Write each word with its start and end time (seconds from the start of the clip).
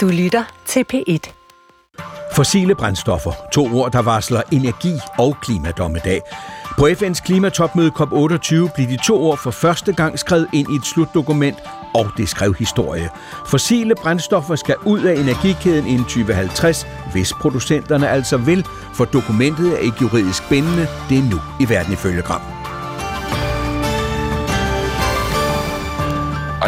Du 0.00 0.08
lytter 0.08 0.44
til 0.66 0.84
P1. 0.92 1.32
Fossile 2.32 2.74
brændstoffer. 2.74 3.32
To 3.52 3.78
ord, 3.78 3.92
der 3.92 4.02
varsler 4.02 4.42
energi 4.52 4.92
og 5.18 5.36
klimadommedag. 5.42 6.20
På 6.78 6.86
FN's 6.86 7.24
klimatopmøde 7.24 7.90
COP28 7.90 8.74
blev 8.74 8.86
de 8.88 8.98
to 9.06 9.22
ord 9.22 9.38
for 9.38 9.50
første 9.50 9.92
gang 9.92 10.18
skrevet 10.18 10.48
ind 10.52 10.72
i 10.72 10.74
et 10.74 10.86
slutdokument, 10.86 11.56
og 11.94 12.10
det 12.16 12.28
skrev 12.28 12.54
historie. 12.54 13.10
Fossile 13.46 13.94
brændstoffer 13.94 14.56
skal 14.56 14.76
ud 14.86 15.00
af 15.00 15.14
energikæden 15.14 15.86
inden 15.86 16.04
2050, 16.04 16.86
hvis 17.12 17.32
producenterne 17.32 18.08
altså 18.08 18.36
vil, 18.36 18.66
for 18.94 19.04
dokumentet 19.04 19.72
er 19.72 19.78
ikke 19.78 19.96
juridisk 20.02 20.48
bindende. 20.48 20.88
Det 21.08 21.18
er 21.18 21.30
nu 21.30 21.40
i 21.60 21.68
verden 21.68 21.92
ifølge 21.92 22.22
Gram. 22.22 22.69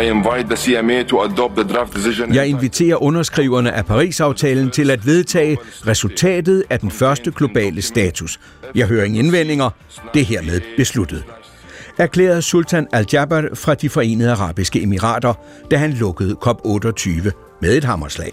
I 0.01 0.05
invite 0.05 0.47
the 0.47 0.57
CMA 0.57 1.03
to 1.03 1.23
adopt 1.23 1.57
the 1.57 1.75
draft 1.75 1.95
decision. 1.95 2.35
Jeg 2.35 2.49
inviterer 2.49 3.03
underskriverne 3.03 3.73
af 3.73 3.87
Paris-aftalen 3.87 4.71
til 4.71 4.91
at 4.91 5.07
vedtage 5.07 5.59
resultatet 5.87 6.65
af 6.71 6.81
den 6.81 6.91
første 6.91 7.31
globale 7.31 7.83
status. 7.83 8.41
Jeg 8.75 8.87
hører 8.87 9.05
ingen 9.05 9.25
indvendinger. 9.25 9.71
Det 10.15 10.23
er 10.23 10.27
hermed 10.27 10.61
besluttet. 10.77 11.25
Erklærede 11.99 12.43
Sultan 12.43 12.87
Al-Jaber 12.93 13.55
fra 13.55 13.75
de 13.75 13.89
forenede 13.89 14.31
arabiske 14.31 14.83
emirater, 14.83 15.35
da 15.71 15.77
han 15.77 15.93
lukkede 15.93 16.37
COP28 16.47 17.31
med 17.61 17.77
et 17.77 17.85
hammerslag. 17.85 18.33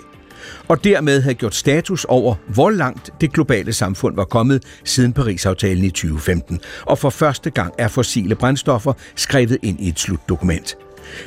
Og 0.67 0.83
dermed 0.83 1.21
havde 1.21 1.35
gjort 1.35 1.55
status 1.55 2.05
over, 2.05 2.35
hvor 2.47 2.69
langt 2.69 3.09
det 3.21 3.33
globale 3.33 3.73
samfund 3.73 4.15
var 4.15 4.25
kommet 4.25 4.63
siden 4.83 5.13
Paris-aftalen 5.13 5.83
i 5.83 5.89
2015. 5.89 6.59
Og 6.81 6.97
for 6.97 7.09
første 7.09 7.49
gang 7.49 7.73
er 7.77 7.87
fossile 7.87 8.35
brændstoffer 8.35 8.93
skrevet 9.15 9.57
ind 9.63 9.79
i 9.79 9.89
et 9.89 9.99
slutdokument. 9.99 10.77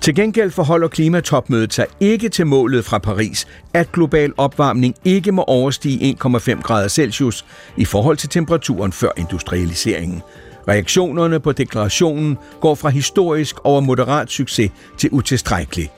Til 0.01 0.15
gengæld 0.15 0.51
forholder 0.51 0.89
klimatopmødet 0.89 1.75
sig 1.75 1.87
ikke 2.01 2.29
til 2.29 2.47
målet 2.47 2.85
fra 2.85 2.99
Paris, 2.99 3.47
at 3.75 3.93
global 3.93 4.33
opvarmning 4.37 4.95
ikke 5.05 5.33
må 5.33 5.43
overstige 5.43 6.17
1,5 6.25 6.61
grader 6.61 6.89
Celsius 6.89 7.45
i 7.77 7.85
forhold 7.85 8.17
til 8.17 8.29
temperaturen 8.29 8.93
før 8.93 9.09
industrialiseringen. 9.17 10.23
Reaktionerne 10.69 11.41
på 11.41 11.53
deklarationen 11.53 12.39
går 12.61 12.75
fra 12.75 12.89
historisk 12.89 13.57
over 13.65 13.81
moderat 13.81 14.31
succes 14.31 14.71
til 14.99 15.11
utilstrækkelig. 15.13 15.91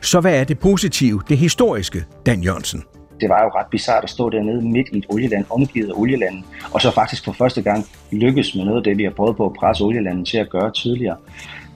Så 0.00 0.20
hvad 0.20 0.40
er 0.40 0.44
det 0.44 0.58
positive, 0.58 1.22
det 1.28 1.38
historiske, 1.38 2.04
Dan 2.26 2.42
Jørgensen? 2.42 2.84
det 3.20 3.28
var 3.28 3.42
jo 3.42 3.48
ret 3.48 3.66
bizart 3.70 4.04
at 4.04 4.10
stå 4.10 4.30
dernede 4.30 4.62
midt 4.62 4.88
i 4.92 4.98
et 4.98 5.06
olieland, 5.08 5.44
omgivet 5.50 5.88
af 5.88 5.92
olielandet, 5.96 6.44
og 6.72 6.80
så 6.80 6.90
faktisk 6.90 7.24
for 7.24 7.32
første 7.32 7.62
gang 7.62 7.86
lykkes 8.12 8.54
med 8.54 8.64
noget 8.64 8.78
af 8.78 8.84
det, 8.84 8.98
vi 8.98 9.04
har 9.04 9.10
prøvet 9.10 9.36
på 9.36 9.46
at 9.46 9.52
presse 9.52 9.84
olielandet 9.84 10.26
til 10.26 10.38
at 10.38 10.50
gøre 10.50 10.72
tidligere 10.72 11.16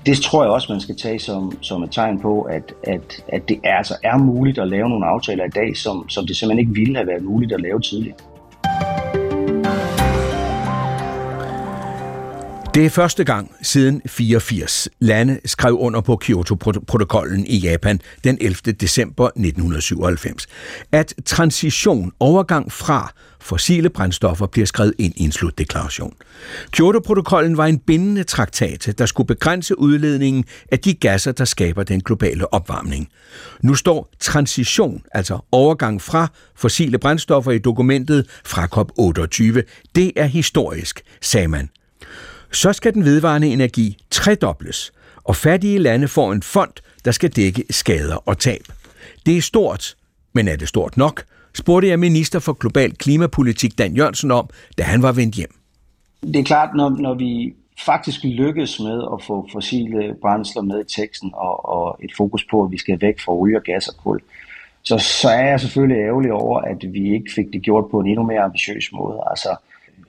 det 0.09 0.17
tror 0.23 0.43
jeg 0.43 0.53
også, 0.53 0.73
man 0.73 0.81
skal 0.81 0.97
tage 0.97 1.19
som, 1.19 1.63
som 1.63 1.83
et 1.83 1.91
tegn 1.93 2.21
på, 2.21 2.43
at, 2.43 2.75
at, 2.83 3.25
at 3.29 3.49
det 3.49 3.61
er, 3.65 3.77
altså 3.77 3.97
er 4.03 4.19
muligt 4.19 4.59
at 4.59 4.69
lave 4.69 4.89
nogle 4.89 5.07
aftaler 5.07 5.45
i 5.45 5.49
dag, 5.49 5.77
som, 5.77 6.09
som 6.09 6.27
det 6.27 6.37
simpelthen 6.37 6.59
ikke 6.59 6.81
ville 6.81 6.97
have 6.97 7.07
været 7.07 7.23
muligt 7.23 7.53
at 7.53 7.61
lave 7.61 7.81
tidligere. 7.81 8.17
Det 12.79 12.87
er 12.87 12.91
første 12.91 13.25
gang 13.25 13.53
siden 13.63 14.03
84 14.07 14.89
lande 14.99 15.41
skrev 15.45 15.79
under 15.79 16.01
på 16.01 16.17
Kyoto-protokollen 16.17 17.47
i 17.47 17.57
Japan 17.57 18.01
den 18.25 18.39
11. 18.41 18.73
december 18.73 19.27
1997, 19.27 20.47
at 20.93 21.15
transition, 21.25 22.13
overgang 22.21 22.73
fra 22.73 23.13
fossile 23.41 23.91
brændstoffer 23.91 24.47
bliver 24.47 24.67
skrevet 24.67 24.95
ind 24.99 25.13
i 25.17 25.25
en 25.25 25.33
slutdeklaration. 25.33 26.15
Kyoto-protokollen 26.71 27.57
var 27.57 27.67
en 27.67 27.79
bindende 27.79 28.25
traktat, 28.25 28.95
der 28.99 29.07
skulle 29.07 29.27
begrænse 29.27 29.79
udledningen 29.79 30.45
af 30.73 30.79
de 30.79 30.95
gasser, 30.95 31.33
der 31.33 31.45
skaber 31.45 31.83
den 31.83 32.01
globale 32.01 32.55
opvarmning. 32.55 33.09
Nu 33.63 33.75
står 33.75 34.11
transition, 34.21 35.03
altså 35.13 35.39
overgang 35.53 36.03
fra 36.03 36.29
fossile 36.57 36.99
brændstoffer 36.99 37.53
i 37.53 37.59
dokumentet 37.59 38.27
fra 38.45 38.65
COP28. 38.65 39.63
Det 39.95 40.13
er 40.17 40.27
historisk, 40.27 41.03
sagde 41.21 41.49
man 41.49 41.69
så 42.53 42.73
skal 42.73 42.95
den 42.95 43.05
vedvarende 43.05 43.49
energi 43.49 43.99
tredobles, 44.11 44.93
og 45.25 45.37
fattige 45.37 45.79
lande 45.79 46.09
får 46.09 46.33
en 46.33 46.43
fond, 46.43 46.73
der 47.05 47.11
skal 47.11 47.31
dække 47.31 47.65
skader 47.71 48.29
og 48.29 48.39
tab. 48.39 48.63
Det 49.27 49.37
er 49.37 49.43
stort, 49.43 49.97
men 50.33 50.49
er 50.49 50.57
det 50.57 50.69
stort 50.69 50.97
nok? 50.97 51.25
spurgte 51.55 51.89
jeg 51.89 51.99
minister 51.99 52.39
for 52.39 52.53
global 52.53 52.97
klimapolitik 52.97 53.79
Dan 53.79 53.97
Jørgensen 53.97 54.31
om, 54.31 54.49
da 54.79 54.83
han 54.83 55.03
var 55.03 55.13
vendt 55.13 55.35
hjem. 55.35 55.55
Det 56.23 56.37
er 56.37 56.45
klart, 56.45 56.69
når, 56.77 56.89
når 56.89 57.15
vi 57.15 57.55
faktisk 57.87 58.25
lykkes 58.25 58.81
med 58.81 59.03
at 59.13 59.25
få 59.27 59.49
fossile 59.53 60.15
brændsler 60.21 60.63
med 60.63 60.81
i 60.81 61.01
teksten 61.01 61.31
og, 61.35 61.69
og 61.69 61.99
et 62.05 62.11
fokus 62.17 62.47
på, 62.51 62.65
at 62.65 62.71
vi 62.71 62.79
skal 62.79 63.01
væk 63.01 63.21
fra 63.21 63.33
olie, 63.33 63.61
gas 63.61 63.89
og 63.89 63.97
kul, 63.97 64.21
så, 64.83 64.99
så 64.99 65.29
er 65.29 65.49
jeg 65.49 65.61
selvfølgelig 65.61 66.01
ærgerlig 66.03 66.33
over, 66.33 66.61
at 66.61 66.85
vi 66.93 67.15
ikke 67.15 67.33
fik 67.35 67.47
det 67.53 67.63
gjort 67.63 67.91
på 67.91 68.01
en 68.01 68.07
endnu 68.07 68.23
mere 68.23 68.41
ambitiøs 68.41 68.93
måde. 68.93 69.23
Altså, 69.31 69.57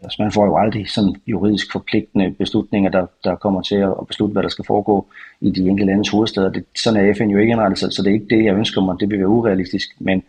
altså 0.03 0.21
man 0.23 0.31
får 0.31 0.45
jo 0.45 0.57
aldrig 0.57 0.89
sådan 0.89 1.15
juridisk 1.27 1.71
forpligtende 1.71 2.31
beslutninger, 2.31 2.91
der, 2.91 3.05
der 3.23 3.35
kommer 3.35 3.61
til 3.61 3.75
at 3.75 4.07
beslutte, 4.07 4.33
hvad 4.33 4.43
der 4.43 4.49
skal 4.49 4.65
foregå 4.65 5.07
i 5.41 5.51
de 5.51 5.69
enkelte 5.69 5.91
landes 5.91 6.09
hovedsteder. 6.09 6.51
Det, 6.51 6.65
sådan 6.75 7.09
er 7.09 7.13
FN 7.13 7.29
jo 7.29 7.39
ikke 7.39 7.51
indrettet, 7.51 7.79
så, 7.79 7.89
så 7.91 8.03
det 8.03 8.09
er 8.09 8.13
ikke 8.13 8.35
det, 8.35 8.45
jeg 8.45 8.55
ønsker 8.55 8.81
mig. 8.81 8.95
Det 8.99 9.09
vil 9.09 9.19
være 9.19 9.27
urealistisk. 9.27 9.89
Men, 9.99 10.23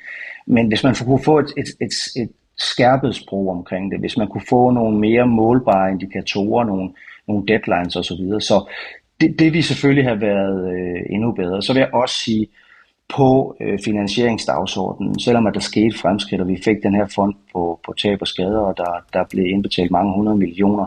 men 0.46 0.68
hvis 0.68 0.84
man 0.84 0.94
kunne 0.94 1.22
få 1.24 1.38
et, 1.38 1.52
et, 1.56 1.68
et, 1.80 2.22
et 2.22 2.30
skærpet 2.58 3.14
sprog 3.14 3.48
omkring 3.48 3.90
det, 3.92 4.00
hvis 4.00 4.16
man 4.16 4.28
kunne 4.28 4.44
få 4.48 4.70
nogle 4.70 4.98
mere 4.98 5.26
målbare 5.26 5.90
indikatorer, 5.90 6.64
nogle, 6.64 6.90
nogle 7.28 7.46
deadlines 7.48 7.96
osv., 7.96 8.02
så, 8.02 8.16
videre, 8.22 8.40
så 8.40 8.70
det, 9.20 9.38
det 9.38 9.52
ville 9.52 9.62
selvfølgelig 9.62 10.04
have 10.04 10.20
været 10.20 10.72
øh, 10.72 11.02
endnu 11.10 11.32
bedre. 11.32 11.62
Så 11.62 11.72
vil 11.72 11.80
jeg 11.80 11.94
også 11.94 12.14
sige, 12.14 12.46
på 13.16 13.56
øh, 13.60 13.78
finansieringsdagsordenen, 13.84 15.20
selvom 15.20 15.46
at 15.46 15.54
der 15.54 15.60
skete 15.60 15.98
fremskridt, 15.98 16.40
og 16.40 16.48
vi 16.48 16.58
fik 16.64 16.76
den 16.82 16.94
her 16.94 17.06
fond 17.14 17.34
på, 17.52 17.80
på 17.86 17.92
tab 18.02 18.18
og 18.20 18.28
skader, 18.28 18.60
og 18.60 18.76
der, 18.76 19.04
der 19.12 19.24
blev 19.30 19.46
indbetalt 19.46 19.90
mange 19.90 20.14
hundrede 20.14 20.36
millioner 20.36 20.86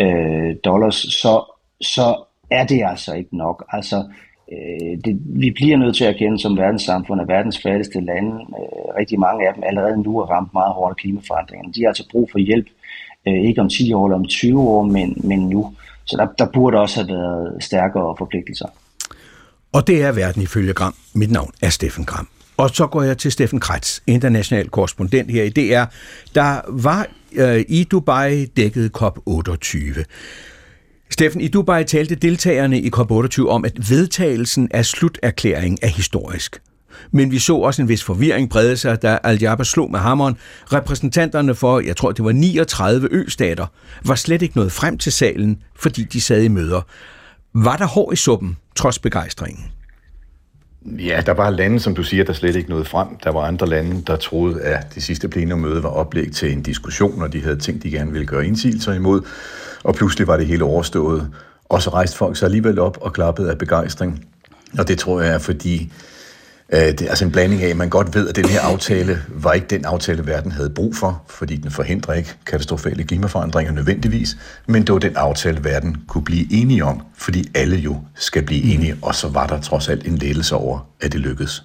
øh, 0.00 0.56
dollars, 0.64 0.94
så, 0.94 1.52
så 1.80 2.24
er 2.50 2.66
det 2.66 2.82
altså 2.86 3.14
ikke 3.14 3.36
nok. 3.36 3.64
Altså, 3.72 3.96
øh, 4.52 4.98
det, 5.04 5.18
vi 5.24 5.50
bliver 5.50 5.76
nødt 5.76 5.96
til 5.96 6.04
at 6.04 6.14
erkende 6.14 6.38
som 6.38 6.56
verdenssamfund, 6.56 7.20
at 7.20 7.28
verdens 7.28 7.62
fattigste 7.62 8.00
lande, 8.00 8.30
øh, 8.30 8.94
rigtig 8.98 9.20
mange 9.20 9.48
af 9.48 9.54
dem 9.54 9.62
allerede 9.66 10.02
nu 10.02 10.18
er 10.18 10.26
ramt 10.26 10.52
meget 10.52 10.72
hårdt 10.74 10.90
af 10.90 10.96
klimaforandringerne. 10.96 11.72
De 11.72 11.80
har 11.80 11.88
altså 11.88 12.08
brug 12.10 12.28
for 12.32 12.38
hjælp, 12.38 12.66
øh, 13.28 13.40
ikke 13.48 13.60
om 13.60 13.68
10 13.68 13.92
år 13.92 14.06
eller 14.06 14.18
om 14.18 14.26
20 14.26 14.60
år, 14.60 14.82
men, 14.82 15.16
men 15.24 15.48
nu. 15.48 15.74
Så 16.04 16.16
der, 16.16 16.44
der 16.44 16.52
burde 16.52 16.78
også 16.78 17.00
have 17.00 17.18
været 17.18 17.64
stærkere 17.64 18.14
forpligtelser. 18.18 18.66
Og 19.76 19.86
det 19.86 20.02
er 20.02 20.12
verden 20.12 20.42
ifølge 20.42 20.72
Gram. 20.72 20.94
Mit 21.14 21.30
navn 21.30 21.50
er 21.62 21.70
Steffen 21.70 22.04
Gram. 22.04 22.28
Og 22.56 22.70
så 22.70 22.86
går 22.86 23.02
jeg 23.02 23.18
til 23.18 23.32
Steffen 23.32 23.60
Kretz, 23.60 23.98
international 24.06 24.68
korrespondent 24.68 25.30
her 25.30 25.42
i 25.42 25.48
DR, 25.48 25.84
der 26.34 26.60
var 26.68 27.06
øh, 27.32 27.64
i 27.68 27.84
Dubai 27.84 28.44
dækket 28.44 28.90
COP28. 28.98 30.02
Steffen, 31.10 31.40
i 31.40 31.48
Dubai 31.48 31.84
talte 31.84 32.14
deltagerne 32.14 32.80
i 32.80 32.90
COP28 32.96 33.48
om, 33.48 33.64
at 33.64 33.90
vedtagelsen 33.90 34.68
af 34.70 34.86
sluterklæringen 34.86 35.78
er 35.82 35.88
historisk. 35.88 36.62
Men 37.10 37.30
vi 37.30 37.38
så 37.38 37.56
også 37.56 37.82
en 37.82 37.88
vis 37.88 38.04
forvirring 38.04 38.50
brede 38.50 38.76
sig, 38.76 39.02
da 39.02 39.18
Al-Jaber 39.24 39.64
slog 39.64 39.90
med 39.90 40.00
hammeren. 40.00 40.36
Repræsentanterne 40.72 41.54
for, 41.54 41.80
jeg 41.80 41.96
tror 41.96 42.12
det 42.12 42.24
var 42.24 42.32
39 42.32 43.08
østater, 43.10 43.66
var 44.04 44.14
slet 44.14 44.42
ikke 44.42 44.56
nået 44.56 44.72
frem 44.72 44.98
til 44.98 45.12
salen, 45.12 45.62
fordi 45.78 46.04
de 46.04 46.20
sad 46.20 46.42
i 46.42 46.48
møder. 46.48 46.80
Var 47.58 47.76
der 47.76 47.86
hår 47.86 48.12
i 48.12 48.16
suppen, 48.16 48.56
trods 48.74 48.98
begejstringen? 48.98 49.64
Ja, 50.84 51.22
der 51.26 51.32
var 51.32 51.50
lande, 51.50 51.80
som 51.80 51.94
du 51.94 52.02
siger, 52.02 52.24
der 52.24 52.32
slet 52.32 52.56
ikke 52.56 52.70
nåede 52.70 52.84
frem. 52.84 53.08
Der 53.24 53.30
var 53.30 53.40
andre 53.40 53.66
lande, 53.66 54.02
der 54.06 54.16
troede, 54.16 54.60
at 54.60 54.94
det 54.94 55.02
sidste 55.02 55.28
plenummøde 55.28 55.82
var 55.82 55.88
oplæg 55.88 56.32
til 56.32 56.52
en 56.52 56.62
diskussion, 56.62 57.22
og 57.22 57.32
de 57.32 57.42
havde 57.42 57.56
tænkt, 57.56 57.82
de 57.82 57.90
gerne 57.90 58.12
ville 58.12 58.26
gøre 58.26 58.46
indsigelser 58.46 58.92
imod. 58.92 59.22
Og 59.84 59.94
pludselig 59.94 60.26
var 60.26 60.36
det 60.36 60.46
hele 60.46 60.64
overstået. 60.64 61.30
Og 61.64 61.82
så 61.82 61.90
rejste 61.90 62.16
folk 62.16 62.36
sig 62.36 62.46
alligevel 62.46 62.78
op 62.78 62.98
og 63.00 63.12
klappede 63.12 63.50
af 63.50 63.58
begejstring. 63.58 64.26
Og 64.78 64.88
det 64.88 64.98
tror 64.98 65.20
jeg 65.20 65.34
er, 65.34 65.38
fordi 65.38 65.92
Øh, 66.72 66.80
det 66.80 67.00
er 67.00 67.08
altså 67.08 67.24
en 67.24 67.32
blanding 67.32 67.62
af, 67.62 67.68
at 67.68 67.76
man 67.76 67.88
godt 67.88 68.14
ved, 68.14 68.28
at 68.28 68.36
den 68.36 68.44
her 68.44 68.60
aftale 68.60 69.22
var 69.28 69.52
ikke 69.52 69.66
den 69.66 69.84
aftale, 69.84 70.26
verden 70.26 70.52
havde 70.52 70.70
brug 70.70 70.96
for, 70.96 71.22
fordi 71.28 71.56
den 71.56 71.70
forhindrer 71.70 72.14
ikke 72.14 72.34
katastrofale 72.46 73.04
klimaforandringer 73.04 73.72
nødvendigvis, 73.72 74.36
men 74.66 74.82
det 74.82 74.92
var 74.92 74.98
den 74.98 75.16
aftale, 75.16 75.64
verden 75.64 75.96
kunne 76.08 76.24
blive 76.24 76.52
enige 76.52 76.84
om, 76.84 77.02
fordi 77.18 77.50
alle 77.54 77.76
jo 77.76 78.00
skal 78.14 78.42
blive 78.42 78.62
mm. 78.62 78.70
enige, 78.70 78.96
og 79.02 79.14
så 79.14 79.28
var 79.28 79.46
der 79.46 79.60
trods 79.60 79.88
alt 79.88 80.06
en 80.06 80.16
lettelse 80.18 80.54
over, 80.54 80.88
at 81.00 81.12
det 81.12 81.20
lykkedes. 81.20 81.64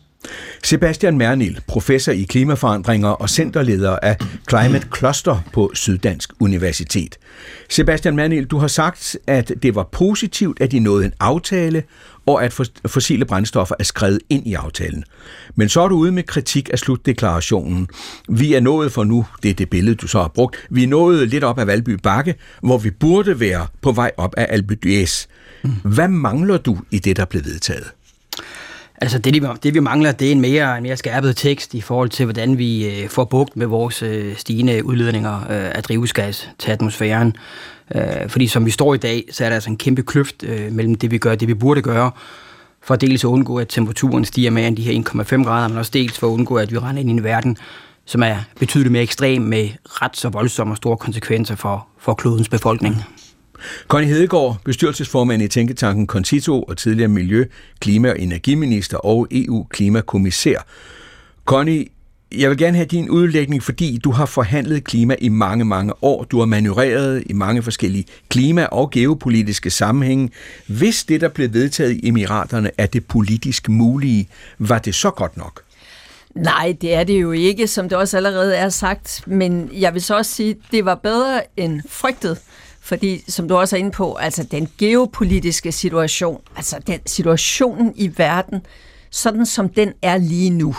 Sebastian 0.63 1.17
Mernil, 1.17 1.59
professor 1.67 2.11
i 2.11 2.23
klimaforandringer 2.23 3.09
og 3.09 3.29
centerleder 3.29 3.97
af 4.01 4.17
Climate 4.49 4.87
Cluster 4.97 5.39
på 5.53 5.71
Syddansk 5.73 6.33
Universitet. 6.39 7.17
Sebastian 7.69 8.15
Mernil, 8.15 8.45
du 8.45 8.57
har 8.57 8.67
sagt, 8.67 9.17
at 9.27 9.51
det 9.63 9.75
var 9.75 9.83
positivt, 9.91 10.61
at 10.61 10.71
de 10.71 10.79
nåede 10.79 11.05
en 11.05 11.13
aftale, 11.19 11.83
og 12.25 12.44
at 12.44 12.59
fossile 12.85 13.25
brændstoffer 13.25 13.75
er 13.79 13.83
skrevet 13.83 14.19
ind 14.29 14.47
i 14.47 14.53
aftalen. 14.53 15.03
Men 15.56 15.69
så 15.69 15.81
er 15.81 15.88
du 15.88 15.95
ude 15.95 16.12
med 16.12 16.23
kritik 16.23 16.69
af 16.73 16.79
slutdeklarationen. 16.79 17.88
Vi 18.29 18.53
er 18.53 18.59
nået 18.59 18.91
for 18.91 19.03
nu, 19.03 19.25
det 19.44 19.50
er 19.50 19.53
det 19.53 19.69
billede, 19.69 19.95
du 19.95 20.07
så 20.07 20.21
har 20.21 20.27
brugt, 20.27 20.68
vi 20.69 20.83
er 20.83 20.88
nået 20.88 21.27
lidt 21.27 21.44
op 21.44 21.59
af 21.59 21.68
Valby 21.68 21.89
Bakke, 21.89 22.35
hvor 22.62 22.77
vi 22.77 22.89
burde 22.89 23.39
være 23.39 23.68
på 23.81 23.91
vej 23.91 24.12
op 24.18 24.33
af 24.38 24.47
Alpe 24.50 24.77
d'Huez. 24.85 25.27
Mm. 25.63 25.71
Hvad 25.83 26.07
mangler 26.07 26.57
du 26.57 26.77
i 26.91 27.00
det, 27.00 27.18
der 27.18 27.25
blev 27.25 27.45
vedtaget? 27.45 27.91
Altså 29.01 29.19
det, 29.19 29.63
det 29.63 29.74
vi 29.74 29.79
mangler, 29.79 30.12
det 30.12 30.27
er 30.27 30.31
en 30.31 30.41
mere, 30.41 30.77
en 30.77 30.83
mere 30.83 30.97
skærpet 30.97 31.38
tekst 31.38 31.74
i 31.74 31.81
forhold 31.81 32.09
til, 32.09 32.25
hvordan 32.25 32.57
vi 32.57 33.01
øh, 33.01 33.09
får 33.09 33.24
bugt 33.24 33.57
med 33.57 33.67
vores 33.67 34.03
øh, 34.03 34.35
stigende 34.38 34.85
udledninger 34.85 35.35
øh, 35.35 35.75
af 35.75 35.83
drivhusgas 35.83 36.50
til 36.59 36.71
atmosfæren. 36.71 37.35
Øh, 37.95 38.29
fordi 38.29 38.47
som 38.47 38.65
vi 38.65 38.71
står 38.71 38.93
i 38.93 38.97
dag, 38.97 39.23
så 39.31 39.45
er 39.45 39.49
der 39.49 39.55
altså 39.55 39.69
en 39.69 39.77
kæmpe 39.77 40.03
kløft 40.03 40.43
øh, 40.43 40.71
mellem 40.71 40.95
det, 40.95 41.11
vi 41.11 41.17
gør 41.17 41.31
og 41.31 41.39
det, 41.39 41.47
vi 41.47 41.53
burde 41.53 41.81
gøre, 41.81 42.11
for 42.83 42.95
dels 42.95 43.23
at 43.23 43.27
undgå, 43.27 43.59
at 43.59 43.67
temperaturen 43.67 44.25
stiger 44.25 44.51
mere 44.51 44.67
end 44.67 44.77
de 44.77 44.81
her 44.81 45.03
1,5 45.39 45.43
grader, 45.43 45.67
men 45.67 45.77
også 45.77 45.91
dels 45.93 46.19
for 46.19 46.27
at 46.27 46.31
undgå, 46.31 46.55
at 46.55 46.71
vi 46.71 46.77
render 46.77 46.99
ind 46.99 47.09
i 47.09 47.13
en 47.13 47.23
verden, 47.23 47.57
som 48.05 48.23
er 48.23 48.35
betydeligt 48.59 48.91
mere 48.91 49.03
ekstrem 49.03 49.41
med 49.41 49.69
ret 49.85 50.17
så 50.17 50.29
voldsomme 50.29 50.73
og 50.73 50.77
store 50.77 50.97
konsekvenser 50.97 51.55
for, 51.55 51.88
for 51.99 52.13
klodens 52.13 52.49
befolkning. 52.49 52.95
Connie 53.88 54.09
Hedegaard, 54.09 54.57
bestyrelsesformand 54.65 55.41
i 55.41 55.47
Tænketanken 55.47 56.07
Concito 56.07 56.63
og 56.63 56.77
tidligere 56.77 57.09
Miljø-, 57.09 57.45
Klima- 57.79 58.09
og 58.09 58.19
Energiminister 58.19 58.97
og 58.97 59.27
EU-klimakommissær. 59.31 60.65
Connie, 61.45 61.85
jeg 62.31 62.49
vil 62.49 62.57
gerne 62.57 62.77
have 62.77 62.85
din 62.85 63.09
udlægning, 63.09 63.63
fordi 63.63 63.99
du 64.03 64.11
har 64.11 64.25
forhandlet 64.25 64.83
klima 64.83 65.15
i 65.19 65.29
mange, 65.29 65.65
mange 65.65 65.93
år. 66.01 66.23
Du 66.23 66.39
har 66.39 66.45
manøvreret 66.45 67.23
i 67.25 67.33
mange 67.33 67.63
forskellige 67.63 68.05
klima- 68.29 68.65
og 68.65 68.91
geopolitiske 68.91 69.69
sammenhænge. 69.69 70.29
Hvis 70.67 71.03
det, 71.03 71.21
der 71.21 71.27
blev 71.27 71.53
vedtaget 71.53 71.91
i 71.91 72.07
Emiraterne, 72.07 72.71
er 72.77 72.85
det 72.85 73.05
politisk 73.05 73.69
mulige, 73.69 74.27
var 74.59 74.79
det 74.79 74.95
så 74.95 75.09
godt 75.09 75.37
nok? 75.37 75.61
Nej, 76.35 76.75
det 76.81 76.93
er 76.93 77.03
det 77.03 77.21
jo 77.21 77.31
ikke, 77.31 77.67
som 77.67 77.89
det 77.89 77.97
også 77.97 78.17
allerede 78.17 78.55
er 78.55 78.69
sagt. 78.69 79.23
Men 79.27 79.69
jeg 79.73 79.93
vil 79.93 80.01
så 80.01 80.17
også 80.17 80.31
sige, 80.31 80.55
det 80.71 80.85
var 80.85 80.95
bedre 80.95 81.41
end 81.57 81.81
frygtet. 81.89 82.37
Fordi, 82.81 83.23
som 83.27 83.47
du 83.47 83.55
også 83.55 83.75
er 83.75 83.79
inde 83.79 83.91
på, 83.91 84.13
altså 84.13 84.43
den 84.51 84.67
geopolitiske 84.77 85.71
situation, 85.71 86.41
altså 86.55 86.75
den 86.87 86.99
situationen 87.05 87.93
i 87.95 88.11
verden, 88.17 88.61
sådan 89.09 89.45
som 89.45 89.69
den 89.69 89.93
er 90.01 90.17
lige 90.17 90.49
nu, 90.49 90.75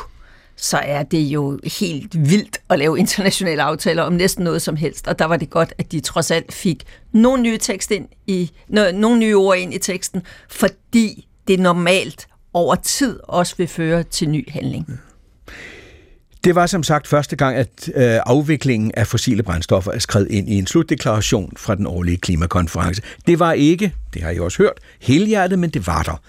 så 0.57 0.79
er 0.79 1.03
det 1.03 1.19
jo 1.19 1.59
helt 1.81 2.31
vildt 2.31 2.61
at 2.71 2.79
lave 2.79 2.99
internationale 2.99 3.63
aftaler 3.63 4.03
om 4.03 4.13
næsten 4.13 4.45
noget 4.45 4.63
som 4.63 4.77
helst. 4.77 5.09
Og 5.09 5.19
der 5.19 5.25
var 5.25 5.37
det 5.37 5.51
godt, 5.51 5.75
at 5.79 5.93
de 5.93 6.01
trods 6.01 6.31
alt 6.31 6.53
fik 6.53 6.85
nogle 7.13 7.43
nye 7.43 7.59
tekst 7.59 7.91
ind 7.91 8.09
i, 8.27 8.51
nogle 8.69 9.19
nye 9.19 9.37
ord 9.37 9.59
ind 9.59 9.75
i 9.75 9.79
teksten, 9.79 10.23
fordi 10.49 11.29
det 11.49 11.61
normalt 11.61 12.29
over 12.53 12.75
tid 12.75 13.21
også 13.23 13.55
vil 13.57 13.69
føre 13.69 14.03
til 14.03 14.31
ny 14.31 14.51
handling. 14.51 14.85
Mm. 14.89 14.99
Det 16.45 16.55
var 16.55 16.67
som 16.67 16.83
sagt 16.83 17.09
første 17.09 17.37
gang, 17.37 17.57
at 17.57 17.91
øh, 17.95 18.19
afviklingen 18.27 18.93
af 18.95 19.07
fossile 19.07 19.43
brændstoffer 19.43 19.93
er 19.93 19.99
skrevet 19.99 20.31
ind 20.31 20.49
i 20.49 20.59
en 20.59 20.67
slutdeklaration 20.67 21.53
fra 21.57 21.75
den 21.75 21.87
årlige 21.87 22.17
klimakonference. 22.17 23.03
Det 23.27 23.39
var 23.39 23.53
ikke, 23.53 23.95
det 24.15 24.23
har 24.23 24.31
I 24.31 24.39
også 24.39 24.59
hørt, 24.59 24.81
helhjertet, 25.01 25.59
men 25.59 25.71
det 25.71 25.87
var 25.87 26.03
der. 26.03 26.21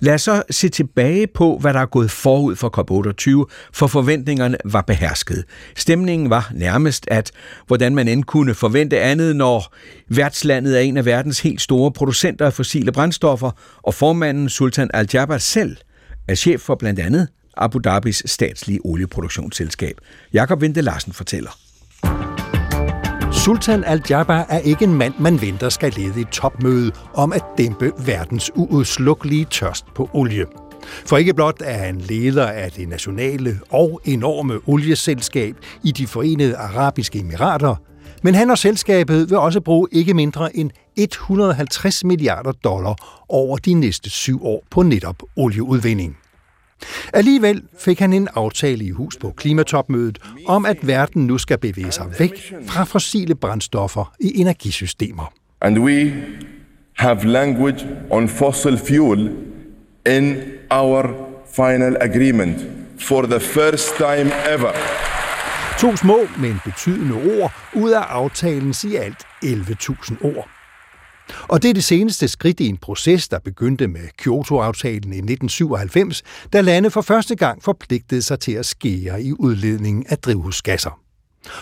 Lad 0.00 0.14
os 0.14 0.22
så 0.22 0.42
se 0.50 0.68
tilbage 0.68 1.26
på, 1.26 1.58
hvad 1.60 1.74
der 1.74 1.80
er 1.80 1.86
gået 1.86 2.10
forud 2.10 2.56
for 2.56 2.78
COP28, 2.78 3.50
for 3.72 3.86
forventningerne 3.86 4.56
var 4.64 4.82
behersket. 4.82 5.44
Stemningen 5.76 6.30
var 6.30 6.50
nærmest, 6.54 7.04
at 7.08 7.30
hvordan 7.66 7.94
man 7.94 8.08
end 8.08 8.24
kunne 8.24 8.54
forvente 8.54 9.00
andet, 9.00 9.36
når 9.36 9.74
værtslandet 10.08 10.76
er 10.76 10.80
en 10.80 10.96
af 10.96 11.04
verdens 11.04 11.40
helt 11.40 11.60
store 11.60 11.92
producenter 11.92 12.46
af 12.46 12.52
fossile 12.52 12.92
brændstoffer, 12.92 13.50
og 13.82 13.94
formanden 13.94 14.48
Sultan 14.48 14.90
Al-Jaber 14.94 15.38
selv 15.38 15.76
er 16.28 16.34
chef 16.34 16.60
for 16.60 16.74
blandt 16.74 17.00
andet 17.00 17.28
Abu 17.60 17.78
Dhabis 17.78 18.22
statslige 18.26 18.80
olieproduktionsselskab. 18.84 20.00
Jakob 20.32 20.60
Vente 20.60 20.80
Larsen 20.80 21.12
fortæller. 21.12 21.50
Sultan 23.32 23.84
Al-Jaber 23.84 24.44
er 24.48 24.58
ikke 24.58 24.84
en 24.84 24.94
mand, 24.94 25.14
man 25.18 25.40
venter 25.40 25.68
skal 25.68 25.92
lede 25.96 26.20
et 26.20 26.28
topmøde 26.28 26.92
om 27.14 27.32
at 27.32 27.44
dæmpe 27.58 27.92
verdens 28.06 28.50
uudslukkelige 28.54 29.44
tørst 29.44 29.84
på 29.94 30.10
olie. 30.12 30.46
For 31.06 31.16
ikke 31.16 31.34
blot 31.34 31.62
er 31.64 31.78
han 31.78 31.96
leder 31.98 32.46
af 32.46 32.70
det 32.72 32.88
nationale 32.88 33.60
og 33.70 34.00
enorme 34.04 34.60
olieselskab 34.66 35.54
i 35.84 35.92
de 35.92 36.06
forenede 36.06 36.56
arabiske 36.56 37.18
emirater, 37.18 37.76
men 38.22 38.34
han 38.34 38.50
og 38.50 38.58
selskabet 38.58 39.30
vil 39.30 39.38
også 39.38 39.60
bruge 39.60 39.88
ikke 39.92 40.14
mindre 40.14 40.56
end 40.56 40.70
150 40.96 42.04
milliarder 42.04 42.52
dollar 42.52 43.24
over 43.28 43.56
de 43.56 43.74
næste 43.74 44.10
syv 44.10 44.46
år 44.46 44.62
på 44.70 44.82
netop 44.82 45.22
olieudvinding. 45.36 46.16
Alligevel 47.12 47.62
fik 47.78 47.98
han 47.98 48.12
en 48.12 48.28
aftale 48.34 48.84
i 48.84 48.90
hus 48.90 49.16
på 49.16 49.32
klimatopmødet 49.36 50.18
om, 50.46 50.66
at 50.66 50.86
verden 50.86 51.26
nu 51.26 51.38
skal 51.38 51.58
bevæge 51.58 51.92
sig 51.92 52.06
væk 52.18 52.54
fra 52.66 52.84
fossile 52.84 53.34
brændstoffer 53.34 54.12
i 54.20 54.40
energisystemer. 54.40 55.32
And 55.60 55.78
we 55.78 56.12
have 56.96 57.24
language 57.24 57.86
on 58.10 58.28
fossil 58.28 58.78
fuel 58.78 59.30
in 60.06 60.36
our 60.70 61.30
final 61.56 61.96
agreement 62.00 62.58
for 62.98 63.22
the 63.22 63.40
first 63.40 63.96
time 63.96 64.30
ever. 64.50 64.72
To 65.78 65.96
små, 65.96 66.18
men 66.38 66.60
betydende 66.64 67.14
ord 67.14 67.52
ud 67.74 67.90
af 67.90 68.00
aftalens 68.00 68.84
i 68.84 68.96
alt 68.96 69.18
11.000 69.44 70.24
ord. 70.24 70.59
Og 71.48 71.62
det 71.62 71.70
er 71.70 71.74
det 71.74 71.84
seneste 71.84 72.28
skridt 72.28 72.60
i 72.60 72.66
en 72.66 72.76
proces, 72.76 73.28
der 73.28 73.38
begyndte 73.38 73.88
med 73.88 74.08
Kyoto-aftalen 74.18 75.12
i 75.12 75.16
1997, 75.16 76.22
da 76.52 76.60
lande 76.60 76.90
for 76.90 77.00
første 77.00 77.36
gang 77.36 77.62
forpligtede 77.62 78.22
sig 78.22 78.40
til 78.40 78.52
at 78.52 78.66
skære 78.66 79.22
i 79.22 79.32
udledningen 79.32 80.04
af 80.08 80.18
drivhusgasser. 80.18 81.00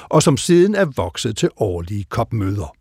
Og 0.03 0.23
som 0.23 0.37
siden 0.37 0.75
er 0.75 0.87
vokset 0.97 1.37
til 1.37 1.49
årlige 1.57 2.05
COP-møder. 2.11 2.75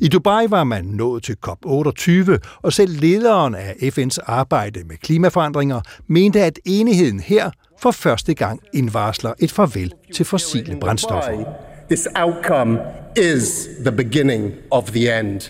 I 0.00 0.08
Dubai 0.08 0.46
var 0.48 0.64
man 0.64 0.84
nået 0.84 1.22
til 1.22 1.36
COP28, 1.46 2.38
og 2.62 2.72
selv 2.72 3.00
lederen 3.00 3.54
af 3.54 3.72
FN's 3.82 4.16
arbejde 4.26 4.84
med 4.84 4.96
klimaforandringer 4.96 5.80
mente, 6.06 6.40
at 6.42 6.58
enigheden 6.64 7.20
her 7.20 7.50
for 7.80 7.90
første 7.90 8.34
gang 8.34 8.60
indvarsler 8.74 9.32
et 9.38 9.52
farvel 9.52 9.92
til 10.14 10.24
fossile 10.24 10.80
brændstoffer. 10.80 11.44
This 11.90 12.08
outcome 12.14 12.78
is 13.16 13.68
the 13.84 13.92
beginning 13.92 14.52
of 14.70 14.84
the 14.84 15.20
end. 15.20 15.40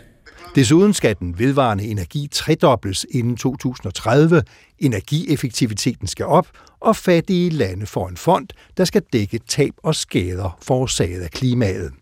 Desuden 0.55 0.93
skal 0.93 1.17
den 1.19 1.39
vedvarende 1.39 1.85
energi 1.85 2.29
tredobles 2.33 3.07
inden 3.11 3.37
2030, 3.37 4.43
energieffektiviteten 4.79 6.07
skal 6.07 6.27
op, 6.27 6.49
og 6.81 6.97
fattige 6.97 7.51
lande 7.51 7.87
får 7.87 8.09
en 8.09 8.17
fond, 8.17 8.49
der 8.77 8.85
skal 8.85 9.03
dække 9.13 9.41
tab 9.49 9.73
og 9.83 9.95
skader 9.95 10.59
forårsaget 10.63 11.21
af 11.21 11.31
klimaet. 11.31 11.93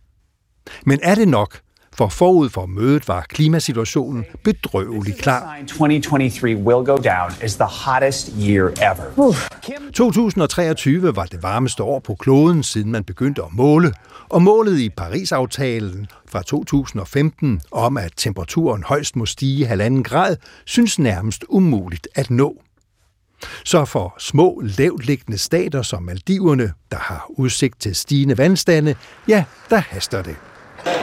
Men 0.86 1.00
er 1.02 1.14
det 1.14 1.28
nok? 1.28 1.60
For 1.94 2.08
forud 2.08 2.48
for 2.48 2.66
mødet 2.66 3.08
var 3.08 3.26
klimasituationen 3.28 4.24
bedrøvelig 4.44 5.16
klar. 5.18 5.58
2023 5.68 6.56
will 6.56 6.86
go 6.86 6.96
down 6.96 7.32
as 7.40 7.54
the 7.54 7.64
hottest 7.64 8.32
year 8.38 8.68
ever. 8.90 9.34
2023 9.94 11.16
var 11.16 11.24
det 11.24 11.42
varmeste 11.42 11.82
år 11.82 11.98
på 11.98 12.14
kloden, 12.14 12.62
siden 12.62 12.92
man 12.92 13.04
begyndte 13.04 13.42
at 13.42 13.48
måle, 13.52 13.92
og 14.28 14.42
målet 14.42 14.78
i 14.78 14.88
Paris-aftalen 14.88 16.06
fra 16.28 16.42
2015 16.42 17.60
om, 17.70 17.96
at 17.96 18.12
temperaturen 18.16 18.82
højst 18.82 19.16
må 19.16 19.26
stige 19.26 19.66
halvanden 19.66 20.02
grad, 20.02 20.36
synes 20.64 20.98
nærmest 20.98 21.44
umuligt 21.48 22.08
at 22.14 22.30
nå. 22.30 22.62
Så 23.64 23.84
for 23.84 24.14
små, 24.18 24.62
lavtliggende 24.78 25.38
stater 25.38 25.82
som 25.82 26.02
Maldiverne, 26.02 26.72
der 26.90 26.98
har 26.98 27.26
udsigt 27.28 27.80
til 27.80 27.94
stigende 27.94 28.38
vandstande, 28.38 28.94
ja, 29.28 29.44
der 29.70 29.78
haster 29.78 30.22
det. 30.22 30.36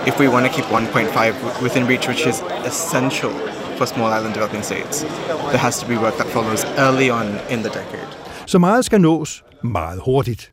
If 0.08 0.20
we 0.20 0.28
want 0.30 0.46
to 0.46 0.52
keep 0.52 0.66
1.5 0.66 1.62
within 1.64 1.84
reach, 1.88 2.08
which 2.08 2.28
is 2.28 2.38
essential 2.66 3.32
for 3.78 3.86
small 3.86 4.10
island 4.18 4.34
developing 4.34 4.64
states, 4.64 5.06
there 5.52 5.58
has 5.58 5.80
to 5.80 5.88
be 5.88 5.96
work 5.98 6.14
that 6.14 6.28
follows 6.28 6.66
early 6.78 7.10
on 7.10 7.28
in 7.50 7.60
the 7.60 7.70
decade. 7.70 8.08
Så 8.46 8.60
meget 8.60 8.86
skal 8.86 9.02
nås 9.02 9.44
meget 9.64 10.02
hurtigt. 10.06 10.52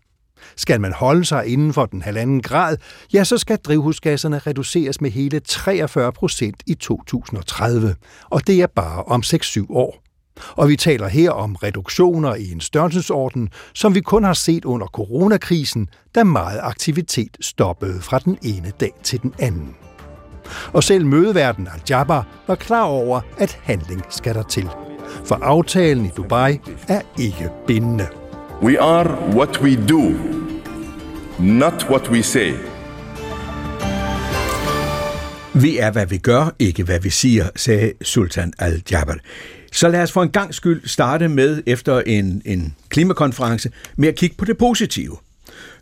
Skal 0.57 0.81
man 0.81 0.93
holde 0.93 1.25
sig 1.25 1.47
inden 1.47 1.73
for 1.73 1.87
den 1.87 2.02
halvanden 2.02 2.43
grad, 2.43 2.76
ja, 3.14 3.25
så 3.25 3.38
skal 3.38 3.59
drivhusgasserne 3.59 4.38
reduceres 4.38 5.00
med 5.00 5.11
hele 5.11 5.40
43 5.40 6.12
procent 6.12 6.62
i 6.66 6.75
2030, 6.75 7.95
og 8.31 8.47
det 8.47 8.62
er 8.62 8.66
bare 8.66 9.02
om 9.02 9.23
6-7 9.26 9.66
år. 9.71 10.03
Og 10.50 10.69
vi 10.69 10.76
taler 10.76 11.09
her 11.09 11.31
om 11.31 11.55
reduktioner 11.55 12.35
i 12.35 12.53
en 12.53 12.61
størrelsesorden, 12.61 13.49
som 13.75 13.95
vi 13.95 14.00
kun 14.00 14.25
har 14.25 14.33
set 14.33 14.64
under 14.64 14.87
coronakrisen, 14.87 15.88
da 16.14 16.25
meget 16.25 16.61
aktivitet 16.62 17.37
stoppede 17.41 18.00
fra 18.00 18.19
den 18.19 18.38
ene 18.43 18.73
dag 18.81 18.93
til 19.03 19.23
den 19.23 19.35
anden. 19.38 19.76
Og 20.73 20.85
selv 20.85 21.07
mødeverden 21.07 21.69
Al-Jabbar 21.75 22.26
var 22.47 22.55
klar 22.55 22.83
over, 22.83 23.21
at 23.38 23.59
handling 23.62 24.03
skal 24.11 24.35
der 24.35 24.43
til. 24.43 24.69
For 25.25 25.35
aftalen 25.35 26.07
i 26.07 26.11
Dubai 26.17 26.61
er 26.88 27.00
ikke 27.19 27.50
bindende. 27.67 28.09
We 28.62 28.81
are 28.81 29.35
what 29.37 29.62
we 29.62 29.87
do, 29.88 30.12
not 31.38 31.87
what 31.91 32.11
we 32.11 32.23
say. 32.23 32.53
Vi 35.55 35.79
er, 35.79 35.91
hvad 35.91 36.07
vi 36.07 36.19
gør, 36.19 36.55
ikke 36.59 36.85
hvad 36.85 37.00
vi 37.00 37.11
siger, 37.11 37.49
sagde 37.57 37.93
Sultan 38.03 38.53
al-Jabbar. 38.59 39.17
Så 39.75 39.88
lad 39.88 40.02
os 40.02 40.12
for 40.12 40.23
en 40.23 40.31
gang 40.31 40.54
skyld 40.54 40.88
starte 40.88 41.28
med, 41.28 41.62
efter 41.66 42.00
en, 42.00 42.43
en 42.45 42.75
klimakonference, 42.88 43.71
med 43.97 44.09
at 44.09 44.14
kigge 44.14 44.37
på 44.37 44.45
det 44.45 44.59
positive. 44.59 45.16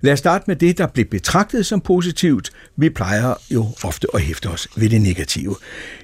Lad 0.01 0.13
os 0.13 0.19
starte 0.19 0.45
med 0.47 0.57
det, 0.57 0.79
der 0.79 0.87
blev 0.87 1.05
betragtet 1.05 1.67
som 1.67 1.81
positivt. 1.81 2.51
Vi 2.77 2.91
plejer 2.91 3.35
jo 3.51 3.67
ofte 3.85 4.07
at 4.15 4.21
hæfte 4.21 4.47
os 4.47 4.69
ved 4.77 4.89
det 4.89 5.01
negative. 5.01 5.57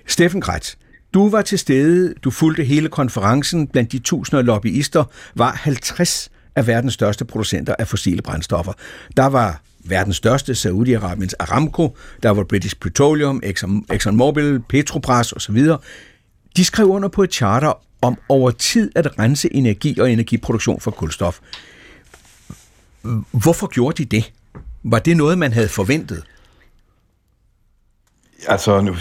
Steffen 0.07 0.41
Kretz, 0.41 0.75
Du 1.15 1.31
var 1.31 1.43
til 1.43 1.59
stede, 1.59 2.15
du 2.25 2.31
fulgte 2.31 2.65
hele 2.65 2.89
konferencen. 2.89 3.67
Blandt 3.67 3.93
de 3.93 3.99
tusinder 3.99 4.39
af 4.39 4.47
lobbyister 4.47 5.05
var 5.35 5.53
50 5.53 6.31
af 6.57 6.67
verdens 6.67 6.95
største 6.95 7.25
producenter 7.25 7.75
af 7.79 7.89
fossile 7.89 8.23
brændstoffer. 8.23 8.73
Der 9.17 9.27
var 9.27 9.63
verdens 9.85 10.17
største, 10.17 10.53
Saudi-Arabiens 10.53 11.33
Aramco, 11.39 11.97
der 12.23 12.31
var 12.31 12.45
British 12.45 12.77
Petroleum, 12.77 13.41
Exxon, 13.43 13.85
ExxonMobil, 13.93 14.61
Petrobras 14.69 15.33
osv. 15.33 15.69
De 16.57 16.65
skrev 16.65 16.87
under 16.87 17.09
på 17.09 17.23
et 17.23 17.33
charter 17.33 17.73
om 18.03 18.19
over 18.29 18.51
tid 18.51 18.93
at 18.95 19.19
rense 19.19 19.55
energi 19.55 20.01
og 20.01 20.13
energiproduktion 20.13 20.81
for 20.81 20.91
kulstof. 20.91 21.39
Hvorfor 23.31 23.67
gjorde 23.67 24.05
de 24.05 24.17
det? 24.17 24.33
Var 24.83 24.99
det 24.99 25.17
noget, 25.17 25.39
man 25.39 25.53
havde 25.53 25.69
forventet? 25.69 26.23
Altså, 28.49 28.81
nu, 28.81 28.97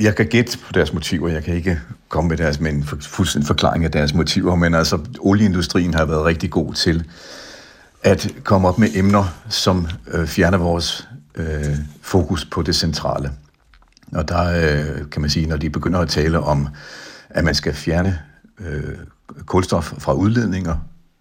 jeg 0.00 0.16
kan 0.16 0.26
gætte 0.26 0.58
på 0.58 0.72
deres 0.72 0.92
motiver. 0.92 1.28
Jeg 1.28 1.44
kan 1.44 1.54
ikke 1.54 1.80
komme 2.08 2.28
med 2.28 2.36
deres, 2.36 2.60
med 2.60 2.72
en 2.72 2.84
fuldstændig 3.00 3.46
forklaring 3.46 3.84
af 3.84 3.90
deres 3.90 4.14
motiver, 4.14 4.54
men 4.54 4.74
altså, 4.74 4.98
olieindustrien 5.20 5.94
har 5.94 6.04
været 6.04 6.24
rigtig 6.24 6.50
god 6.50 6.74
til 6.74 7.04
at 8.02 8.34
komme 8.44 8.68
op 8.68 8.78
med 8.78 8.88
emner, 8.94 9.24
som 9.48 9.86
øh, 10.08 10.26
fjerner 10.26 10.58
vores 10.58 11.08
øh, 11.34 11.76
fokus 12.02 12.44
på 12.44 12.62
det 12.62 12.76
centrale. 12.76 13.30
Og 14.14 14.28
der 14.28 14.44
øh, 14.44 15.10
kan 15.10 15.20
man 15.20 15.30
sige, 15.30 15.46
når 15.46 15.56
de 15.56 15.70
begynder 15.70 16.00
at 16.00 16.08
tale 16.08 16.40
om, 16.40 16.68
at 17.30 17.44
man 17.44 17.54
skal 17.54 17.74
fjerne 17.74 18.18
øh, 18.60 18.82
kulstof 19.46 19.92
fra 19.98 20.12
udledninger, 20.12 20.76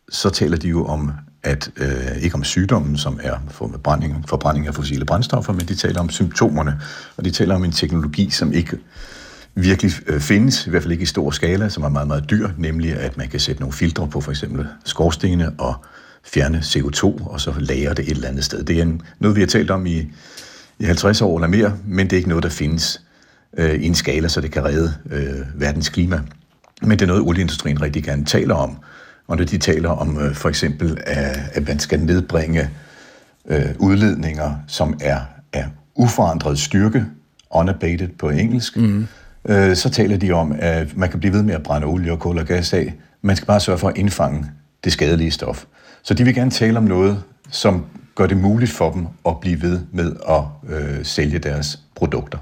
så 0.09 0.29
taler 0.29 0.57
de 0.57 0.67
jo 0.67 0.85
om 0.85 1.11
at 1.43 1.71
øh, 1.77 2.17
ikke 2.21 2.35
om 2.35 2.43
sygdommen, 2.43 2.97
som 2.97 3.19
er 3.23 3.37
forbrænding, 3.49 4.25
forbrænding 4.29 4.67
af 4.67 4.75
fossile 4.75 5.05
brændstoffer, 5.05 5.53
men 5.53 5.65
de 5.65 5.75
taler 5.75 5.99
om 5.99 6.09
symptomerne, 6.09 6.81
og 7.17 7.25
de 7.25 7.31
taler 7.31 7.55
om 7.55 7.63
en 7.63 7.71
teknologi, 7.71 8.29
som 8.29 8.53
ikke 8.53 8.77
virkelig 9.55 9.91
øh, 10.07 10.19
findes, 10.19 10.67
i 10.67 10.69
hvert 10.69 10.81
fald 10.81 10.91
ikke 10.91 11.03
i 11.03 11.05
stor 11.05 11.31
skala, 11.31 11.69
som 11.69 11.83
er 11.83 11.89
meget, 11.89 12.07
meget 12.07 12.29
dyr, 12.29 12.49
nemlig 12.57 12.95
at 12.95 13.17
man 13.17 13.29
kan 13.29 13.39
sætte 13.39 13.61
nogle 13.61 13.73
filtre 13.73 14.07
på 14.07 14.21
for 14.21 14.31
eksempel 14.31 14.67
skorstene 14.85 15.51
og 15.57 15.85
fjerne 16.25 16.57
CO2, 16.57 17.27
og 17.27 17.41
så 17.41 17.53
lagre 17.57 17.93
det 17.93 17.99
et 17.99 18.11
eller 18.11 18.27
andet 18.27 18.45
sted. 18.45 18.63
Det 18.63 18.77
er 18.77 18.81
en, 18.81 19.01
noget, 19.19 19.35
vi 19.35 19.41
har 19.41 19.47
talt 19.47 19.71
om 19.71 19.85
i, 19.85 20.11
i 20.83 20.85
50 20.85 21.21
år 21.21 21.37
eller 21.37 21.47
mere, 21.47 21.77
men 21.87 22.05
det 22.05 22.13
er 22.13 22.17
ikke 22.17 22.29
noget, 22.29 22.43
der 22.43 22.49
findes 22.49 23.01
øh, 23.57 23.73
i 23.73 23.87
en 23.87 23.95
skala, 23.95 24.27
så 24.27 24.41
det 24.41 24.51
kan 24.51 24.65
redde 24.65 24.93
øh, 25.11 25.61
verdens 25.61 25.89
klima. 25.89 26.19
Men 26.81 26.91
det 26.91 27.01
er 27.01 27.07
noget, 27.07 27.21
olieindustrien 27.21 27.81
rigtig 27.81 28.03
gerne 28.03 28.25
taler 28.25 28.55
om, 28.55 28.77
og 29.27 29.37
når 29.37 29.45
de 29.45 29.57
taler 29.57 29.89
om 29.89 30.19
øh, 30.19 30.35
for 30.35 30.49
eksempel, 30.49 30.97
at, 31.05 31.39
at 31.53 31.67
man 31.67 31.79
skal 31.79 31.99
nedbringe 31.99 32.69
øh, 33.47 33.65
udledninger, 33.79 34.55
som 34.67 34.99
er 35.01 35.19
af 35.53 35.65
uforandret 35.95 36.59
styrke, 36.59 37.05
unabated 37.51 38.07
på 38.07 38.29
engelsk, 38.29 38.77
mm. 38.77 39.07
øh, 39.49 39.75
så 39.75 39.89
taler 39.89 40.17
de 40.17 40.31
om, 40.31 40.55
at 40.59 40.97
man 40.97 41.09
kan 41.09 41.19
blive 41.19 41.33
ved 41.33 41.43
med 41.43 41.53
at 41.53 41.63
brænde 41.63 41.87
olie 41.87 42.11
og 42.11 42.19
kul 42.19 42.37
og 42.37 42.45
gas 42.45 42.73
af. 42.73 42.93
Man 43.21 43.35
skal 43.35 43.47
bare 43.47 43.59
sørge 43.59 43.79
for 43.79 43.89
at 43.89 43.97
indfange 43.97 44.45
det 44.83 44.93
skadelige 44.93 45.31
stof. 45.31 45.65
Så 46.03 46.13
de 46.13 46.23
vil 46.23 46.35
gerne 46.35 46.51
tale 46.51 46.77
om 46.77 46.83
noget, 46.83 47.23
som 47.51 47.85
gør 48.15 48.27
det 48.27 48.37
muligt 48.37 48.71
for 48.71 48.91
dem 48.91 49.07
at 49.25 49.39
blive 49.41 49.61
ved 49.61 49.79
med 49.91 50.15
at 50.29 50.73
øh, 50.75 51.05
sælge 51.05 51.39
deres 51.39 51.79
produkter. 51.95 52.37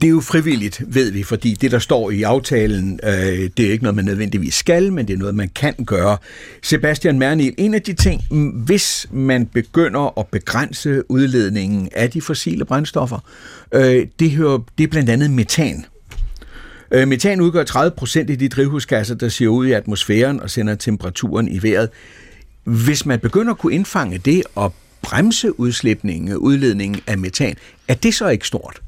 Det 0.00 0.08
er 0.08 0.10
jo 0.10 0.20
frivilligt, 0.20 0.82
ved 0.86 1.10
vi, 1.10 1.22
fordi 1.22 1.54
det, 1.54 1.70
der 1.70 1.78
står 1.78 2.10
i 2.10 2.22
aftalen, 2.22 3.00
øh, 3.02 3.50
det 3.56 3.66
er 3.66 3.72
ikke 3.72 3.82
noget, 3.84 3.96
man 3.96 4.04
nødvendigvis 4.04 4.54
skal, 4.54 4.92
men 4.92 5.08
det 5.08 5.14
er 5.14 5.18
noget, 5.18 5.34
man 5.34 5.48
kan 5.54 5.74
gøre. 5.86 6.16
Sebastian 6.62 7.18
Mernil, 7.18 7.54
en 7.58 7.74
af 7.74 7.82
de 7.82 7.92
ting, 7.92 8.22
hvis 8.64 9.06
man 9.10 9.46
begynder 9.46 10.18
at 10.18 10.26
begrænse 10.26 11.10
udledningen 11.10 11.88
af 11.92 12.10
de 12.10 12.20
fossile 12.20 12.64
brændstoffer, 12.64 13.18
øh, 13.72 14.06
det, 14.18 14.30
hører, 14.30 14.58
det 14.78 14.84
er 14.84 14.88
blandt 14.88 15.10
andet 15.10 15.30
metan. 15.30 15.84
Øh, 16.90 17.08
metan 17.08 17.40
udgør 17.40 17.64
30 17.64 17.90
procent 17.96 18.30
af 18.30 18.38
de 18.38 18.48
drivhusgasser, 18.48 19.14
der 19.14 19.28
ser 19.28 19.48
ud 19.48 19.66
i 19.66 19.72
atmosfæren 19.72 20.40
og 20.40 20.50
sender 20.50 20.74
temperaturen 20.74 21.48
i 21.48 21.62
vejret. 21.62 21.88
Hvis 22.64 23.06
man 23.06 23.20
begynder 23.20 23.52
at 23.52 23.58
kunne 23.58 23.74
indfange 23.74 24.18
det 24.18 24.42
og 24.54 24.74
bremse 25.02 25.60
udslipningen, 25.60 26.36
udledningen 26.36 27.00
af 27.06 27.18
metan, 27.18 27.54
er 27.88 27.94
det 27.94 28.14
så 28.14 28.28
ikke 28.28 28.46
stort? 28.46 28.82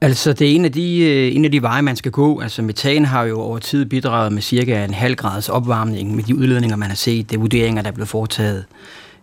Altså, 0.00 0.32
det 0.32 0.50
er 0.50 0.54
en 0.54 0.64
af, 0.64 0.72
de, 0.72 0.98
øh, 0.98 1.36
en 1.36 1.44
af 1.44 1.50
de 1.50 1.62
veje, 1.62 1.82
man 1.82 1.96
skal 1.96 2.12
gå. 2.12 2.40
Altså, 2.40 2.62
metan 2.62 3.04
har 3.04 3.24
jo 3.24 3.40
over 3.40 3.58
tid 3.58 3.86
bidraget 3.86 4.32
med 4.32 4.42
cirka 4.42 4.84
en 4.84 4.94
halv 4.94 5.16
grads 5.16 5.48
opvarmning 5.48 6.14
med 6.16 6.24
de 6.24 6.36
udledninger, 6.36 6.76
man 6.76 6.88
har 6.88 6.96
set. 6.96 7.30
Det 7.30 7.40
vurderinger, 7.40 7.82
der 7.82 7.88
er 7.88 7.94
blevet 7.94 8.08
foretaget 8.08 8.64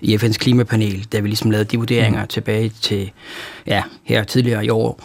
i 0.01 0.15
FN's 0.15 0.37
klimapanel, 0.37 1.07
da 1.11 1.19
vi 1.19 1.27
ligesom 1.27 1.51
lavede 1.51 1.65
de 1.65 1.77
vurderinger 1.77 2.21
mm. 2.21 2.27
tilbage 2.27 2.71
til, 2.81 3.11
ja, 3.67 3.83
her 4.03 4.23
tidligere 4.23 4.65
i 4.65 4.69
år. 4.69 5.03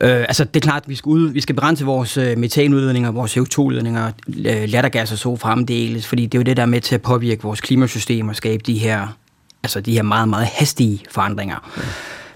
Øh, 0.00 0.20
altså, 0.20 0.44
det 0.44 0.56
er 0.56 0.60
klart, 0.60 0.82
at 0.82 0.88
vi 0.88 0.94
skal, 0.94 1.10
ud, 1.10 1.28
vi 1.28 1.40
skal 1.40 1.54
begrænse 1.54 1.84
vores 1.84 2.16
øh, 2.16 2.38
metanudledninger, 2.38 3.10
vores 3.10 3.36
CO2-udledninger, 3.36 4.10
øh, 4.28 4.68
lattergas 4.68 5.12
og 5.12 5.18
så 5.18 5.36
fremdeles, 5.36 6.06
fordi 6.06 6.26
det 6.26 6.34
er 6.34 6.38
jo 6.38 6.44
det, 6.44 6.56
der 6.56 6.62
er 6.62 6.66
med 6.66 6.80
til 6.80 6.94
at 6.94 7.02
påvirke 7.02 7.42
vores 7.42 7.60
klimasystem 7.60 8.28
og 8.28 8.36
skabe 8.36 8.62
de 8.66 8.78
her, 8.78 9.16
altså 9.62 9.80
de 9.80 9.92
her 9.92 10.02
meget, 10.02 10.28
meget 10.28 10.46
hastige 10.46 11.00
forandringer. 11.10 11.72
Mm. 11.76 11.82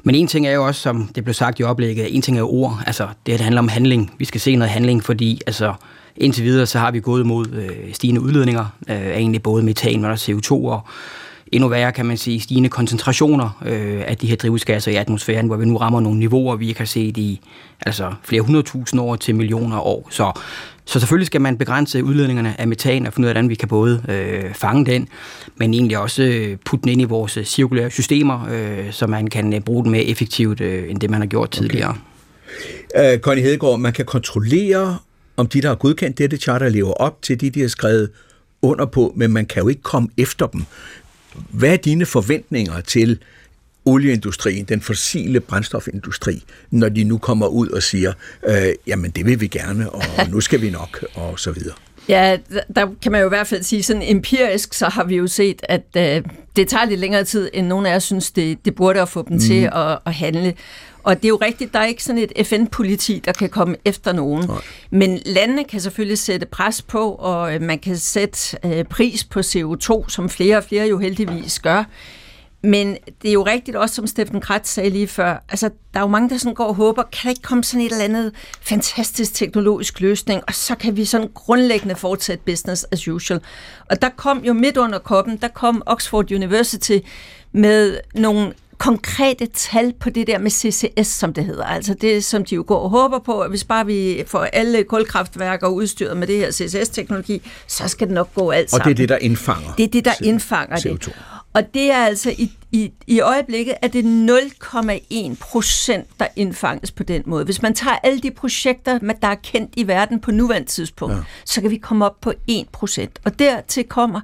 Men 0.06 0.14
en 0.14 0.26
ting 0.26 0.46
er 0.46 0.52
jo 0.52 0.66
også, 0.66 0.80
som 0.80 1.10
det 1.14 1.24
blev 1.24 1.34
sagt 1.34 1.60
i 1.60 1.62
oplægget, 1.62 2.16
en 2.16 2.22
ting 2.22 2.38
er 2.38 2.52
ord, 2.52 2.82
altså 2.86 3.08
det, 3.26 3.40
handler 3.40 3.60
om 3.60 3.68
handling. 3.68 4.14
Vi 4.18 4.24
skal 4.24 4.40
se 4.40 4.56
noget 4.56 4.70
handling, 4.70 5.04
fordi 5.04 5.40
altså, 5.46 5.74
indtil 6.16 6.44
videre, 6.44 6.66
så 6.66 6.78
har 6.78 6.90
vi 6.90 7.00
gået 7.00 7.26
mod 7.26 7.46
øh, 7.52 7.94
stigende 7.94 8.20
udledninger 8.20 8.64
øh, 8.88 8.96
af 8.96 9.16
egentlig 9.16 9.42
både 9.42 9.62
metan 9.62 10.04
og 10.04 10.12
CO2, 10.12 10.52
og 10.52 10.80
endnu 11.52 11.68
værre 11.68 11.92
kan 11.92 12.06
man 12.06 12.16
sige 12.16 12.40
stigende 12.40 12.68
koncentrationer 12.68 13.62
øh, 13.66 14.02
af 14.06 14.16
de 14.16 14.26
her 14.26 14.36
drivhusgasser 14.36 14.92
i 14.92 14.94
atmosfæren, 14.94 15.46
hvor 15.46 15.56
vi 15.56 15.64
nu 15.64 15.76
rammer 15.76 16.00
nogle 16.00 16.18
niveauer, 16.18 16.56
vi 16.56 16.68
ikke 16.68 16.80
har 16.80 16.86
set 16.86 17.16
i 17.16 17.40
altså 17.86 18.12
flere 18.22 18.42
hundredtusind 18.42 19.00
år 19.00 19.16
til 19.16 19.34
millioner 19.34 19.80
år. 19.80 20.08
Så 20.10 20.32
så 20.88 21.00
selvfølgelig 21.00 21.26
skal 21.26 21.40
man 21.40 21.58
begrænse 21.58 22.04
udledningerne 22.04 22.60
af 22.60 22.68
metan 22.68 23.06
og 23.06 23.12
finde 23.12 23.26
ud 23.26 23.28
af, 23.28 23.34
hvordan 23.34 23.48
vi 23.48 23.54
kan 23.54 23.68
både 23.68 24.02
øh, 24.08 24.54
fange 24.54 24.86
den, 24.86 25.08
men 25.56 25.74
egentlig 25.74 25.98
også 25.98 26.22
øh, 26.22 26.56
putte 26.64 26.82
den 26.82 26.90
ind 26.90 27.00
i 27.00 27.04
vores 27.04 27.38
cirkulære 27.44 27.90
systemer, 27.90 28.48
øh, 28.50 28.92
så 28.92 29.06
man 29.06 29.26
kan 29.26 29.54
øh, 29.54 29.60
bruge 29.60 29.84
den 29.84 29.92
mere 29.92 30.04
effektivt, 30.04 30.60
øh, 30.60 30.90
end 30.90 31.00
det 31.00 31.10
man 31.10 31.20
har 31.20 31.26
gjort 31.26 31.50
tidligere. 31.50 31.96
Okay. 32.94 33.14
Uh, 33.14 33.20
Connie 33.20 33.44
Hedegaard, 33.44 33.78
man 33.78 33.92
kan 33.92 34.04
kontrollere, 34.04 34.98
om 35.36 35.46
de, 35.46 35.62
der 35.62 35.68
har 35.68 35.74
godkendt 35.74 36.18
dette 36.18 36.36
charter, 36.36 36.68
lever 36.68 36.92
op 36.92 37.22
til 37.22 37.40
de, 37.40 37.50
de 37.50 37.60
har 37.60 37.68
skrevet 37.68 38.10
under 38.62 38.86
på, 38.86 39.12
men 39.16 39.32
man 39.32 39.46
kan 39.46 39.62
jo 39.62 39.68
ikke 39.68 39.82
komme 39.82 40.08
efter 40.16 40.46
dem. 40.46 40.64
Hvad 41.50 41.72
er 41.72 41.76
dine 41.76 42.06
forventninger 42.06 42.80
til, 42.80 43.18
olieindustrien, 43.86 44.64
den 44.64 44.80
fossile 44.80 45.40
brændstofindustri, 45.40 46.44
når 46.70 46.88
de 46.88 47.04
nu 47.04 47.18
kommer 47.18 47.46
ud 47.46 47.68
og 47.68 47.82
siger, 47.82 48.12
øh, 48.46 48.68
jamen 48.86 49.10
det 49.10 49.26
vil 49.26 49.40
vi 49.40 49.46
gerne, 49.46 49.90
og 49.90 50.02
nu 50.32 50.40
skal 50.40 50.60
vi 50.60 50.70
nok, 50.70 51.04
og 51.14 51.40
så 51.40 51.52
videre. 51.52 51.74
Ja, 52.08 52.36
der 52.76 52.86
kan 53.02 53.12
man 53.12 53.20
jo 53.20 53.26
i 53.26 53.28
hvert 53.28 53.46
fald 53.46 53.62
sige, 53.62 53.82
sådan 53.82 54.02
empirisk, 54.02 54.74
så 54.74 54.86
har 54.86 55.04
vi 55.04 55.16
jo 55.16 55.26
set, 55.26 55.62
at 55.62 55.82
øh, 55.96 56.22
det 56.56 56.68
tager 56.68 56.84
lidt 56.84 57.00
længere 57.00 57.24
tid, 57.24 57.50
end 57.52 57.66
nogen 57.66 57.86
af 57.86 57.96
os 57.96 58.04
synes, 58.04 58.30
det, 58.30 58.64
det 58.64 58.74
burde 58.74 59.02
at 59.02 59.08
få 59.08 59.24
dem 59.28 59.32
mm. 59.32 59.38
til 59.38 59.70
at, 59.72 59.98
at 60.06 60.14
handle. 60.14 60.54
Og 61.06 61.16
det 61.16 61.24
er 61.24 61.28
jo 61.28 61.36
rigtigt, 61.36 61.72
der 61.72 61.78
er 61.78 61.86
ikke 61.86 62.04
sådan 62.04 62.28
et 62.36 62.46
FN-politi, 62.46 63.22
der 63.24 63.32
kan 63.32 63.48
komme 63.48 63.76
efter 63.84 64.12
nogen. 64.12 64.46
Nej. 64.46 64.58
Men 64.90 65.20
landene 65.26 65.64
kan 65.64 65.80
selvfølgelig 65.80 66.18
sætte 66.18 66.46
pres 66.46 66.82
på, 66.82 67.10
og 67.10 67.54
øh, 67.54 67.62
man 67.62 67.78
kan 67.78 67.96
sætte 67.96 68.58
øh, 68.64 68.84
pris 68.84 69.24
på 69.24 69.40
CO2, 69.40 70.08
som 70.08 70.28
flere 70.28 70.56
og 70.56 70.64
flere 70.64 70.86
jo 70.86 70.98
heldigvis 70.98 71.58
gør. 71.58 71.84
Men 72.62 72.96
det 73.22 73.28
er 73.28 73.32
jo 73.32 73.42
rigtigt 73.42 73.76
også, 73.76 73.94
som 73.94 74.06
Steffen 74.06 74.40
Kratz 74.40 74.68
sagde 74.68 74.90
lige 74.90 75.06
før, 75.06 75.44
altså 75.48 75.70
der 75.94 76.00
er 76.00 76.04
jo 76.04 76.08
mange, 76.08 76.28
der 76.28 76.36
sådan 76.36 76.54
går 76.54 76.64
og 76.64 76.74
håber, 76.74 77.02
kan 77.02 77.22
der 77.22 77.28
ikke 77.28 77.42
komme 77.42 77.64
sådan 77.64 77.86
et 77.86 77.92
eller 77.92 78.04
andet 78.04 78.32
fantastisk 78.60 79.34
teknologisk 79.34 80.00
løsning, 80.00 80.42
og 80.46 80.54
så 80.54 80.74
kan 80.74 80.96
vi 80.96 81.04
sådan 81.04 81.28
grundlæggende 81.34 81.96
fortsætte 81.96 82.44
business 82.44 82.86
as 82.90 83.08
usual. 83.08 83.40
Og 83.90 84.02
der 84.02 84.08
kom 84.08 84.44
jo 84.44 84.52
midt 84.52 84.76
under 84.76 84.98
koppen, 84.98 85.36
der 85.36 85.48
kom 85.48 85.82
Oxford 85.86 86.32
University 86.32 86.98
med 87.52 87.98
nogle 88.14 88.52
konkrete 88.78 89.46
tal 89.46 89.92
på 90.00 90.10
det 90.10 90.26
der 90.26 90.38
med 90.38 90.50
CCS, 90.50 91.06
som 91.06 91.34
det 91.34 91.44
hedder. 91.44 91.64
Altså 91.64 91.94
det, 91.94 92.24
som 92.24 92.44
de 92.44 92.54
jo 92.54 92.64
går 92.66 92.78
og 92.78 92.90
håber 92.90 93.18
på, 93.18 93.40
at 93.40 93.50
hvis 93.50 93.64
bare 93.64 93.86
vi 93.86 94.22
får 94.26 94.44
alle 94.44 94.84
kulkraftværker 94.84 95.68
udstyret 95.68 96.16
med 96.16 96.26
det 96.26 96.38
her 96.38 96.50
CCS-teknologi, 96.50 97.42
så 97.66 97.88
skal 97.88 98.06
det 98.06 98.14
nok 98.14 98.34
gå 98.34 98.50
alt 98.50 98.70
sammen. 98.70 98.80
Og 98.80 98.84
det 98.84 98.90
er 98.90 98.96
det, 98.96 99.08
der 99.08 99.18
indfanger 99.18 99.72
Det 99.72 99.84
er 99.84 99.88
det, 99.88 100.04
der 100.04 100.14
indfanger 100.24 100.76
CO2. 100.76 100.92
det. 100.92 101.16
Og 101.52 101.74
det 101.74 101.90
er 101.90 102.04
altså 102.04 102.30
i, 102.30 102.52
i, 102.72 102.92
i 103.06 103.20
øjeblikket, 103.20 103.74
at 103.82 103.92
det 103.92 104.04
0,1 104.04 105.34
procent, 105.40 106.06
der 106.20 106.26
indfanges 106.36 106.90
på 106.90 107.02
den 107.02 107.22
måde. 107.26 107.44
Hvis 107.44 107.62
man 107.62 107.74
tager 107.74 107.96
alle 108.02 108.20
de 108.20 108.30
projekter, 108.30 108.98
der 108.98 109.28
er 109.28 109.34
kendt 109.34 109.72
i 109.76 109.86
verden 109.86 110.20
på 110.20 110.30
nuværende 110.30 110.68
tidspunkt, 110.68 111.14
ja. 111.14 111.20
så 111.44 111.60
kan 111.60 111.70
vi 111.70 111.76
komme 111.76 112.04
op 112.04 112.20
på 112.20 112.32
1 112.48 112.68
procent. 112.72 113.18
Og 113.24 113.38
dertil 113.38 113.84
kommer, 113.84 114.20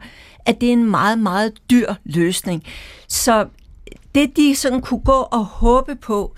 at 0.46 0.60
det 0.60 0.68
er 0.68 0.72
en 0.72 0.90
meget, 0.90 1.18
meget 1.18 1.52
dyr 1.70 1.94
løsning. 2.04 2.64
Så 3.08 3.46
det, 4.14 4.36
de 4.36 4.54
sådan 4.56 4.80
kunne 4.80 5.00
gå 5.04 5.28
og 5.32 5.44
håbe 5.44 5.96
på, 5.96 6.36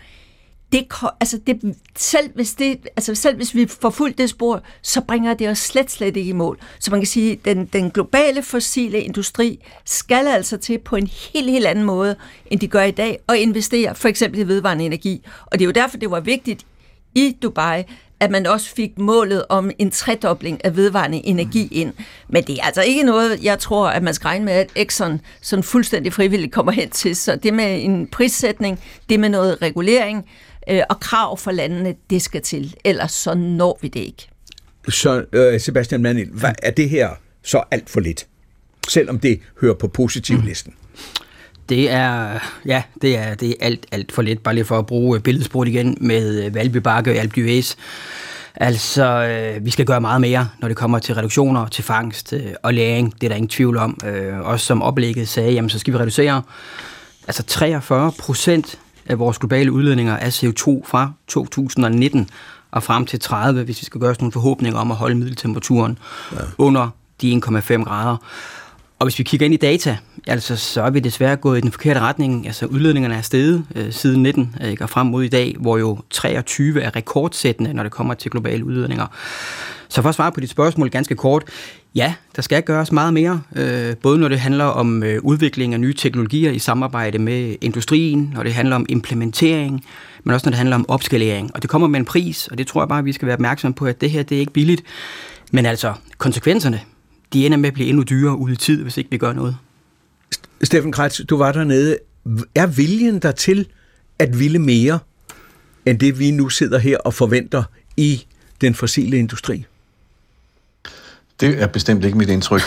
det, 0.72 0.86
altså 1.20 1.38
det, 1.46 1.76
selv, 1.96 2.30
hvis 2.34 2.54
det, 2.54 2.88
altså 2.96 3.14
selv 3.14 3.36
hvis 3.36 3.54
vi 3.54 3.66
får 3.66 3.90
fuldt 3.90 4.18
det 4.18 4.30
spor, 4.30 4.62
så 4.82 5.00
bringer 5.00 5.34
det 5.34 5.48
os 5.48 5.58
slet, 5.58 5.90
slet 5.90 6.16
ikke 6.16 6.28
i 6.28 6.32
mål. 6.32 6.58
Så 6.78 6.90
man 6.90 7.00
kan 7.00 7.06
sige, 7.06 7.32
at 7.32 7.44
den, 7.44 7.66
den 7.66 7.90
globale 7.90 8.42
fossile 8.42 9.00
industri 9.00 9.64
skal 9.84 10.26
altså 10.26 10.56
til 10.56 10.78
på 10.78 10.96
en 10.96 11.06
helt, 11.06 11.50
helt 11.50 11.66
anden 11.66 11.84
måde, 11.84 12.16
end 12.46 12.60
de 12.60 12.68
gør 12.68 12.82
i 12.82 12.90
dag, 12.90 13.18
og 13.26 13.38
investere 13.38 13.94
for 13.94 14.08
eksempel 14.08 14.40
i 14.40 14.42
vedvarende 14.42 14.84
energi. 14.84 15.24
Og 15.46 15.52
det 15.52 15.60
er 15.60 15.66
jo 15.66 15.72
derfor, 15.72 15.96
det 15.96 16.10
var 16.10 16.20
vigtigt 16.20 16.66
i 17.14 17.36
Dubai, 17.42 17.82
at 18.20 18.30
man 18.30 18.46
også 18.46 18.74
fik 18.74 18.98
målet 18.98 19.44
om 19.48 19.70
en 19.78 19.90
tredobling 19.90 20.64
af 20.64 20.76
vedvarende 20.76 21.26
energi 21.26 21.68
ind. 21.72 21.92
Men 22.28 22.44
det 22.44 22.58
er 22.58 22.62
altså 22.62 22.82
ikke 22.82 23.02
noget, 23.02 23.44
jeg 23.44 23.58
tror, 23.58 23.88
at 23.88 24.02
man 24.02 24.14
skal 24.14 24.26
regne 24.26 24.44
med, 24.44 24.52
at 24.52 24.70
Exxon 24.76 25.20
sådan 25.40 25.62
fuldstændig 25.62 26.12
frivilligt 26.12 26.52
kommer 26.52 26.72
hen 26.72 26.90
til. 26.90 27.16
Så 27.16 27.36
det 27.36 27.54
med 27.54 27.84
en 27.84 28.06
prissætning, 28.06 28.80
det 29.08 29.20
med 29.20 29.28
noget 29.28 29.62
regulering 29.62 30.28
øh, 30.70 30.82
og 30.90 31.00
krav 31.00 31.38
for 31.38 31.50
landene, 31.50 31.94
det 32.10 32.22
skal 32.22 32.42
til. 32.42 32.74
Ellers 32.84 33.12
så 33.12 33.34
når 33.34 33.78
vi 33.82 33.88
det 33.88 34.00
ikke. 34.00 34.28
Så 34.88 35.24
øh, 35.32 35.60
Sebastian 35.60 36.02
Manil, 36.02 36.28
hvad 36.32 36.52
er 36.62 36.70
det 36.70 36.90
her 36.90 37.10
så 37.42 37.62
alt 37.70 37.90
for 37.90 38.00
lidt? 38.00 38.26
Selvom 38.88 39.18
det 39.18 39.40
hører 39.60 39.74
på 39.74 39.88
positivlisten. 39.88 40.74
Det 41.68 41.90
er, 41.90 42.38
ja, 42.66 42.82
det 43.02 43.18
er, 43.18 43.34
det 43.34 43.48
er 43.48 43.54
alt, 43.60 43.86
alt 43.92 44.12
for 44.12 44.22
lidt. 44.22 44.42
Bare 44.42 44.54
lige 44.54 44.64
for 44.64 44.78
at 44.78 44.86
bruge 44.86 45.20
billedsprog 45.20 45.66
igen 45.66 45.96
med 46.00 46.44
øh, 46.44 46.54
Valby 46.54 46.76
Bakke 46.76 47.20
og 47.20 47.24
d'Huez. 47.24 47.74
Altså, 48.54 49.04
øh, 49.04 49.64
vi 49.64 49.70
skal 49.70 49.86
gøre 49.86 50.00
meget 50.00 50.20
mere, 50.20 50.48
når 50.60 50.68
det 50.68 50.76
kommer 50.76 50.98
til 50.98 51.14
reduktioner, 51.14 51.66
til 51.66 51.84
fangst 51.84 52.32
øh, 52.32 52.52
og 52.62 52.74
læring. 52.74 53.14
Det 53.14 53.24
er 53.24 53.28
der 53.28 53.36
ingen 53.36 53.48
tvivl 53.48 53.76
om. 53.76 53.98
Øh, 54.04 54.40
også 54.40 54.66
som 54.66 54.82
oplægget 54.82 55.28
sagde, 55.28 55.52
jamen, 55.52 55.70
så 55.70 55.78
skal 55.78 55.92
vi 55.92 55.98
reducere 55.98 56.42
altså 57.26 57.42
43 57.42 58.12
procent 58.18 58.78
af 59.06 59.18
vores 59.18 59.38
globale 59.38 59.72
udledninger 59.72 60.16
af 60.16 60.44
CO2 60.44 60.82
fra 60.86 61.12
2019 61.28 62.28
og 62.70 62.82
frem 62.82 63.06
til 63.06 63.20
30, 63.20 63.62
hvis 63.62 63.80
vi 63.80 63.84
skal 63.84 64.00
gøre 64.00 64.10
os 64.10 64.20
nogle 64.20 64.32
forhåbninger 64.32 64.80
om 64.80 64.90
at 64.90 64.96
holde 64.96 65.14
middeltemperaturen 65.14 65.98
ja. 66.32 66.38
under 66.58 66.88
de 67.20 67.40
1,5 67.46 67.84
grader. 67.84 68.16
Og 69.04 69.08
hvis 69.08 69.18
vi 69.18 69.24
kigger 69.24 69.44
ind 69.44 69.54
i 69.54 69.56
data, 69.56 69.96
altså, 70.26 70.56
så 70.56 70.82
er 70.82 70.90
vi 70.90 71.00
desværre 71.00 71.36
gået 71.36 71.58
i 71.58 71.60
den 71.60 71.72
forkerte 71.72 72.00
retning. 72.00 72.46
Altså 72.46 72.66
udledningerne 72.66 73.14
er 73.14 73.22
steget 73.22 73.64
øh, 73.74 73.92
siden 73.92 74.22
19 74.22 74.56
øh, 74.64 74.76
og 74.80 74.90
frem 74.90 75.06
mod 75.06 75.24
i 75.24 75.28
dag, 75.28 75.56
hvor 75.60 75.78
jo 75.78 75.98
23 76.10 76.82
er 76.82 76.96
rekordsættende, 76.96 77.72
når 77.72 77.82
det 77.82 77.92
kommer 77.92 78.14
til 78.14 78.30
globale 78.30 78.64
udledninger. 78.64 79.06
Så 79.88 80.02
for 80.02 80.08
at 80.08 80.14
svare 80.14 80.32
på 80.32 80.40
dit 80.40 80.50
spørgsmål 80.50 80.90
ganske 80.90 81.14
kort, 81.14 81.44
ja, 81.94 82.14
der 82.36 82.42
skal 82.42 82.62
gøres 82.62 82.92
meget 82.92 83.14
mere, 83.14 83.40
øh, 83.56 83.96
både 83.96 84.18
når 84.18 84.28
det 84.28 84.40
handler 84.40 84.64
om 84.64 85.02
øh, 85.02 85.22
udvikling 85.22 85.74
af 85.74 85.80
nye 85.80 85.94
teknologier 85.94 86.50
i 86.50 86.58
samarbejde 86.58 87.18
med 87.18 87.56
industrien, 87.60 88.32
når 88.34 88.42
det 88.42 88.54
handler 88.54 88.76
om 88.76 88.86
implementering, 88.88 89.84
men 90.24 90.34
også 90.34 90.46
når 90.46 90.50
det 90.50 90.58
handler 90.58 90.76
om 90.76 90.84
opskalering. 90.88 91.50
Og 91.54 91.62
det 91.62 91.70
kommer 91.70 91.88
med 91.88 92.00
en 92.00 92.06
pris, 92.06 92.48
og 92.48 92.58
det 92.58 92.66
tror 92.66 92.82
jeg 92.82 92.88
bare, 92.88 93.04
vi 93.04 93.12
skal 93.12 93.26
være 93.26 93.36
opmærksomme 93.36 93.74
på, 93.74 93.86
at 93.86 94.00
det 94.00 94.10
her 94.10 94.22
det 94.22 94.36
er 94.36 94.40
ikke 94.40 94.52
billigt. 94.52 94.82
Men 95.52 95.66
altså, 95.66 95.92
konsekvenserne, 96.18 96.80
de 97.34 97.46
ender 97.46 97.58
med 97.58 97.68
at 97.68 97.74
blive 97.74 97.88
endnu 97.88 98.02
dyrere 98.02 98.36
ude 98.36 98.52
i 98.52 98.56
tid, 98.56 98.82
hvis 98.82 98.96
ikke 98.96 99.10
vi 99.10 99.18
gør 99.18 99.32
noget. 99.32 99.56
Steffen 100.62 100.92
Kretz, 100.92 101.20
du 101.30 101.36
var 101.36 101.52
dernede. 101.52 101.98
Er 102.54 102.66
viljen 102.66 103.18
der 103.18 103.32
til 103.32 103.66
at 104.18 104.38
ville 104.38 104.58
mere, 104.58 104.98
end 105.86 105.98
det 105.98 106.18
vi 106.18 106.30
nu 106.30 106.48
sidder 106.48 106.78
her 106.78 106.98
og 106.98 107.14
forventer 107.14 107.62
i 107.96 108.26
den 108.60 108.74
fossile 108.74 109.18
industri? 109.18 109.66
Det 111.40 111.62
er 111.62 111.66
bestemt 111.66 112.04
ikke 112.04 112.18
mit 112.18 112.28
indtryk. 112.28 112.62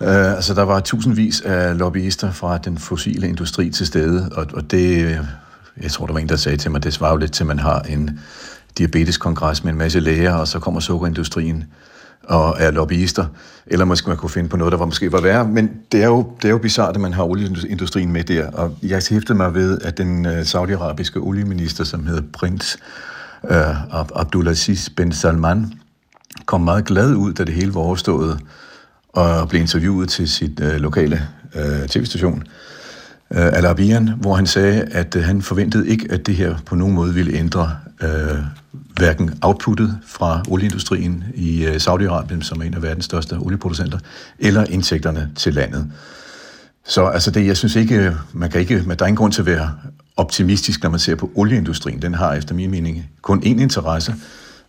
uh, 0.00 0.06
altså, 0.36 0.54
der 0.54 0.62
var 0.62 0.80
tusindvis 0.80 1.40
af 1.40 1.78
lobbyister 1.78 2.32
fra 2.32 2.58
den 2.58 2.78
fossile 2.78 3.28
industri 3.28 3.70
til 3.70 3.86
stede, 3.86 4.30
og, 4.32 4.46
og 4.54 4.70
det, 4.70 5.18
jeg 5.82 5.90
tror, 5.90 6.06
der 6.06 6.12
var 6.12 6.20
en, 6.20 6.28
der 6.28 6.36
sagde 6.36 6.58
til 6.58 6.70
mig, 6.70 6.84
det 6.84 6.92
svarer 6.92 7.12
jo 7.12 7.16
lidt 7.16 7.32
til, 7.32 7.42
at 7.42 7.46
man 7.46 7.58
har 7.58 7.80
en 7.80 8.20
diabeteskongres 8.78 9.64
med 9.64 9.72
en 9.72 9.78
masse 9.78 10.00
læger, 10.00 10.34
og 10.34 10.48
så 10.48 10.58
kommer 10.58 10.80
sukkerindustrien 10.80 11.64
og 12.24 12.56
er 12.58 12.70
lobbyister, 12.70 13.26
eller 13.66 13.84
måske 13.84 14.08
man 14.08 14.16
kunne 14.16 14.30
finde 14.30 14.48
på 14.48 14.56
noget, 14.56 14.72
der 14.72 14.78
var 14.78 14.86
måske 14.86 15.12
var 15.12 15.20
værre, 15.20 15.48
men 15.48 15.70
det 15.92 16.02
er 16.02 16.06
jo, 16.06 16.32
det 16.36 16.44
er 16.44 16.52
jo 16.52 16.58
bizarrt, 16.58 16.94
at 16.94 17.00
man 17.00 17.12
har 17.12 17.24
olieindustrien 17.24 18.12
med 18.12 18.24
der, 18.24 18.50
og 18.50 18.76
jeg 18.82 19.02
hæftede 19.10 19.38
mig 19.38 19.54
ved, 19.54 19.78
at 19.80 19.98
den 19.98 20.26
øh, 20.26 20.44
saudiarabiske 20.44 21.18
olieminister, 21.18 21.84
som 21.84 22.06
hedder 22.06 22.22
Prins 22.32 22.78
øh, 23.50 23.92
Abdulaziz 23.92 24.88
bin 24.88 25.12
Salman, 25.12 25.72
kom 26.46 26.60
meget 26.60 26.84
glad 26.84 27.14
ud, 27.14 27.32
da 27.32 27.44
det 27.44 27.54
hele 27.54 27.74
var 27.74 27.80
overstået, 27.80 28.40
og 29.12 29.48
blev 29.48 29.60
interviewet 29.60 30.08
til 30.08 30.28
sit 30.28 30.60
øh, 30.60 30.74
lokale 30.74 31.28
øh, 31.54 31.88
tv-station, 31.88 32.42
øh, 33.30 33.46
Al 33.46 33.66
Arabian, 33.66 34.10
hvor 34.20 34.34
han 34.34 34.46
sagde, 34.46 34.82
at 34.82 35.16
øh, 35.16 35.24
han 35.24 35.42
forventede 35.42 35.88
ikke, 35.88 36.06
at 36.10 36.26
det 36.26 36.36
her 36.36 36.54
på 36.66 36.74
nogen 36.74 36.94
måde 36.94 37.14
ville 37.14 37.32
ændre 37.32 37.76
øh, 38.02 38.38
hverken 38.96 39.38
outputtet 39.42 39.98
fra 40.06 40.42
olieindustrien 40.48 41.24
i 41.34 41.64
øh, 41.64 41.74
Saudi-Arabien, 41.76 42.42
som 42.42 42.60
er 42.60 42.64
en 42.64 42.74
af 42.74 42.82
verdens 42.82 43.04
største 43.04 43.36
olieproducenter, 43.38 43.98
eller 44.38 44.64
indtægterne 44.64 45.30
til 45.36 45.54
landet. 45.54 45.92
Så 46.84 47.06
altså 47.06 47.30
det, 47.30 47.46
jeg 47.46 47.56
synes 47.56 47.76
ikke, 47.76 47.96
øh, 47.96 48.12
man 48.32 48.50
kan 48.50 48.60
ikke, 48.60 48.82
men 48.86 48.96
der 48.96 49.04
er 49.04 49.08
ingen 49.08 49.16
grund 49.16 49.32
til 49.32 49.42
at 49.42 49.46
være 49.46 49.70
optimistisk, 50.16 50.82
når 50.82 50.90
man 50.90 51.00
ser 51.00 51.14
på 51.14 51.30
olieindustrien. 51.34 52.02
Den 52.02 52.14
har 52.14 52.34
efter 52.34 52.54
min 52.54 52.70
mening 52.70 53.10
kun 53.22 53.38
én 53.38 53.60
interesse, 53.62 54.14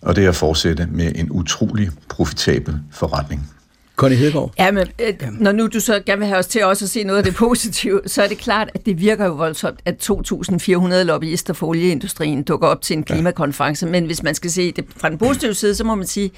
og 0.02 0.16
det 0.16 0.26
er 0.26 0.30
at 0.30 0.36
fortsætte 0.36 0.88
med 0.92 1.12
en 1.16 1.32
utrolig 1.32 1.90
profitabel 2.10 2.80
forretning. 2.92 3.53
Connie 3.96 4.18
Hedegaard? 4.18 4.52
Ja, 4.60 4.72
men 4.72 4.88
øh, 5.02 5.14
når 5.40 5.52
nu 5.52 5.68
du 5.68 5.80
så 5.80 6.02
gerne 6.06 6.20
vil 6.20 6.28
have 6.28 6.40
os 6.40 6.48
til 6.48 6.64
også 6.64 6.86
at 6.86 6.90
se 6.90 7.04
noget 7.04 7.18
af 7.18 7.24
det 7.24 7.36
positive, 7.36 8.02
så 8.06 8.24
er 8.24 8.28
det 8.28 8.38
klart, 8.38 8.70
at 8.74 8.86
det 8.86 9.00
virker 9.00 9.26
jo 9.26 9.34
voldsomt, 9.34 9.80
at 9.86 10.10
2.400 10.10 10.94
lobbyister 11.04 11.54
for 11.54 11.68
olieindustrien 11.68 12.44
dukker 12.44 12.68
op 12.68 12.82
til 12.82 12.98
en 12.98 13.04
klimakonference. 13.04 13.86
Men 13.86 14.06
hvis 14.06 14.24
man 14.24 14.36
skal 14.36 14.52
se 14.52 14.72
det 14.72 14.86
fra 14.98 15.10
den 15.10 15.18
positive 15.18 15.54
side, 15.54 15.76
så 15.76 15.84
må 15.84 15.96
man 15.96 16.08
sige, 16.08 16.32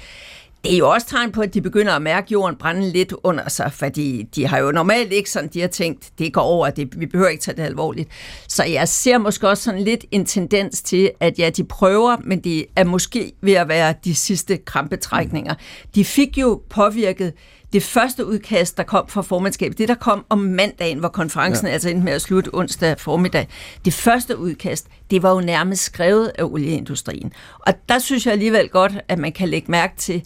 det 0.64 0.74
er 0.74 0.78
jo 0.78 0.90
også 0.90 1.06
tegn 1.06 1.32
på, 1.32 1.40
at 1.40 1.54
de 1.54 1.60
begynder 1.60 1.92
at 1.92 2.02
mærke 2.02 2.26
jorden 2.32 2.56
brænde 2.56 2.90
lidt 2.90 3.14
under 3.22 3.48
sig, 3.48 3.72
fordi 3.72 4.22
de 4.22 4.46
har 4.46 4.58
jo 4.58 4.72
normalt 4.72 5.12
ikke 5.12 5.30
sådan, 5.30 5.50
de 5.54 5.60
har 5.60 5.68
tænkt, 5.68 6.10
det 6.18 6.32
går 6.32 6.40
over, 6.40 6.70
det, 6.70 7.00
vi 7.00 7.06
behøver 7.06 7.28
ikke 7.28 7.42
tage 7.42 7.56
det 7.56 7.62
alvorligt. 7.62 8.08
Så 8.48 8.64
jeg 8.64 8.88
ser 8.88 9.18
måske 9.18 9.48
også 9.48 9.62
sådan 9.62 9.82
lidt 9.82 10.04
en 10.10 10.26
tendens 10.26 10.82
til, 10.82 11.10
at 11.20 11.38
ja, 11.38 11.50
de 11.50 11.64
prøver, 11.64 12.16
men 12.24 12.40
de 12.40 12.66
er 12.76 12.84
måske 12.84 13.32
ved 13.40 13.52
at 13.52 13.68
være 13.68 13.94
de 14.04 14.14
sidste 14.14 14.56
krampetrækninger. 14.56 15.54
De 15.94 16.04
fik 16.04 16.38
jo 16.38 16.62
påvirket 16.70 17.32
det 17.72 17.82
første 17.82 18.26
udkast, 18.26 18.76
der 18.76 18.82
kom 18.82 19.08
fra 19.08 19.22
formandskabet, 19.22 19.78
det 19.78 19.88
der 19.88 19.94
kom 19.94 20.24
om 20.28 20.38
mandagen, 20.38 20.98
hvor 20.98 21.08
konferencen 21.08 21.66
ja. 21.66 21.72
altså 21.72 21.88
endte 21.88 22.04
med 22.04 22.12
at 22.12 22.22
slutte 22.22 22.50
onsdag 22.54 23.00
formiddag, 23.00 23.48
det 23.84 23.92
første 23.92 24.38
udkast, 24.38 24.86
det 25.10 25.22
var 25.22 25.34
jo 25.34 25.40
nærmest 25.40 25.82
skrevet 25.82 26.32
af 26.38 26.44
olieindustrien. 26.44 27.32
Og 27.58 27.74
der 27.88 27.98
synes 27.98 28.26
jeg 28.26 28.32
alligevel 28.32 28.68
godt, 28.68 28.92
at 29.08 29.18
man 29.18 29.32
kan 29.32 29.48
lægge 29.48 29.70
mærke 29.70 29.96
til, 29.96 30.22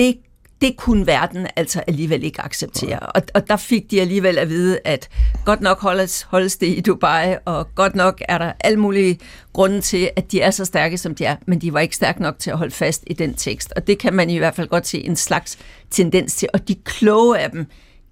det, 0.00 0.16
det 0.60 0.76
kunne 0.76 1.06
verden 1.06 1.46
altså 1.56 1.82
alligevel 1.86 2.24
ikke 2.24 2.40
acceptere. 2.40 2.98
Og, 2.98 3.22
og 3.34 3.48
der 3.48 3.56
fik 3.56 3.90
de 3.90 4.00
alligevel 4.00 4.38
at 4.38 4.48
vide, 4.48 4.78
at 4.84 5.08
godt 5.44 5.60
nok 5.60 5.80
holdes, 5.80 6.22
holdes 6.22 6.56
det 6.56 6.66
i 6.66 6.80
Dubai, 6.80 7.36
og 7.44 7.74
godt 7.74 7.94
nok 7.94 8.22
er 8.28 8.38
der 8.38 8.52
alle 8.60 8.80
mulige 8.80 9.18
grunde 9.52 9.80
til, 9.80 10.10
at 10.16 10.32
de 10.32 10.40
er 10.40 10.50
så 10.50 10.64
stærke, 10.64 10.98
som 10.98 11.14
de 11.14 11.24
er, 11.24 11.36
men 11.46 11.60
de 11.60 11.72
var 11.72 11.80
ikke 11.80 11.96
stærke 11.96 12.22
nok 12.22 12.38
til 12.38 12.50
at 12.50 12.58
holde 12.58 12.74
fast 12.74 13.04
i 13.06 13.12
den 13.12 13.34
tekst. 13.34 13.72
Og 13.76 13.86
det 13.86 13.98
kan 13.98 14.14
man 14.14 14.30
i 14.30 14.38
hvert 14.38 14.54
fald 14.54 14.68
godt 14.68 14.86
se 14.86 15.04
en 15.04 15.16
slags 15.16 15.58
tendens 15.90 16.34
til. 16.34 16.48
Og 16.54 16.68
de 16.68 16.74
kloge 16.74 17.38
af 17.38 17.50
dem, 17.50 17.66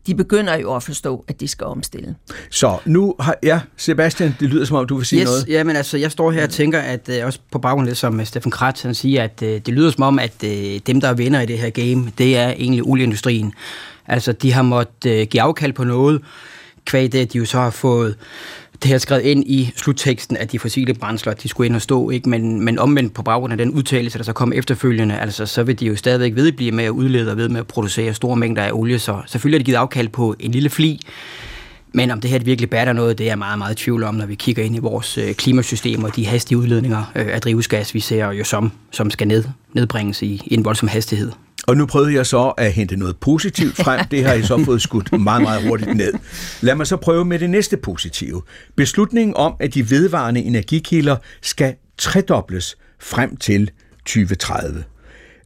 de 0.09 0.15
begynder 0.15 0.55
jo 0.55 0.75
at 0.75 0.83
forstå, 0.83 1.25
at 1.29 1.41
de 1.41 1.49
skal 1.49 1.67
omstille. 1.67 2.15
Så 2.51 2.79
nu 2.85 3.15
har, 3.21 3.37
ja, 3.43 3.61
Sebastian, 3.77 4.37
det 4.41 4.49
lyder 4.49 4.65
som 4.65 4.77
om, 4.77 4.87
du 4.87 4.97
vil 4.97 5.07
sige 5.07 5.21
yes, 5.21 5.27
noget. 5.27 5.49
Ja, 5.49 5.65
men 5.65 5.77
altså, 5.77 5.99
jeg 5.99 6.13
står 6.13 6.31
her 6.31 6.43
og 6.43 6.51
tænker, 6.51 6.81
at 6.81 7.09
øh, 7.09 7.27
også 7.27 7.39
på 7.53 7.59
baggrund 7.59 7.89
af 7.89 7.91
det, 7.91 7.97
som 7.97 8.25
Steffen 8.25 8.51
Kratz 8.51 8.83
han 8.83 8.95
siger, 8.95 9.23
at 9.23 9.43
øh, 9.43 9.61
det 9.67 9.69
lyder 9.69 9.91
som 9.91 10.03
om, 10.03 10.19
at 10.19 10.45
øh, 10.45 10.81
dem, 10.87 11.01
der 11.01 11.13
vinder 11.13 11.41
i 11.41 11.47
det 11.47 11.59
her 11.59 11.71
game, 11.71 12.13
det 12.19 12.37
er 12.37 12.49
egentlig 12.49 12.83
olieindustrien. 12.83 13.53
Altså, 14.07 14.33
de 14.33 14.53
har 14.53 14.63
måttet 14.63 15.11
øh, 15.11 15.27
give 15.27 15.43
afkald 15.43 15.73
på 15.73 15.85
noget, 15.85 16.23
kvæg 16.89 17.13
det, 17.13 17.19
at 17.19 17.33
de 17.33 17.39
jo 17.39 17.45
så 17.45 17.59
har 17.59 17.71
fået 17.71 18.17
det 18.83 18.91
her 18.91 18.99
skrevet 18.99 19.23
ind 19.23 19.45
i 19.47 19.73
slutteksten, 19.77 20.37
at 20.37 20.53
de 20.53 20.59
fossile 20.59 20.95
brændsler, 20.95 21.33
de 21.33 21.49
skulle 21.49 21.67
ind 21.67 21.77
og 21.77 21.83
stå, 21.83 22.11
ikke? 22.11 22.29
Men, 22.29 22.65
men 22.65 22.79
omvendt 22.79 23.15
på 23.15 23.23
baggrund 23.23 23.53
af 23.53 23.57
den 23.59 23.71
udtalelse, 23.71 24.19
der 24.19 24.25
så 24.25 24.33
kom 24.33 24.53
efterfølgende, 24.53 25.19
altså 25.19 25.47
så 25.47 25.63
vil 25.63 25.81
de 25.81 25.87
jo 25.87 25.97
stadigvæk 25.97 26.35
vedblive 26.35 26.73
med 26.73 26.85
at 26.85 26.91
udlede 26.91 27.31
og 27.31 27.37
ved 27.37 27.49
med 27.49 27.61
at 27.61 27.67
producere 27.67 28.15
store 28.15 28.37
mængder 28.37 28.63
af 28.63 28.73
olie, 28.73 28.99
så 28.99 29.21
selvfølgelig 29.27 29.59
har 29.59 29.63
de 29.63 29.65
givet 29.65 29.79
afkald 29.79 30.09
på 30.09 30.35
en 30.41 30.51
lille 30.51 30.71
fli, 30.71 31.01
men 31.93 32.11
om 32.11 32.21
det 32.21 32.31
her 32.31 32.39
virkelig 32.39 32.71
batter 32.71 32.93
noget, 32.93 33.19
det 33.19 33.25
er 33.25 33.31
jeg 33.31 33.39
meget, 33.39 33.59
meget 33.59 33.77
tvivl 33.77 34.03
om, 34.03 34.15
når 34.15 34.27
vi 34.27 34.35
kigger 34.35 34.65
ind 34.65 34.77
i 34.77 34.79
vores 34.79 35.19
øh, 35.19 35.35
klimasystem 35.35 36.05
og 36.05 36.17
de 36.17 36.27
hastige 36.27 36.59
udledninger 36.59 37.13
øh, 37.17 37.27
af 37.31 37.41
drivhusgas, 37.41 37.95
vi 37.95 38.01
ser 38.01 38.33
jo 38.33 38.45
som, 38.45 38.73
som 38.91 39.11
skal 39.11 39.29
ned, 39.29 39.45
nedbringes 39.73 40.23
i, 40.23 40.43
i 40.47 40.55
en 40.55 40.65
voldsom 40.65 40.89
hastighed. 40.89 41.33
Og 41.69 41.77
nu 41.77 41.87
prøvede 41.87 42.15
jeg 42.15 42.27
så 42.27 42.49
at 42.49 42.73
hente 42.73 42.97
noget 42.97 43.17
positivt 43.17 43.77
frem. 43.77 44.07
Det 44.11 44.25
har 44.25 44.35
jeg 44.35 44.45
så 44.45 44.65
fået 44.65 44.83
skudt 44.83 45.21
meget, 45.21 45.43
meget 45.43 45.69
hurtigt 45.69 45.97
ned. 45.97 46.13
Lad 46.61 46.75
mig 46.75 46.87
så 46.87 46.97
prøve 46.97 47.25
med 47.25 47.39
det 47.39 47.51
næste 47.51 47.77
positive. 47.77 48.43
Beslutningen 48.77 49.37
om, 49.37 49.55
at 49.61 49.75
de 49.75 49.91
vedvarende 49.91 50.41
energikilder 50.41 51.17
skal 51.43 51.75
tredobles 51.99 52.79
frem 53.01 53.37
til 53.37 53.71
2030. 54.07 54.85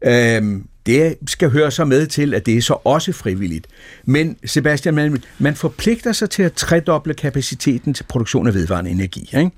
Øhm, 0.04 0.66
det 0.86 1.16
skal 1.26 1.50
høre 1.50 1.70
sig 1.70 1.88
med 1.88 2.06
til, 2.06 2.34
at 2.34 2.46
det 2.46 2.56
er 2.56 2.62
så 2.62 2.76
også 2.84 3.12
frivilligt. 3.12 3.66
Men 4.04 4.36
Sebastian, 4.44 4.94
man, 4.94 5.22
man 5.38 5.54
forpligter 5.54 6.12
sig 6.12 6.30
til 6.30 6.42
at 6.42 6.52
tredoble 6.52 7.14
kapaciteten 7.14 7.94
til 7.94 8.04
produktion 8.04 8.46
af 8.46 8.54
vedvarende 8.54 8.90
energi. 8.90 9.30
Ikke? 9.38 9.50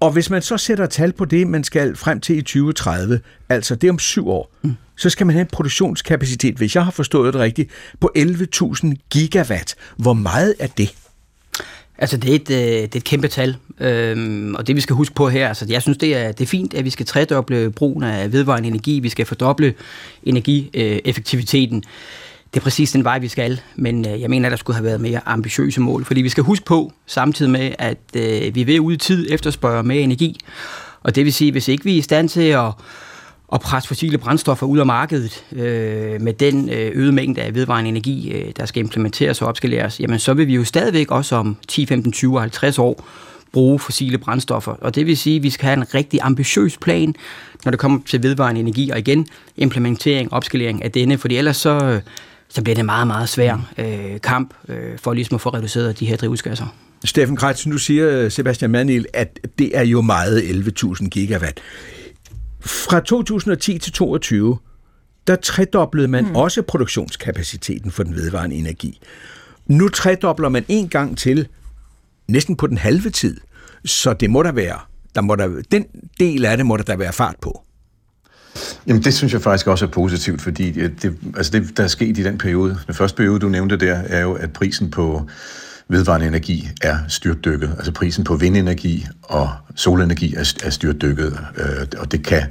Og 0.00 0.12
hvis 0.12 0.30
man 0.30 0.42
så 0.42 0.56
sætter 0.56 0.86
tal 0.86 1.12
på 1.12 1.24
det, 1.24 1.46
man 1.46 1.64
skal 1.64 1.96
frem 1.96 2.20
til 2.20 2.36
i 2.36 2.42
2030, 2.42 3.20
altså 3.48 3.74
det 3.74 3.90
om 3.90 3.98
syv 3.98 4.28
år, 4.28 4.52
mm 4.62 4.74
så 5.00 5.10
skal 5.10 5.26
man 5.26 5.34
have 5.34 5.40
en 5.40 5.48
produktionskapacitet, 5.52 6.56
hvis 6.56 6.74
jeg 6.74 6.84
har 6.84 6.90
forstået 6.90 7.34
det 7.34 7.40
rigtigt, 7.40 7.70
på 8.00 8.10
11.000 8.18 8.94
gigawatt. 9.10 9.74
Hvor 9.96 10.12
meget 10.12 10.54
er 10.58 10.66
det? 10.66 10.94
Altså, 11.98 12.16
det 12.16 12.30
er 12.30 12.34
et, 12.34 12.50
øh, 12.50 12.82
det 12.82 12.94
er 12.94 12.98
et 12.98 13.04
kæmpe 13.04 13.28
tal, 13.28 13.56
øhm, 13.80 14.54
og 14.54 14.66
det 14.66 14.76
vi 14.76 14.80
skal 14.80 14.96
huske 14.96 15.14
på 15.14 15.28
her, 15.28 15.48
altså 15.48 15.66
jeg 15.68 15.82
synes, 15.82 15.98
det 15.98 16.16
er, 16.16 16.32
det 16.32 16.44
er 16.44 16.48
fint, 16.48 16.74
at 16.74 16.84
vi 16.84 16.90
skal 16.90 17.06
tredoble 17.06 17.70
brugen 17.70 18.02
af 18.02 18.32
vedvarende 18.32 18.68
energi, 18.68 19.00
vi 19.00 19.08
skal 19.08 19.26
fordoble 19.26 19.74
energieffektiviteten. 20.22 21.84
Det 22.54 22.60
er 22.60 22.64
præcis 22.64 22.92
den 22.92 23.04
vej, 23.04 23.18
vi 23.18 23.28
skal, 23.28 23.60
men 23.76 24.08
øh, 24.08 24.20
jeg 24.20 24.30
mener, 24.30 24.48
at 24.48 24.50
der 24.50 24.56
skulle 24.56 24.76
have 24.76 24.84
været 24.84 25.00
mere 25.00 25.20
ambitiøse 25.26 25.80
mål, 25.80 26.04
fordi 26.04 26.22
vi 26.22 26.28
skal 26.28 26.44
huske 26.44 26.64
på, 26.64 26.92
samtidig 27.06 27.50
med, 27.52 27.72
at 27.78 27.98
øh, 28.16 28.54
vi 28.54 28.62
vil 28.62 28.80
ud 28.80 28.92
i 28.92 28.96
tid 28.96 29.26
efterspørge 29.30 29.82
mere 29.82 30.00
energi, 30.00 30.40
og 31.02 31.14
det 31.14 31.24
vil 31.24 31.32
sige, 31.32 31.52
hvis 31.52 31.68
ikke 31.68 31.84
vi 31.84 31.94
er 31.94 31.98
i 31.98 32.02
stand 32.02 32.28
til 32.28 32.40
at 32.42 32.72
at 33.52 33.60
presse 33.60 33.88
fossile 33.88 34.18
brændstoffer 34.18 34.66
ud 34.66 34.78
af 34.78 34.86
markedet 34.86 35.44
øh, 35.52 36.20
med 36.20 36.32
den 36.32 36.68
øh, 36.68 36.90
øgede 36.94 37.12
mængde 37.12 37.42
af 37.42 37.54
vedvarende 37.54 37.88
energi, 37.88 38.32
øh, 38.32 38.52
der 38.56 38.66
skal 38.66 38.80
implementeres 38.80 39.42
og 39.42 39.48
opskaleres, 39.48 40.00
jamen 40.00 40.18
så 40.18 40.34
vil 40.34 40.46
vi 40.46 40.54
jo 40.54 40.64
stadigvæk 40.64 41.10
også 41.10 41.36
om 41.36 41.56
10, 41.68 41.86
15, 41.86 42.12
20 42.12 42.40
50 42.40 42.78
år 42.78 43.04
bruge 43.52 43.78
fossile 43.78 44.18
brændstoffer. 44.18 44.72
Og 44.72 44.94
det 44.94 45.06
vil 45.06 45.16
sige, 45.16 45.36
at 45.36 45.42
vi 45.42 45.50
skal 45.50 45.64
have 45.64 45.76
en 45.76 45.94
rigtig 45.94 46.20
ambitiøs 46.22 46.76
plan, 46.76 47.14
når 47.64 47.70
det 47.70 47.80
kommer 47.80 48.00
til 48.06 48.22
vedvarende 48.22 48.60
energi, 48.60 48.90
og 48.90 48.98
igen 48.98 49.26
implementering, 49.56 50.32
opskalering 50.32 50.84
af 50.84 50.92
denne, 50.92 51.18
fordi 51.18 51.36
ellers 51.36 51.56
så, 51.56 51.84
øh, 51.84 52.00
så 52.48 52.62
bliver 52.62 52.74
det 52.74 52.84
meget, 52.84 53.06
meget 53.06 53.28
svær 53.28 53.70
øh, 53.78 54.20
kamp 54.22 54.54
øh, 54.68 54.98
for 54.98 55.12
ligesom 55.12 55.34
at 55.34 55.40
få 55.40 55.48
reduceret 55.48 56.00
de 56.00 56.06
her 56.06 56.16
drivhusgasser. 56.16 56.66
Steffen 57.04 57.36
Kretsen, 57.36 57.72
du 57.72 57.78
siger 57.78 58.10
øh, 58.10 58.30
Sebastian 58.30 58.70
Manil, 58.70 59.06
at 59.12 59.38
det 59.58 59.78
er 59.78 59.84
jo 59.84 60.00
meget 60.00 60.40
11.000 60.40 61.08
gigawatt. 61.08 61.60
Fra 62.60 63.00
2010 63.00 63.78
til 63.78 63.92
2022, 63.92 64.58
der 65.26 65.36
tredoblede 65.36 66.08
man 66.08 66.24
mm. 66.24 66.36
også 66.36 66.62
produktionskapaciteten 66.62 67.90
for 67.90 68.02
den 68.02 68.14
vedvarende 68.14 68.56
energi. 68.56 69.00
Nu 69.66 69.88
tredobler 69.88 70.48
man 70.48 70.64
en 70.68 70.88
gang 70.88 71.18
til, 71.18 71.48
næsten 72.28 72.56
på 72.56 72.66
den 72.66 72.78
halve 72.78 73.10
tid. 73.10 73.36
Så 73.84 74.12
det 74.12 74.30
må 74.30 74.42
der 74.42 74.52
være, 74.52 74.78
der 75.14 75.20
må 75.20 75.36
der, 75.36 75.62
den 75.70 75.86
del 76.20 76.44
af 76.44 76.56
det 76.56 76.66
må 76.66 76.76
der 76.76 76.82
da 76.82 76.96
være 76.96 77.12
fart 77.12 77.36
på. 77.42 77.64
Jamen 78.86 79.02
det 79.02 79.14
synes 79.14 79.32
jeg 79.32 79.42
faktisk 79.42 79.66
også 79.66 79.84
er 79.84 79.90
positivt, 79.90 80.42
fordi 80.42 80.70
det, 80.72 81.16
altså 81.36 81.52
det, 81.52 81.76
der 81.76 81.82
er 81.82 81.88
sket 81.88 82.18
i 82.18 82.22
den 82.22 82.38
periode, 82.38 82.78
den 82.86 82.94
første 82.94 83.16
periode, 83.16 83.40
du 83.40 83.48
nævnte 83.48 83.76
der, 83.76 83.94
er 83.94 84.20
jo, 84.20 84.32
at 84.32 84.52
prisen 84.52 84.90
på 84.90 85.28
vedvarende 85.90 86.26
energi 86.26 86.68
er 86.82 86.98
styrtdykket. 87.08 87.70
Altså 87.76 87.92
prisen 87.92 88.24
på 88.24 88.36
vindenergi 88.36 89.06
og 89.22 89.50
solenergi 89.74 90.34
er, 90.34 90.54
er 90.64 90.70
styrtdykket, 90.70 91.38
øh, 91.56 91.86
og 91.98 92.12
det 92.12 92.24
kan 92.24 92.42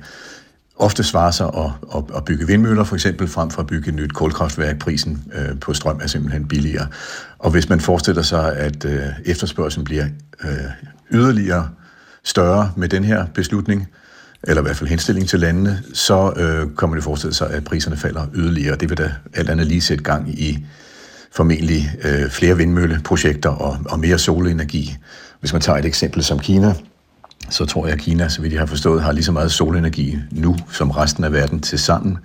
ofte 0.76 1.04
svare 1.04 1.34
sig 1.34 1.48
at, 1.48 1.72
at, 1.96 2.04
at 2.16 2.26
bygge 2.26 2.48
vindmøller 2.48 2.84
for 2.84 2.96
eksempel, 2.96 3.28
frem 3.28 3.50
for 3.50 3.62
at 3.62 3.68
bygge 3.68 3.90
et 3.90 3.96
nyt 3.96 4.14
kulkraftværk. 4.14 4.80
Prisen 4.80 5.24
øh, 5.34 5.60
på 5.60 5.74
strøm 5.74 6.00
er 6.04 6.08
simpelthen 6.08 6.48
billigere. 6.48 6.88
Og 7.40 7.52
hvis 7.52 7.70
man 7.70 7.80
forestiller 7.80 8.22
sig, 8.22 8.58
at 8.58 8.86
øh, 8.86 9.02
efterspørgselen 9.26 9.86
bliver 9.86 10.06
øh, 10.44 10.50
yderligere 11.12 11.70
større 12.24 12.72
med 12.76 12.90
den 12.90 13.04
her 13.04 13.26
beslutning, 13.26 13.88
eller 14.44 14.62
i 14.62 14.64
hvert 14.64 14.76
fald 14.76 14.90
henstilling 14.90 15.30
til 15.30 15.40
landene, 15.40 15.84
så 15.94 16.34
øh, 16.36 16.76
kommer 16.76 16.96
det 16.96 17.04
forestille 17.04 17.34
sig, 17.34 17.50
at 17.50 17.64
priserne 17.64 17.98
falder 17.98 18.26
yderligere. 18.36 18.76
Det 18.76 18.90
vil 18.90 18.98
da 18.98 19.12
alt 19.34 19.50
andet 19.50 19.68
lige 19.68 19.82
sætte 19.82 20.04
gang 20.04 20.40
i 20.42 20.66
formentlig 21.32 21.92
øh, 22.04 22.30
flere 22.30 22.58
vindmølleprojekter 22.58 23.50
og, 23.50 23.78
og 23.90 24.00
mere 24.00 24.18
solenergi. 24.18 24.98
Hvis 25.40 25.54
man 25.54 25.62
tager 25.62 25.78
et 25.78 25.86
eksempel 25.86 26.24
som 26.24 26.40
Kina, 26.40 26.74
så 27.50 27.66
tror 27.66 27.86
jeg, 27.86 27.94
at 27.94 28.00
Kina, 28.00 28.30
så 28.30 28.42
vidt 28.42 28.54
jeg 28.54 28.62
har 28.62 28.66
forstået, 28.66 29.02
har 29.02 29.12
lige 29.12 29.24
så 29.24 29.32
meget 29.32 29.52
solenergi 29.52 30.18
nu 30.32 30.58
som 30.72 30.92
resten 30.92 31.24
af 31.24 31.34
verden 31.34 31.60
til 31.60 31.80
sammen. 31.80 32.18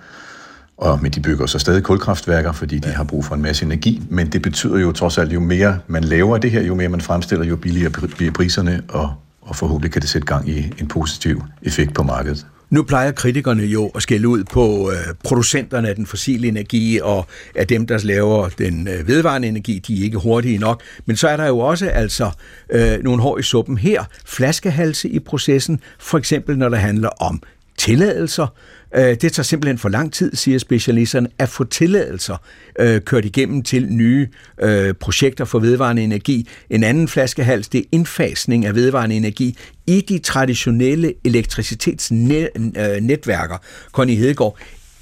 Og, 0.77 0.99
men 1.01 1.11
de 1.11 1.21
bygger 1.21 1.45
så 1.45 1.59
stadig 1.59 1.83
kulkraftværker, 1.83 2.51
fordi 2.51 2.79
de 2.79 2.87
har 2.87 3.03
brug 3.03 3.25
for 3.25 3.35
en 3.35 3.41
masse 3.41 3.65
energi. 3.65 4.01
Men 4.09 4.27
det 4.27 4.41
betyder 4.41 4.77
jo 4.77 4.91
trods 4.91 5.17
alt, 5.17 5.33
jo 5.33 5.39
mere 5.39 5.79
man 5.87 6.03
laver 6.03 6.37
det 6.37 6.51
her, 6.51 6.61
jo 6.61 6.75
mere 6.75 6.89
man 6.89 7.01
fremstiller, 7.01 7.45
jo 7.45 7.55
billigere 7.55 7.91
bliver 7.91 8.31
priserne, 8.31 8.81
og, 8.89 9.13
og 9.41 9.55
forhåbentlig 9.55 9.91
kan 9.91 10.01
det 10.01 10.09
sætte 10.09 10.27
gang 10.27 10.49
i 10.49 10.73
en 10.79 10.87
positiv 10.87 11.43
effekt 11.61 11.93
på 11.93 12.03
markedet. 12.03 12.45
Nu 12.75 12.83
plejer 12.83 13.11
kritikerne 13.11 13.63
jo 13.63 13.91
at 13.95 14.01
skælde 14.01 14.27
ud 14.27 14.43
på 14.43 14.91
øh, 14.91 14.97
producenterne 15.23 15.89
af 15.89 15.95
den 15.95 16.05
fossile 16.05 16.47
energi 16.47 16.99
og 17.03 17.27
at 17.55 17.69
dem, 17.69 17.87
der 17.87 17.99
laver 18.03 18.49
den 18.49 18.87
øh, 18.87 19.07
vedvarende 19.07 19.47
energi, 19.47 19.79
de 19.79 19.99
er 19.99 20.03
ikke 20.03 20.17
hurtige 20.17 20.57
nok. 20.57 20.81
Men 21.05 21.15
så 21.15 21.27
er 21.27 21.37
der 21.37 21.47
jo 21.47 21.59
også 21.59 21.87
altså 21.89 22.31
øh, 22.69 23.03
nogle 23.03 23.21
hår 23.21 23.37
i 23.37 23.43
suppen 23.43 23.77
her, 23.77 24.03
flaskehalse 24.25 25.09
i 25.09 25.19
processen, 25.19 25.79
for 25.99 26.17
eksempel 26.17 26.57
når 26.57 26.69
det 26.69 26.79
handler 26.79 27.09
om 27.09 27.41
tilladelser. 27.77 28.47
Øh, 28.95 29.03
det 29.03 29.33
tager 29.33 29.43
simpelthen 29.43 29.77
for 29.77 29.89
lang 29.89 30.13
tid, 30.13 30.35
siger 30.35 30.59
specialisterne, 30.59 31.29
at 31.39 31.49
få 31.49 31.63
tilladelser 31.63 32.37
øh, 32.79 33.01
kørt 33.01 33.25
igennem 33.25 33.63
til 33.63 33.93
nye 33.93 34.27
øh, 34.61 34.93
projekter 34.93 35.45
for 35.45 35.59
vedvarende 35.59 36.01
energi. 36.01 36.49
En 36.69 36.83
anden 36.83 37.07
flaskehals, 37.07 37.67
det 37.67 37.79
er 37.79 37.85
indfasning 37.91 38.65
af 38.65 38.75
vedvarende 38.75 39.15
energi 39.15 39.57
i 39.87 40.01
de 40.01 40.19
traditionelle 40.19 41.13
elektricitetsnetværker. 41.23 43.55
Øh, 43.55 43.61
Connie 43.91 44.15
Hedegaard, 44.15 44.57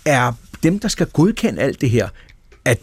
er 0.06 0.32
dem, 0.64 0.80
der 0.80 0.88
skal 0.88 1.08
godkende 1.08 1.62
alt 1.62 1.82
det 1.82 1.90
her, 1.90 2.08
at 2.66 2.80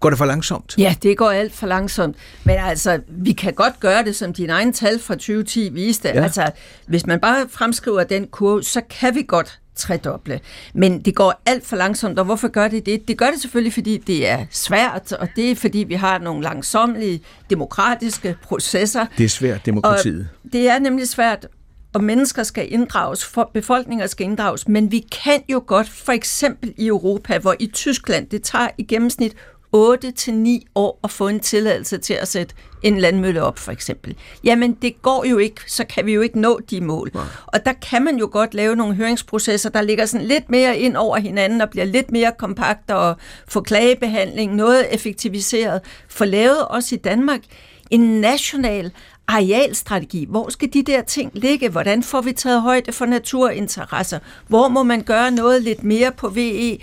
Går 0.00 0.10
det 0.10 0.18
for 0.18 0.24
langsomt? 0.24 0.74
Ja, 0.78 0.94
det 1.02 1.16
går 1.16 1.30
alt 1.30 1.54
for 1.54 1.66
langsomt. 1.66 2.16
Men 2.44 2.56
altså, 2.58 3.00
vi 3.08 3.32
kan 3.32 3.52
godt 3.52 3.80
gøre 3.80 4.04
det, 4.04 4.16
som 4.16 4.32
dine 4.32 4.52
egne 4.52 4.72
tal 4.72 4.98
fra 4.98 5.14
2010 5.14 5.68
viste. 5.68 6.08
Ja. 6.08 6.22
Altså, 6.22 6.50
hvis 6.86 7.06
man 7.06 7.20
bare 7.20 7.46
fremskriver 7.50 8.04
den 8.04 8.26
kurve, 8.26 8.62
så 8.62 8.80
kan 9.00 9.14
vi 9.14 9.22
godt 9.28 9.58
tredoble. 9.74 10.40
Men 10.74 11.00
det 11.00 11.14
går 11.14 11.42
alt 11.46 11.66
for 11.66 11.76
langsomt, 11.76 12.18
og 12.18 12.24
hvorfor 12.24 12.48
gør 12.48 12.68
det 12.68 12.86
det? 12.86 13.08
Det 13.08 13.18
gør 13.18 13.30
det 13.30 13.40
selvfølgelig, 13.40 13.72
fordi 13.72 13.96
det 13.96 14.28
er 14.28 14.46
svært, 14.50 15.12
og 15.12 15.28
det 15.36 15.50
er 15.50 15.56
fordi, 15.56 15.78
vi 15.78 15.94
har 15.94 16.18
nogle 16.18 16.42
langsomlige 16.42 17.22
demokratiske 17.50 18.36
processer. 18.42 19.06
Det 19.18 19.24
er 19.24 19.28
svært, 19.28 19.66
demokratiet. 19.66 20.28
Og 20.44 20.52
det 20.52 20.68
er 20.68 20.78
nemlig 20.78 21.08
svært, 21.08 21.46
og 21.92 22.04
mennesker 22.04 22.42
skal 22.42 22.72
inddrages, 22.72 23.24
for 23.24 23.50
befolkninger 23.54 24.06
skal 24.06 24.26
inddrages, 24.26 24.68
men 24.68 24.92
vi 24.92 25.04
kan 25.24 25.42
jo 25.48 25.62
godt, 25.66 25.88
for 25.88 26.12
eksempel 26.12 26.74
i 26.76 26.86
Europa, 26.86 27.38
hvor 27.38 27.54
i 27.58 27.66
Tyskland, 27.66 28.28
det 28.28 28.42
tager 28.42 28.68
i 28.78 28.82
gennemsnit 28.82 29.36
8 29.72 30.10
til 30.10 30.34
9 30.34 30.66
år 30.74 31.00
at 31.04 31.10
få 31.10 31.28
en 31.28 31.40
tilladelse 31.40 31.98
til 31.98 32.14
at 32.14 32.28
sætte 32.28 32.54
en 32.82 32.98
landmølle 32.98 33.42
op, 33.42 33.58
for 33.58 33.72
eksempel. 33.72 34.16
Jamen, 34.44 34.72
det 34.72 35.02
går 35.02 35.24
jo 35.24 35.38
ikke, 35.38 35.60
så 35.66 35.84
kan 35.84 36.06
vi 36.06 36.12
jo 36.12 36.20
ikke 36.20 36.40
nå 36.40 36.60
de 36.70 36.80
mål. 36.80 37.10
Nej. 37.14 37.24
Og 37.46 37.64
der 37.64 37.72
kan 37.72 38.04
man 38.04 38.16
jo 38.16 38.28
godt 38.32 38.54
lave 38.54 38.76
nogle 38.76 38.94
høringsprocesser, 38.94 39.70
der 39.70 39.82
ligger 39.82 40.06
sådan 40.06 40.26
lidt 40.26 40.50
mere 40.50 40.78
ind 40.78 40.96
over 40.96 41.18
hinanden 41.18 41.60
og 41.60 41.70
bliver 41.70 41.84
lidt 41.84 42.10
mere 42.10 42.32
kompakte 42.38 42.96
og 42.96 43.16
få 43.48 43.60
klagebehandling, 43.60 44.54
noget 44.54 44.94
effektiviseret. 44.94 45.80
For 46.08 46.24
lavet 46.24 46.68
også 46.68 46.94
i 46.94 46.98
Danmark 46.98 47.40
en 47.90 48.20
national 48.20 48.92
arealstrategi. 49.28 50.26
Hvor 50.28 50.48
skal 50.48 50.72
de 50.72 50.82
der 50.82 51.02
ting 51.02 51.30
ligge? 51.34 51.68
Hvordan 51.68 52.02
får 52.02 52.20
vi 52.20 52.32
taget 52.32 52.62
højde 52.62 52.92
for 52.92 53.06
naturinteresser? 53.06 54.18
Hvor 54.48 54.68
må 54.68 54.82
man 54.82 55.02
gøre 55.02 55.30
noget 55.30 55.62
lidt 55.62 55.84
mere 55.84 56.12
på 56.12 56.28
VE? 56.28 56.78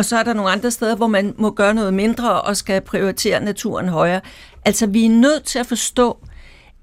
Og 0.00 0.04
så 0.04 0.16
er 0.16 0.22
der 0.22 0.32
nogle 0.32 0.50
andre 0.50 0.70
steder, 0.70 0.96
hvor 0.96 1.06
man 1.06 1.34
må 1.38 1.50
gøre 1.50 1.74
noget 1.74 1.94
mindre 1.94 2.40
og 2.40 2.56
skal 2.56 2.80
prioritere 2.80 3.44
naturen 3.44 3.88
højere. 3.88 4.20
Altså, 4.64 4.86
vi 4.86 5.04
er 5.04 5.10
nødt 5.10 5.44
til 5.44 5.58
at 5.58 5.66
forstå, 5.66 6.18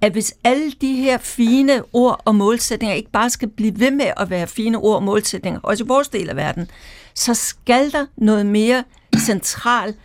at 0.01 0.11
hvis 0.11 0.33
alle 0.43 0.71
de 0.81 0.95
her 0.95 1.17
fine 1.17 1.83
ord 1.93 2.21
og 2.25 2.35
målsætninger 2.35 2.95
ikke 2.95 3.11
bare 3.11 3.29
skal 3.29 3.47
blive 3.47 3.79
ved 3.79 3.91
med 3.91 4.11
at 4.17 4.29
være 4.29 4.47
fine 4.47 4.77
ord 4.77 4.95
og 4.95 5.03
målsætninger, 5.03 5.59
også 5.63 5.83
i 5.83 5.87
vores 5.87 6.07
del 6.07 6.29
af 6.29 6.35
verden, 6.35 6.71
så 7.13 7.33
skal 7.33 7.91
der 7.91 8.05
noget 8.17 8.45
mere 8.45 8.83
central 9.25 9.95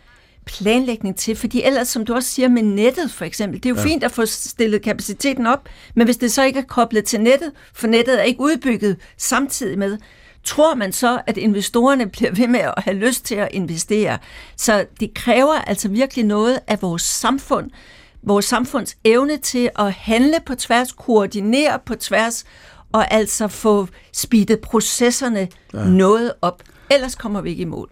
planlægning 0.44 1.16
til, 1.16 1.36
fordi 1.36 1.62
ellers, 1.62 1.88
som 1.88 2.04
du 2.04 2.14
også 2.14 2.28
siger 2.28 2.48
med 2.48 2.62
nettet 2.62 3.10
for 3.10 3.24
eksempel, 3.24 3.62
det 3.62 3.66
er 3.66 3.74
jo 3.74 3.80
ja. 3.80 3.84
fint 3.84 4.04
at 4.04 4.12
få 4.12 4.26
stillet 4.26 4.82
kapaciteten 4.82 5.46
op, 5.46 5.68
men 5.94 6.06
hvis 6.06 6.16
det 6.16 6.32
så 6.32 6.44
ikke 6.44 6.58
er 6.58 6.64
koblet 6.64 7.04
til 7.04 7.20
nettet, 7.20 7.52
for 7.74 7.86
nettet 7.86 8.20
er 8.20 8.22
ikke 8.22 8.40
udbygget 8.40 8.96
samtidig 9.16 9.78
med, 9.78 9.98
tror 10.44 10.74
man 10.74 10.92
så, 10.92 11.20
at 11.26 11.36
investorerne 11.36 12.08
bliver 12.08 12.32
ved 12.32 12.48
med 12.48 12.60
at 12.60 12.74
have 12.76 12.96
lyst 12.96 13.24
til 13.24 13.34
at 13.34 13.48
investere. 13.50 14.18
Så 14.56 14.86
det 15.00 15.14
kræver 15.14 15.54
altså 15.54 15.88
virkelig 15.88 16.24
noget 16.24 16.60
af 16.66 16.82
vores 16.82 17.02
samfund, 17.02 17.70
vores 18.22 18.44
samfunds 18.44 18.96
evne 19.04 19.36
til 19.36 19.70
at 19.78 19.92
handle 19.92 20.36
på 20.46 20.54
tværs, 20.54 20.92
koordinere 20.92 21.78
på 21.86 21.94
tværs, 21.94 22.44
og 22.92 23.12
altså 23.12 23.48
få 23.48 23.86
speedet 24.12 24.60
processerne 24.60 25.48
ja. 25.74 25.84
noget 25.84 26.32
op. 26.42 26.62
Ellers 26.90 27.14
kommer 27.14 27.40
vi 27.40 27.50
ikke 27.50 27.62
i 27.62 27.64
mål. 27.64 27.90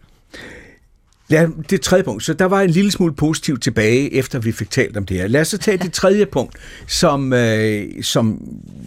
Ja, 1.31 1.47
det 1.71 1.81
tredje 1.81 2.05
punkt. 2.05 2.25
Så 2.25 2.35
der 2.35 2.45
var 2.45 2.61
en 2.61 2.71
lille 2.71 2.91
smule 2.91 3.15
positivt 3.15 3.63
tilbage, 3.63 4.15
efter 4.15 4.39
vi 4.39 4.53
fik 4.53 4.71
talt 4.71 4.97
om 4.97 5.07
det 5.07 5.17
her. 5.17 5.27
Lad 5.27 5.41
os 5.41 5.49
så 5.49 5.59
tage 5.59 5.77
det 5.77 5.93
tredje 5.93 6.27
punkt, 6.27 6.57
som, 6.87 7.33
øh, 7.33 8.03
som 8.03 8.43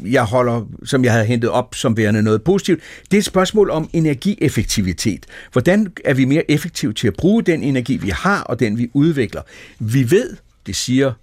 jeg 0.06 0.23
holder, 0.23 0.67
som 0.86 1.03
jeg 1.03 1.12
havde 1.12 1.25
hentet 1.25 1.49
op 1.49 1.75
som 1.75 1.97
værende 1.97 2.23
noget 2.23 2.43
positivt. 2.43 2.79
Det 3.12 3.13
er 3.13 3.17
et 3.17 3.25
spørgsmål 3.25 3.69
om 3.69 3.89
energieffektivitet. 3.93 5.25
Hvordan 5.51 5.88
er 6.06 6.13
vi 6.13 6.25
mere 6.25 6.51
effektive 6.51 6.93
til 6.93 7.08
at 7.08 7.13
bruge 7.13 7.43
den 7.43 7.63
energi, 7.63 7.97
vi 7.97 8.10
har, 8.10 8.41
og 8.41 8.60
den 8.60 8.77
vi 8.77 8.89
udvikler? 8.93 9.41
Vi 9.79 10.12
ved, 10.12 10.36
det 10.65 10.76
siger 10.76 11.13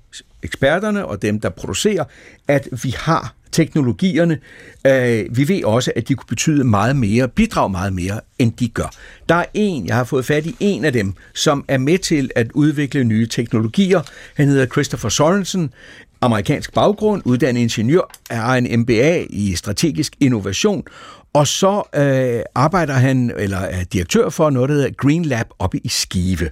eksperterne 0.42 1.06
og 1.06 1.22
dem, 1.22 1.40
der 1.40 1.48
producerer, 1.48 2.04
at 2.48 2.68
vi 2.82 2.94
har 2.98 3.34
teknologierne. 3.52 4.38
Øh, 4.86 5.36
vi 5.36 5.48
ved 5.48 5.64
også, 5.64 5.92
at 5.96 6.08
de 6.08 6.14
kunne 6.14 6.26
betyde 6.28 6.64
meget 6.64 6.96
mere, 6.96 7.28
bidrage 7.28 7.70
meget 7.70 7.92
mere, 7.92 8.20
end 8.38 8.52
de 8.52 8.68
gør. 8.68 8.90
Der 9.28 9.34
er 9.34 9.44
en, 9.54 9.86
jeg 9.86 9.96
har 9.96 10.04
fået 10.04 10.24
fat 10.24 10.46
i 10.46 10.56
en 10.60 10.84
af 10.84 10.92
dem, 10.92 11.14
som 11.34 11.64
er 11.68 11.78
med 11.78 11.98
til 11.98 12.30
at 12.36 12.52
udvikle 12.52 13.04
nye 13.04 13.26
teknologier. 13.26 14.00
Han 14.36 14.48
hedder 14.48 14.66
Christopher 14.66 15.08
Sorensen, 15.08 15.72
amerikansk 16.20 16.74
baggrund, 16.74 17.22
uddannet 17.24 17.60
ingeniør, 17.60 18.10
har 18.30 18.56
en 18.56 18.80
MBA 18.80 19.24
i 19.30 19.54
strategisk 19.54 20.12
innovation, 20.20 20.84
og 21.32 21.46
så 21.46 21.82
øh, 21.94 22.42
arbejder 22.54 22.94
han, 22.94 23.32
eller 23.36 23.58
er 23.58 23.84
direktør 23.84 24.28
for 24.28 24.50
noget, 24.50 24.68
der 24.68 24.74
hedder 24.74 24.90
Green 24.90 25.24
Lab 25.24 25.46
oppe 25.58 25.78
i 25.78 25.88
Skive. 25.88 26.50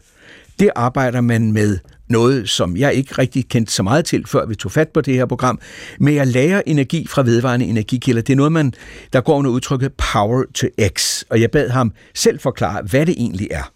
Det 0.59 0.71
arbejder 0.77 1.21
man 1.21 1.53
med 1.53 1.79
noget, 2.09 2.49
som 2.49 2.77
jeg 2.77 2.95
ikke 2.95 3.15
rigtig 3.19 3.49
kendte 3.49 3.73
så 3.73 3.83
meget 3.83 4.05
til, 4.05 4.27
før 4.27 4.47
vi 4.47 4.55
tog 4.55 4.73
fat 4.73 4.89
på 4.89 5.01
det 5.01 5.15
her 5.15 5.27
program, 5.27 5.61
med 6.01 6.17
at 6.17 6.29
lære 6.29 6.69
energi 6.69 7.07
fra 7.07 7.23
vedvarende 7.23 7.67
energikilder. 7.67 8.23
Det 8.23 8.33
er 8.33 8.37
noget, 8.37 8.53
man, 8.53 8.73
der 9.13 9.21
går 9.21 9.37
under 9.37 9.51
udtrykket 9.51 9.93
power 10.13 10.45
to 10.55 10.67
x, 10.89 11.23
og 11.31 11.41
jeg 11.41 11.51
bad 11.51 11.69
ham 11.69 11.93
selv 12.15 12.41
forklare, 12.41 12.83
hvad 12.83 13.07
det 13.07 13.15
egentlig 13.19 13.49
er. 13.51 13.73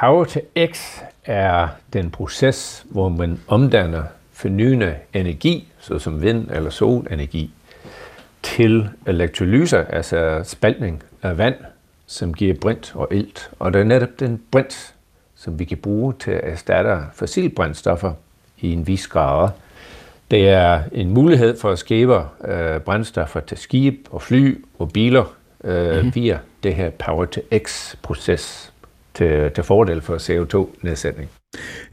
Power 0.00 0.24
to 0.24 0.40
x 0.72 0.80
er 1.24 1.68
den 1.92 2.10
proces, 2.10 2.84
hvor 2.90 3.08
man 3.08 3.40
omdanner 3.48 4.02
fornyende 4.32 4.94
energi, 5.14 5.68
såsom 5.80 6.22
vind- 6.22 6.50
eller 6.50 6.70
solenergi, 6.70 7.50
til 8.42 8.88
elektrolyser, 9.06 9.84
altså 9.84 10.40
spaltning 10.44 11.02
af 11.22 11.38
vand, 11.38 11.54
som 12.06 12.34
giver 12.34 12.54
brint 12.60 12.92
og 12.94 13.08
ilt. 13.10 13.50
Og 13.58 13.72
det 13.72 13.80
er 13.80 13.84
netop 13.84 14.20
den 14.20 14.42
brint, 14.50 14.94
som 15.40 15.58
vi 15.58 15.64
kan 15.64 15.78
bruge 15.78 16.14
til 16.20 16.30
at 16.30 16.40
erstatte 16.52 16.96
fossilbrændstoffer 17.14 18.12
i 18.60 18.72
en 18.72 18.86
vis 18.86 19.08
grad. 19.08 19.48
Det 20.30 20.48
er 20.48 20.82
en 20.92 21.10
mulighed 21.10 21.56
for 21.56 21.70
at 21.70 21.78
skabe 21.78 22.22
øh, 22.44 22.80
brændstoffer 22.80 23.40
til 23.40 23.56
skib 23.56 24.08
og 24.10 24.22
fly 24.22 24.64
og 24.78 24.92
biler 24.92 25.36
øh, 25.64 25.94
mm-hmm. 25.94 26.14
via 26.14 26.38
det 26.62 26.74
her 26.74 26.90
Power-to-X-proces 26.90 28.72
til, 29.14 29.50
til 29.50 29.64
fordel 29.64 30.00
for 30.00 30.16
CO2-nedsætning. 30.16 31.39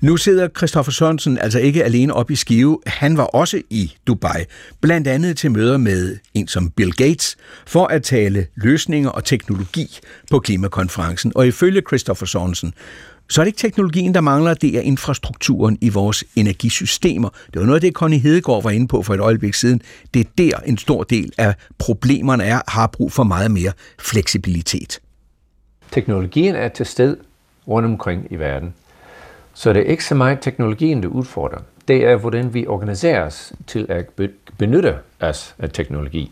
Nu 0.02 0.18
sidder 0.18 0.48
Christoffer 0.58 0.92
Sørensen 0.92 1.38
altså 1.38 1.60
ikke 1.60 1.84
alene 1.84 2.14
op 2.14 2.32
i 2.32 2.36
Skive. 2.36 2.80
Han 2.86 3.18
var 3.18 3.24
også 3.24 3.62
i 3.70 3.94
Dubai, 4.08 4.44
blandt 4.82 5.08
andet 5.08 5.38
til 5.38 5.52
møder 5.52 5.78
med 5.78 6.18
en 6.34 6.48
som 6.48 6.70
Bill 6.70 6.94
Gates, 6.94 7.38
for 7.68 7.86
at 7.86 8.04
tale 8.04 8.48
løsninger 8.56 9.10
og 9.10 9.26
teknologi 9.26 10.00
på 10.32 10.40
klimakonferencen. 10.40 11.32
Og 11.36 11.48
ifølge 11.48 11.82
Christoffer 11.88 12.26
Sørensen, 12.26 12.74
så 13.30 13.42
er 13.42 13.46
det 13.46 13.48
ikke 13.48 13.58
teknologien, 13.58 14.14
der 14.14 14.22
mangler, 14.22 14.54
det 14.54 14.78
er 14.78 14.82
infrastrukturen 14.82 15.78
i 15.82 15.90
vores 15.90 16.24
energisystemer. 16.36 17.30
Det 17.30 17.60
var 17.60 17.66
noget 17.66 17.78
af 17.78 17.82
det, 17.82 17.94
Connie 17.94 18.20
Hedegaard 18.20 18.64
var 18.64 18.72
inde 18.72 18.88
på 18.88 19.04
for 19.04 19.14
et 19.14 19.20
øjeblik 19.20 19.54
siden. 19.54 19.82
Det 20.14 20.20
er 20.20 20.32
der 20.38 20.58
en 20.66 20.78
stor 20.78 21.04
del 21.04 21.32
af 21.38 21.56
problemerne 21.78 22.44
er, 22.44 22.62
har 22.68 22.88
brug 22.88 23.12
for 23.12 23.24
meget 23.24 23.52
mere 23.52 23.72
fleksibilitet. 24.00 25.00
Teknologien 25.92 26.56
er 26.56 26.68
til 26.68 26.86
sted 26.86 27.18
rundt 27.68 27.86
omkring 27.86 28.28
i 28.32 28.36
verden. 28.36 28.74
Så 29.58 29.74
det 29.74 29.80
er 29.80 29.86
ikke 29.86 30.06
så 30.06 30.16
meget 30.16 30.40
teknologien, 30.42 31.04
der 31.04 31.10
udfordrer. 31.10 31.60
Det 31.88 32.06
er, 32.06 32.16
hvordan 32.16 32.54
vi 32.54 32.68
organiserer 32.68 33.26
os 33.26 33.54
til 33.68 33.86
at 33.90 34.06
benytte 34.58 34.96
os 35.20 35.56
af 35.60 35.70
teknologi. 35.70 36.32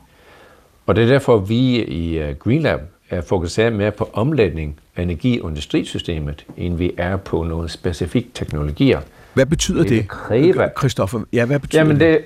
Og 0.86 0.96
det 0.96 1.04
er 1.04 1.08
derfor, 1.08 1.38
vi 1.38 1.84
i 1.84 2.18
øh, 2.18 2.36
Greenlab 2.36 2.80
er 3.10 3.22
fokuseret 3.22 3.74
mere 3.74 3.92
på 3.92 4.10
omlægning 4.14 4.80
af 4.96 5.04
energi- 5.04 5.42
og 5.42 5.50
industrisystemet, 5.50 6.46
end 6.58 6.78
vi 6.78 6.92
er 6.98 7.18
på 7.18 7.44
nogle 7.44 7.70
specifikke 7.70 8.30
teknologier. 8.34 9.02
Hvad 9.34 9.46
betyder 9.46 9.82
det, 9.82 9.90
det 9.90 10.08
kræver, 10.08 10.70
Christoffer? 10.78 11.20
Ja, 11.34 11.46
hvad 11.46 11.60
betyder 11.60 11.82
Jamen 11.82 12.00
det? 12.00 12.22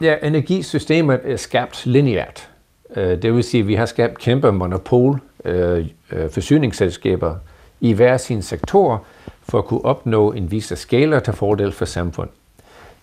Ja, 0.00 0.14
energisystemet 0.22 1.20
er 1.24 1.36
skabt 1.36 1.86
lineært. 1.86 2.48
Øh, 2.96 3.22
det 3.22 3.34
vil 3.34 3.44
sige, 3.44 3.60
at 3.60 3.68
vi 3.68 3.74
har 3.74 3.86
skabt 3.86 4.18
kæmpe 4.18 4.52
monopol, 4.52 5.20
øh, 5.44 5.86
forsyningsselskaber 6.30 7.34
i 7.80 7.92
hver 7.92 8.16
sin 8.16 8.42
sektor, 8.42 9.04
for 9.48 9.58
at 9.58 9.64
kunne 9.64 9.84
opnå 9.84 10.32
en 10.32 10.50
vis 10.50 10.72
skaler 10.76 11.20
til 11.20 11.32
fordel 11.32 11.72
for 11.72 11.84
samfund. 11.84 12.28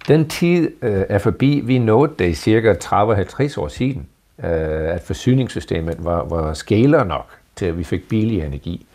Den 0.08 0.30
tid 0.30 0.72
øh, 0.82 1.04
er 1.10 1.18
forbi. 1.18 1.62
Vi 1.64 1.78
nåede 1.78 2.14
det 2.20 2.30
i 2.30 2.34
cirka 2.34 2.74
30-50 2.74 3.60
år 3.60 3.68
siden, 3.68 4.08
øh, 4.44 4.94
at 4.94 5.02
forsyningssystemet 5.02 5.96
var, 6.00 6.24
var 6.24 6.54
skaler 6.54 7.04
nok 7.04 7.28
til, 7.56 7.66
at 7.66 7.78
vi 7.78 7.84
fik 7.84 8.10
billig 8.10 8.42
energi. 8.42 8.86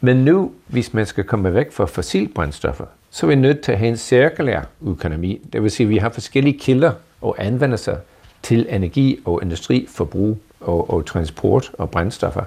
Men 0.00 0.16
nu, 0.16 0.52
hvis 0.66 0.94
man 0.94 1.06
skal 1.06 1.24
komme 1.24 1.54
væk 1.54 1.72
fra 1.72 1.84
fossilbrændstoffer, 1.84 2.84
så 3.10 3.26
er 3.26 3.28
vi 3.28 3.34
nødt 3.34 3.60
til 3.60 3.72
at 3.72 3.78
have 3.78 3.88
en 3.88 3.96
cirkulær 3.96 4.60
økonomi. 4.86 5.40
Det 5.52 5.62
vil 5.62 5.70
sige, 5.70 5.84
at 5.84 5.90
vi 5.90 5.96
har 5.96 6.08
forskellige 6.08 6.58
kilder 6.58 6.92
og 7.20 7.36
anvendelser 7.38 7.96
til 8.42 8.66
energi 8.70 9.20
og 9.24 9.42
industri, 9.42 9.86
forbrug 9.90 10.38
og, 10.60 10.90
og 10.90 11.06
transport 11.06 11.70
og 11.78 11.90
brændstoffer. 11.90 12.44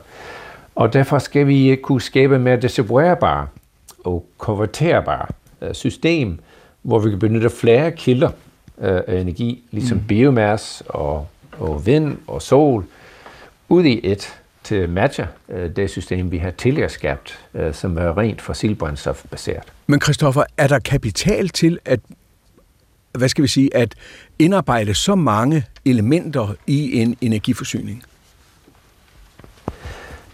Og 0.76 0.93
derfor 0.93 1.19
skal 1.19 1.48
vi 1.48 1.69
øh, 1.69 1.78
kunne 1.78 2.02
skabe 2.02 2.39
mere 2.39 2.58
distribuerbare 2.58 3.48
og 4.05 4.25
konverterbare 4.37 5.27
øh, 5.61 5.73
system, 5.73 6.39
hvor 6.81 6.99
vi 6.99 7.09
kan 7.09 7.19
benytte 7.19 7.49
flere 7.49 7.91
kilder 7.91 8.29
øh, 8.81 9.01
af 9.07 9.21
energi, 9.21 9.63
ligesom 9.71 9.97
mm. 9.97 10.03
biomasse 10.03 10.83
og, 10.87 11.27
og 11.51 11.85
vind 11.85 12.17
og 12.27 12.41
sol, 12.41 12.85
ud 13.69 13.83
i 13.83 13.99
et 14.03 14.35
til 14.63 14.75
at 14.75 14.89
matche 14.89 15.27
øh, 15.49 15.75
det 15.75 15.89
system, 15.89 16.31
vi 16.31 16.37
har 16.37 16.51
tidligere 16.51 16.89
skabt, 16.89 17.39
som 17.71 17.97
er 17.97 18.17
rent 18.17 18.41
fossilbrændstofbaseret. 18.41 19.63
Men 19.87 20.01
Christoffer, 20.01 20.43
er 20.57 20.67
der 20.67 20.79
kapital 20.79 21.49
til 21.49 21.79
at 21.85 21.99
hvad 23.17 23.29
skal 23.29 23.41
vi 23.41 23.47
sige, 23.47 23.75
at 23.75 23.95
indarbejde 24.39 24.93
så 24.93 25.15
mange 25.15 25.65
elementer 25.85 26.53
i 26.67 27.01
en 27.01 27.17
energiforsyning? 27.21 28.03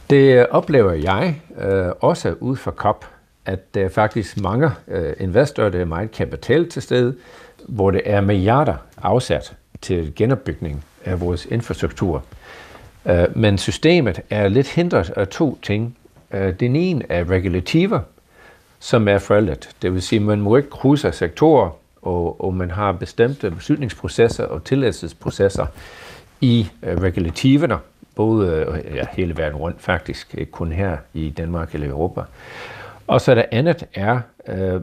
Det 0.09 0.47
oplever 0.47 0.91
jeg 0.91 1.41
øh, 1.61 1.91
også 1.99 2.35
ud 2.39 2.55
fra 2.55 2.71
COP, 2.71 3.05
at 3.45 3.73
der 3.73 3.85
er 3.85 3.89
faktisk 3.89 4.41
mange 4.41 4.71
øh, 4.87 5.13
investorer, 5.19 5.69
der 5.69 5.79
er 5.79 5.85
meget 5.85 6.11
kapital 6.11 6.69
til 6.69 6.81
stede, 6.81 7.15
hvor 7.67 7.91
det 7.91 8.01
er 8.05 8.21
milliarder 8.21 8.75
afsat 9.01 9.53
til 9.81 10.15
genopbygning 10.15 10.85
af 11.05 11.21
vores 11.21 11.45
infrastruktur. 11.45 12.23
Øh, 13.05 13.37
men 13.37 13.57
systemet 13.57 14.21
er 14.29 14.47
lidt 14.47 14.67
hindret 14.67 15.09
af 15.09 15.27
to 15.27 15.57
ting. 15.61 15.97
Øh, 16.33 16.53
den 16.59 16.75
ene 16.75 17.03
er 17.09 17.29
regulativer, 17.29 17.99
som 18.79 19.07
er 19.07 19.17
forældet. 19.17 19.69
Det 19.81 19.93
vil 19.93 20.01
sige, 20.01 20.19
at 20.19 20.25
man 20.25 20.41
må 20.41 20.57
ikke 20.57 20.69
krydse 20.69 21.11
sektorer, 21.11 21.69
og, 22.01 22.45
og 22.45 22.53
man 22.53 22.71
har 22.71 22.91
bestemte 22.91 23.51
beslutningsprocesser 23.51 24.45
og 24.45 24.63
tilladelsesprocesser 24.63 25.65
i 26.41 26.67
øh, 26.83 27.01
regulativerne, 27.01 27.77
både 28.15 28.51
øh, 28.51 28.95
ja, 28.95 29.05
hele 29.11 29.37
verden 29.37 29.57
rundt 29.57 29.81
faktisk, 29.81 30.35
ikke 30.37 30.51
kun 30.51 30.71
her 30.71 30.97
i 31.13 31.29
Danmark 31.29 31.73
eller 31.73 31.87
Europa. 31.87 32.21
Og 33.11 33.21
så 33.21 33.35
det 33.35 33.45
andet 33.51 33.83
er, 33.93 34.19
øh, 34.47 34.81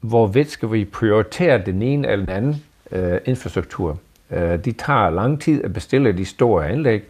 hvorvidt 0.00 0.50
skal 0.50 0.72
vi 0.72 0.84
prioritere 0.84 1.62
den 1.66 1.82
ene 1.82 2.08
eller 2.08 2.26
den 2.26 2.34
anden 2.34 2.62
øh, 2.90 3.20
infrastruktur. 3.24 3.98
Øh, 4.30 4.64
de 4.64 4.72
tager 4.72 5.10
lang 5.10 5.40
tid 5.40 5.64
at 5.64 5.72
bestille 5.72 6.12
de 6.12 6.24
store 6.24 6.68
anlæg, 6.68 7.02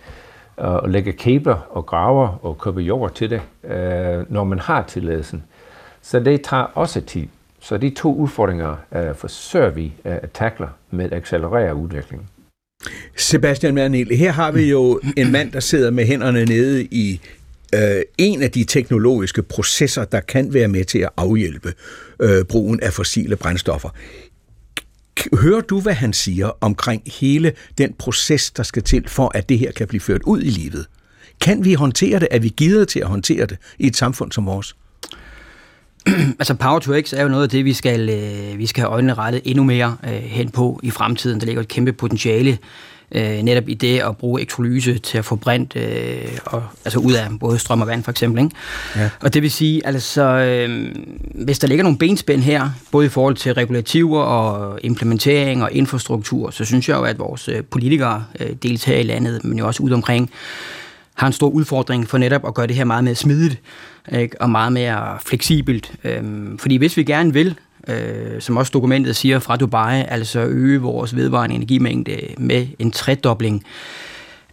øh, 0.59 0.67
og 0.67 0.89
lægge 0.89 1.13
kabler 1.13 1.69
og 1.71 1.87
graver 1.87 2.45
og 2.45 2.59
købe 2.59 2.81
jord 2.81 3.15
til 3.15 3.31
det, 3.31 3.41
øh, 3.65 4.33
når 4.33 4.45
man 4.45 4.59
har 4.59 4.83
tilladelsen. 4.83 5.45
Så 6.03 6.21
det 6.21 6.43
tager 6.43 6.63
også 6.63 7.01
tid. 7.01 7.27
Så 7.61 7.77
de 7.77 7.91
to 7.91 8.15
udfordringer 8.15 8.77
øh, 8.93 9.15
forsøger 9.15 9.71
vi 9.71 9.85
øh, 9.85 10.15
at 10.23 10.31
takle 10.31 10.67
med 10.91 11.05
at 11.05 11.13
accelerere 11.13 11.75
udviklingen. 11.75 12.29
Sebastian 13.17 13.75
Mernil, 13.75 14.17
her 14.17 14.33
har 14.33 14.53
vi 14.53 14.71
jo 14.71 15.01
en 15.17 15.33
mand, 15.33 15.53
der 15.53 15.61
sidder 15.61 15.91
med 15.91 16.05
hænderne 16.05 16.45
nede 16.45 16.85
i 16.85 17.21
øh, 17.75 18.03
en 18.19 18.43
af 18.43 18.51
de 18.51 18.65
teknologiske 18.65 19.43
processer, 19.43 20.05
der 20.05 20.21
kan 20.21 20.55
være 20.55 20.69
med 20.69 20.85
til 20.85 20.99
at 20.99 21.09
afhjælpe 21.17 21.75
øh, 22.21 22.45
brugen 22.45 22.81
af 22.81 22.93
fossile 22.93 23.37
brændstoffer. 23.37 23.89
Hører 25.41 25.61
du, 25.61 25.81
hvad 25.81 25.95
han 25.95 26.13
siger 26.13 26.51
omkring 26.61 27.03
hele 27.21 27.53
den 27.79 27.95
proces, 27.99 28.51
der 28.51 28.63
skal 28.63 28.83
til 28.83 29.09
for, 29.09 29.31
at 29.35 29.49
det 29.49 29.59
her 29.59 29.73
kan 29.73 29.89
blive 29.89 30.01
ført 30.01 30.23
ud 30.23 30.43
i 30.43 30.51
livet? 30.51 30.87
Kan 31.41 31.65
vi 31.65 31.75
håndtere 31.75 32.21
det? 32.21 32.29
Er 32.31 32.39
vi 32.39 32.49
givet 32.49 32.89
til 32.89 33.01
at 33.01 33.07
håndtere 33.07 33.47
det 33.47 33.59
i 33.79 33.87
et 33.87 33.97
samfund 33.97 34.33
som 34.33 34.47
vores? 34.47 34.77
altså 36.41 36.55
Power 36.55 36.79
to 36.79 37.01
X 37.01 37.13
er 37.13 37.23
jo 37.23 37.29
noget 37.29 37.43
af 37.43 37.49
det, 37.49 37.65
vi 37.65 37.73
skal, 37.73 38.09
øh, 38.09 38.59
vi 38.59 38.67
skal 38.67 38.81
have 38.81 38.91
øjnene 38.91 39.15
rettet 39.15 39.43
endnu 39.45 39.65
mere 39.65 39.97
øh, 40.05 40.11
hen 40.11 40.51
på 40.51 40.81
i 40.83 40.91
fremtiden. 40.91 41.41
Der 41.41 41.47
ligger 41.47 41.63
et 41.63 41.69
kæmpe 41.69 41.93
potentiale 41.93 42.59
øh, 43.15 43.43
netop 43.43 43.69
i 43.69 43.75
det 43.75 43.99
at 43.99 44.17
bruge 44.17 44.41
elektrolyse 44.41 44.99
til 44.99 45.19
at 45.19 45.25
få 45.25 45.37
brint 45.37 45.77
øh, 45.77 46.39
og, 46.45 46.63
altså 46.85 46.99
ud 46.99 47.13
af 47.13 47.27
både 47.41 47.59
strøm 47.59 47.81
og 47.81 47.87
vand 47.87 48.05
for 48.05 48.11
eksempel. 48.11 48.45
Ikke? 48.45 48.57
Ja. 48.97 49.11
Og 49.21 49.35
det 49.35 49.43
vil 49.43 49.51
sige, 49.51 49.87
altså, 49.87 50.23
øh, 50.23 50.95
hvis 51.35 51.59
der 51.59 51.69
ligger 51.69 51.83
nogle 51.83 51.99
benspænd 51.99 52.41
her, 52.41 52.71
både 52.91 53.07
i 53.07 53.09
forhold 53.09 53.37
til 53.37 53.55
regulativer 53.55 54.21
og 54.21 54.79
implementering 54.83 55.63
og 55.63 55.73
infrastruktur, 55.73 56.51
så 56.51 56.65
synes 56.65 56.89
jeg 56.89 56.97
jo, 56.97 57.03
at 57.03 57.19
vores 57.19 57.49
øh, 57.49 57.65
politikere, 57.65 58.25
øh, 58.41 58.51
dels 58.63 58.85
her 58.85 58.97
i 58.97 59.03
landet, 59.03 59.45
men 59.45 59.59
jo 59.59 59.67
også 59.67 59.83
ude 59.83 59.95
omkring, 59.95 60.31
har 61.15 61.27
en 61.27 61.33
stor 61.33 61.49
udfordring 61.49 62.09
for 62.09 62.19
netop 62.19 62.47
at 62.47 62.55
gøre 62.55 62.67
det 62.67 62.77
her 62.77 62.85
meget 62.85 63.05
mere 63.05 63.15
smidigt 63.15 63.61
ikke? 64.13 64.41
og 64.41 64.51
meget 64.51 64.73
mere 64.73 65.19
fleksibelt. 65.27 65.93
Øhm, 66.05 66.59
fordi 66.59 66.77
hvis 66.77 66.97
vi 66.97 67.05
gerne 67.05 67.33
vil 67.33 67.55
øh, 67.89 68.41
som 68.41 68.57
også 68.57 68.71
dokumentet 68.75 69.17
siger 69.17 69.39
fra 69.39 69.57
Dubai, 69.57 70.05
altså 70.09 70.41
øge 70.41 70.81
vores 70.81 71.17
vedvarende 71.17 71.57
energimængde 71.57 72.19
med 72.39 72.67
en 72.79 72.91
tredobling. 72.91 73.65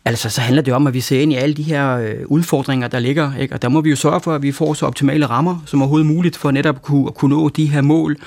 Altså, 0.06 0.30
så 0.30 0.42
handler 0.42 0.62
det 0.62 0.74
om, 0.74 0.88
at 0.88 0.94
vi 0.94 1.02
ser 1.02 1.22
ind 1.22 1.34
i 1.34 1.36
alle 1.36 1.56
de 1.56 1.64
her 1.64 1.98
øh, 1.98 2.16
udfordringer, 2.26 2.88
der 2.88 3.00
ligger, 3.00 3.32
ikke? 3.40 3.54
og 3.54 3.62
der 3.62 3.70
må 3.70 3.82
vi 3.82 3.90
jo 3.90 3.96
sørge 3.96 4.22
for, 4.22 4.36
at 4.36 4.42
vi 4.42 4.52
får 4.52 4.74
så 4.74 4.86
optimale 4.86 5.26
rammer 5.26 5.64
som 5.66 5.82
overhovedet 5.82 6.08
muligt, 6.08 6.38
for 6.38 6.52
netop 6.52 6.76
at 6.76 6.82
kunne, 6.82 7.08
at 7.08 7.16
kunne 7.16 7.36
nå 7.36 7.50
de 7.50 7.66
her 7.66 7.82
mål. 7.82 8.18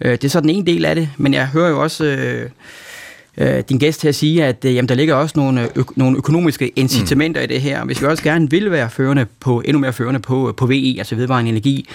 Øh, 0.00 0.12
det 0.12 0.24
er 0.24 0.28
så 0.28 0.40
den 0.40 0.50
ene 0.50 0.66
del 0.66 0.84
af 0.84 0.94
det, 0.94 1.08
men 1.16 1.34
jeg 1.34 1.46
hører 1.46 1.68
jo 1.68 1.82
også... 1.82 2.04
Øh, 2.04 2.50
øh, 3.38 3.62
din 3.68 3.78
gæst 3.78 4.04
at 4.04 4.14
sige, 4.14 4.44
at 4.44 4.64
øh, 4.64 4.74
jamen, 4.74 4.88
der 4.88 4.94
ligger 4.94 5.14
også 5.14 5.32
nogle, 5.36 5.68
ø- 5.76 5.82
nogle 5.96 6.16
økonomiske 6.16 6.68
incitamenter 6.68 7.40
mm. 7.40 7.44
i 7.44 7.46
det 7.46 7.60
her. 7.60 7.84
Hvis 7.84 8.02
vi 8.02 8.06
også 8.06 8.22
gerne 8.22 8.50
vil 8.50 8.70
være 8.70 8.90
førende 8.90 9.26
på, 9.40 9.62
endnu 9.64 9.80
mere 9.80 9.92
førende 9.92 10.20
på, 10.20 10.54
på 10.56 10.66
VE, 10.66 10.94
altså 10.98 11.14
vedvarende 11.14 11.48
energi, 11.48 11.88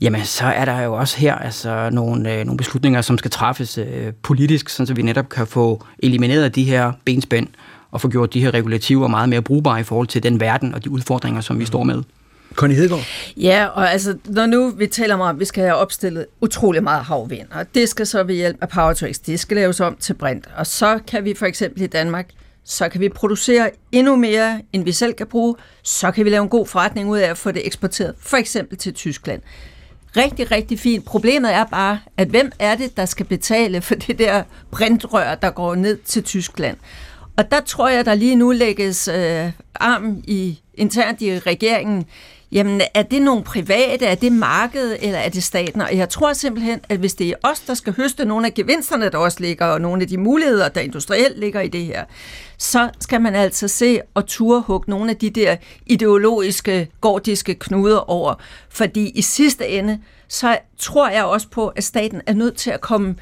jamen 0.00 0.24
så 0.24 0.44
er 0.44 0.64
der 0.64 0.80
jo 0.80 0.94
også 0.94 1.18
her 1.18 1.34
altså, 1.34 1.90
nogle, 1.92 2.34
øh, 2.34 2.44
nogle 2.44 2.56
beslutninger, 2.56 3.00
som 3.00 3.18
skal 3.18 3.30
træffes 3.30 3.78
øh, 3.78 4.12
politisk, 4.22 4.68
så 4.68 4.94
vi 4.94 5.02
netop 5.02 5.28
kan 5.28 5.46
få 5.46 5.84
elimineret 5.98 6.54
de 6.54 6.64
her 6.64 6.92
benspænd 7.04 7.48
og 7.90 8.00
få 8.00 8.08
gjort 8.08 8.34
de 8.34 8.40
her 8.40 8.54
regulativer 8.54 9.08
meget 9.08 9.28
mere 9.28 9.42
brugbare 9.42 9.80
i 9.80 9.82
forhold 9.82 10.06
til 10.06 10.22
den 10.22 10.40
verden 10.40 10.74
og 10.74 10.84
de 10.84 10.90
udfordringer, 10.90 11.40
som 11.40 11.58
vi 11.58 11.64
står 11.64 11.82
med. 11.82 12.02
Connie 12.54 12.76
Hedegaard? 12.76 13.04
Ja, 13.36 13.66
og 13.66 13.92
altså, 13.92 14.16
når 14.24 14.46
nu 14.46 14.68
vi 14.68 14.86
taler 14.86 15.14
om, 15.14 15.20
at 15.20 15.40
vi 15.40 15.44
skal 15.44 15.64
have 15.64 15.76
opstillet 15.76 16.26
utrolig 16.40 16.82
meget 16.82 17.04
havvind, 17.04 17.48
og 17.50 17.74
det 17.74 17.88
skal 17.88 18.06
så 18.06 18.22
ved 18.22 18.34
hjælp 18.34 18.56
af 18.60 18.68
Powertrax, 18.68 19.18
det 19.18 19.40
skal 19.40 19.56
laves 19.56 19.80
om 19.80 19.96
til 20.00 20.14
brint, 20.14 20.48
og 20.56 20.66
så 20.66 20.98
kan 21.06 21.24
vi 21.24 21.34
for 21.34 21.46
eksempel 21.46 21.82
i 21.82 21.86
Danmark, 21.86 22.28
så 22.64 22.88
kan 22.88 23.00
vi 23.00 23.08
producere 23.08 23.70
endnu 23.92 24.16
mere, 24.16 24.62
end 24.72 24.84
vi 24.84 24.92
selv 24.92 25.12
kan 25.12 25.26
bruge, 25.26 25.54
så 25.82 26.10
kan 26.10 26.24
vi 26.24 26.30
lave 26.30 26.42
en 26.42 26.48
god 26.48 26.66
forretning 26.66 27.08
ud 27.08 27.18
af 27.18 27.30
at 27.30 27.38
få 27.38 27.50
det 27.50 27.66
eksporteret, 27.66 28.14
for 28.18 28.36
eksempel 28.36 28.78
til 28.78 28.94
Tyskland. 28.94 29.42
Rigtig, 30.16 30.50
rigtig 30.50 30.78
fint. 30.78 31.04
Problemet 31.04 31.54
er 31.54 31.64
bare, 31.64 31.98
at 32.16 32.28
hvem 32.28 32.52
er 32.58 32.74
det, 32.74 32.96
der 32.96 33.04
skal 33.04 33.26
betale 33.26 33.80
for 33.80 33.94
det 33.94 34.18
der 34.18 34.42
brintrør, 34.70 35.34
der 35.34 35.50
går 35.50 35.74
ned 35.74 35.98
til 36.04 36.22
Tyskland? 36.22 36.76
Og 37.36 37.50
der 37.50 37.60
tror 37.60 37.88
jeg, 37.88 38.04
der 38.04 38.14
lige 38.14 38.36
nu 38.36 38.50
lægges 38.50 39.08
øh, 39.08 39.52
arm 39.74 40.22
i 40.24 40.60
internt 40.80 41.22
i 41.22 41.38
regeringen. 41.38 42.06
Jamen, 42.52 42.80
er 42.94 43.02
det 43.02 43.22
nogle 43.22 43.44
private, 43.44 44.06
er 44.06 44.14
det 44.14 44.32
markedet, 44.32 44.98
eller 45.00 45.18
er 45.18 45.28
det 45.28 45.42
staten? 45.42 45.80
Og 45.80 45.96
jeg 45.96 46.08
tror 46.08 46.32
simpelthen, 46.32 46.80
at 46.88 46.98
hvis 46.98 47.14
det 47.14 47.28
er 47.28 47.34
os, 47.42 47.60
der 47.60 47.74
skal 47.74 47.92
høste 47.96 48.24
nogle 48.24 48.46
af 48.46 48.54
gevinsterne, 48.54 49.10
der 49.10 49.18
også 49.18 49.40
ligger, 49.40 49.66
og 49.66 49.80
nogle 49.80 50.02
af 50.02 50.08
de 50.08 50.18
muligheder, 50.18 50.68
der 50.68 50.80
industrielt 50.80 51.38
ligger 51.38 51.60
i 51.60 51.68
det 51.68 51.84
her, 51.84 52.04
så 52.58 52.90
skal 53.00 53.20
man 53.20 53.34
altså 53.34 53.68
se 53.68 54.00
og 54.14 54.26
turhugge 54.26 54.90
nogle 54.90 55.10
af 55.10 55.16
de 55.16 55.30
der 55.30 55.56
ideologiske, 55.86 56.88
gordiske 57.00 57.54
knuder 57.54 58.10
over. 58.10 58.34
Fordi 58.68 59.08
i 59.08 59.22
sidste 59.22 59.68
ende, 59.68 60.00
så 60.28 60.58
tror 60.78 61.08
jeg 61.08 61.24
også 61.24 61.48
på, 61.48 61.68
at 61.68 61.84
staten 61.84 62.20
er 62.26 62.34
nødt 62.34 62.56
til 62.56 62.70
at 62.70 62.80
komme 62.80 63.16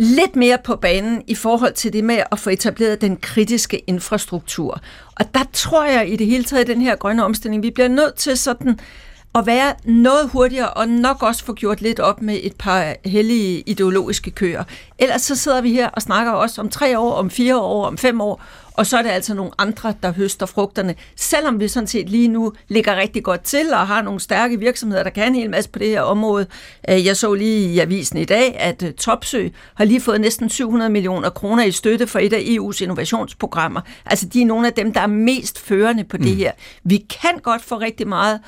lidt 0.00 0.36
mere 0.36 0.58
på 0.64 0.76
banen 0.76 1.22
i 1.26 1.34
forhold 1.34 1.72
til 1.72 1.92
det 1.92 2.04
med 2.04 2.22
at 2.32 2.38
få 2.38 2.50
etableret 2.50 3.00
den 3.00 3.16
kritiske 3.16 3.78
infrastruktur. 3.78 4.80
Og 5.14 5.34
der 5.34 5.40
tror 5.52 5.84
jeg 5.84 6.12
i 6.12 6.16
det 6.16 6.26
hele 6.26 6.44
taget 6.44 6.66
den 6.66 6.80
her 6.80 6.96
grønne 6.96 7.24
omstilling, 7.24 7.62
vi 7.62 7.70
bliver 7.70 7.88
nødt 7.88 8.14
til 8.14 8.36
sådan 8.36 8.78
at 9.34 9.46
være 9.46 9.74
noget 9.84 10.30
hurtigere 10.30 10.70
og 10.70 10.88
nok 10.88 11.22
også 11.22 11.44
få 11.44 11.54
gjort 11.54 11.80
lidt 11.80 12.00
op 12.00 12.22
med 12.22 12.40
et 12.42 12.56
par 12.58 12.94
hellige 13.04 13.62
ideologiske 13.66 14.30
køer. 14.30 14.64
Ellers 14.98 15.22
så 15.22 15.36
sidder 15.36 15.60
vi 15.60 15.72
her 15.72 15.88
og 15.88 16.02
snakker 16.02 16.32
også 16.32 16.60
om 16.60 16.68
tre 16.68 16.98
år, 16.98 17.12
om 17.12 17.30
fire 17.30 17.60
år, 17.60 17.86
om 17.86 17.98
fem 17.98 18.20
år, 18.20 18.42
og 18.72 18.86
så 18.86 18.98
er 18.98 19.02
det 19.02 19.10
altså 19.10 19.34
nogle 19.34 19.50
andre, 19.58 19.94
der 20.02 20.12
høster 20.12 20.46
frugterne, 20.46 20.94
selvom 21.16 21.60
vi 21.60 21.68
sådan 21.68 21.86
set 21.86 22.08
lige 22.08 22.28
nu 22.28 22.52
ligger 22.68 22.96
rigtig 22.96 23.24
godt 23.24 23.42
til 23.42 23.72
og 23.72 23.86
har 23.86 24.02
nogle 24.02 24.20
stærke 24.20 24.58
virksomheder, 24.58 25.02
der 25.02 25.10
kan 25.10 25.28
en 25.28 25.34
hel 25.34 25.50
masse 25.50 25.70
på 25.70 25.78
det 25.78 25.88
her 25.88 26.00
område. 26.00 26.46
Øh, 26.88 27.06
jeg 27.06 27.16
så 27.16 27.34
lige 27.34 27.74
i 27.74 27.78
avisen 27.78 28.18
i 28.18 28.24
dag, 28.24 28.56
at 28.58 28.82
øh, 28.82 28.92
Topsø 28.92 29.48
har 29.74 29.84
lige 29.84 30.00
fået 30.00 30.20
næsten 30.20 30.48
700 30.48 30.90
millioner 30.90 31.30
kroner 31.30 31.64
i 31.64 31.70
støtte 31.70 32.06
for 32.06 32.18
et 32.18 32.32
af 32.32 32.40
EU's 32.40 32.82
innovationsprogrammer. 32.82 33.80
Altså 34.06 34.26
de 34.26 34.42
er 34.42 34.46
nogle 34.46 34.66
af 34.66 34.72
dem, 34.72 34.92
der 34.92 35.00
er 35.00 35.06
mest 35.06 35.60
førende 35.60 36.04
på 36.04 36.16
det 36.16 36.26
mm. 36.26 36.36
her. 36.36 36.52
Vi 36.84 37.06
kan 37.22 37.38
godt 37.42 37.62
få 37.62 37.78
rigtig 37.78 38.08
meget 38.08 38.40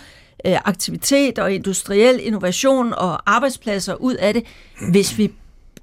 øh, 0.45 0.57
aktivitet 0.65 1.39
og 1.39 1.53
industriel 1.53 2.21
innovation 2.23 2.93
og 2.93 3.35
arbejdspladser 3.35 3.95
ud 3.95 4.15
af 4.15 4.35
det, 4.35 4.45
hvis 4.91 5.19
vi 5.19 5.33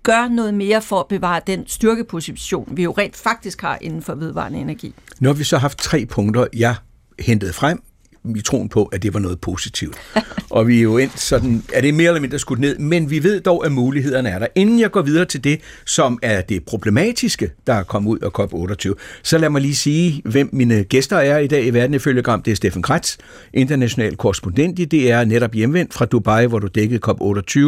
gør 0.03 0.27
noget 0.27 0.53
mere 0.53 0.81
for 0.81 0.99
at 0.99 1.07
bevare 1.07 1.41
den 1.47 1.67
styrkeposition, 1.67 2.69
vi 2.71 2.83
jo 2.83 2.91
rent 2.97 3.15
faktisk 3.15 3.61
har 3.61 3.77
inden 3.81 4.01
for 4.01 4.15
vedvarende 4.15 4.59
energi. 4.59 4.93
Nu 5.19 5.29
har 5.29 5.33
vi 5.33 5.43
så 5.43 5.57
haft 5.57 5.77
tre 5.77 6.05
punkter, 6.05 6.47
jeg 6.53 6.75
hentede 7.19 7.53
frem 7.53 7.81
i 8.35 8.41
troen 8.41 8.69
på, 8.69 8.85
at 8.85 9.03
det 9.03 9.13
var 9.13 9.19
noget 9.19 9.41
positivt. 9.41 9.97
og 10.49 10.67
vi 10.67 10.77
er 10.77 10.81
jo 10.81 10.97
endt 10.97 11.19
sådan, 11.19 11.63
er 11.73 11.81
det 11.81 11.93
mere 11.93 12.07
eller 12.07 12.21
mindre 12.21 12.39
skudt 12.39 12.59
ned, 12.59 12.77
men 12.77 13.09
vi 13.09 13.23
ved 13.23 13.41
dog, 13.41 13.65
at 13.65 13.71
mulighederne 13.71 14.29
er 14.29 14.39
der. 14.39 14.47
Inden 14.55 14.79
jeg 14.79 14.91
går 14.91 15.01
videre 15.01 15.25
til 15.25 15.43
det, 15.43 15.59
som 15.85 16.19
er 16.21 16.41
det 16.41 16.65
problematiske, 16.65 17.51
der 17.67 17.73
er 17.73 17.83
kommet 17.83 18.09
ud 18.09 18.19
af 18.19 18.39
COP28, 18.39 18.93
så 19.23 19.37
lad 19.37 19.49
mig 19.49 19.61
lige 19.61 19.75
sige, 19.75 20.21
hvem 20.25 20.49
mine 20.53 20.83
gæster 20.83 21.17
er 21.17 21.37
i 21.37 21.47
dag 21.47 21.65
i 21.65 21.73
Verden 21.73 21.93
ifølge 21.93 22.21
Gram. 22.21 22.41
Det 22.41 22.51
er 22.51 22.55
Steffen 22.55 22.81
Kratz, 22.81 23.17
international 23.53 24.15
korrespondent 24.15 24.79
i 24.79 24.85
DR, 24.85 25.23
netop 25.23 25.53
hjemvendt 25.53 25.93
fra 25.93 26.05
Dubai, 26.05 26.45
hvor 26.45 26.59
du 26.59 26.67
dækkede 26.67 26.99
COP28. 27.07 27.59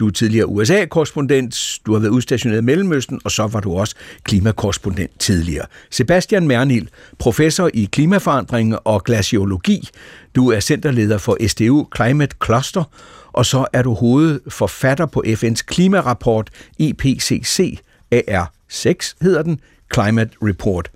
Du 0.00 0.06
er 0.06 0.10
tidligere 0.10 0.46
USA-korrespondent, 0.46 1.78
du 1.86 1.92
har 1.92 2.00
været 2.00 2.10
udstationeret 2.10 2.60
i 2.60 2.64
Mellemøsten, 2.64 3.20
og 3.24 3.30
så 3.30 3.46
var 3.46 3.60
du 3.60 3.74
også 3.74 3.94
klimakorrespondent 4.22 5.10
tidligere. 5.18 5.66
Sebastian 5.90 6.48
Mernil, 6.48 6.88
professor 7.18 7.70
i 7.74 7.88
klimaforandring 7.92 8.76
og 8.84 9.04
glaciologi, 9.04 9.87
du 10.34 10.48
er 10.50 10.60
centerleder 10.60 11.18
for 11.18 11.36
SDU 11.46 11.86
Climate 11.96 12.36
Cluster, 12.44 12.84
og 13.32 13.46
så 13.46 13.66
er 13.72 13.82
du 13.82 13.94
hovedforfatter 13.94 15.06
på 15.06 15.22
FN's 15.26 15.62
klimarapport 15.66 16.50
IPCC 16.78 17.78
AR6 18.14 19.14
hedder 19.20 19.42
den, 19.42 19.60
Climate 19.94 20.30
Report. 20.42 20.90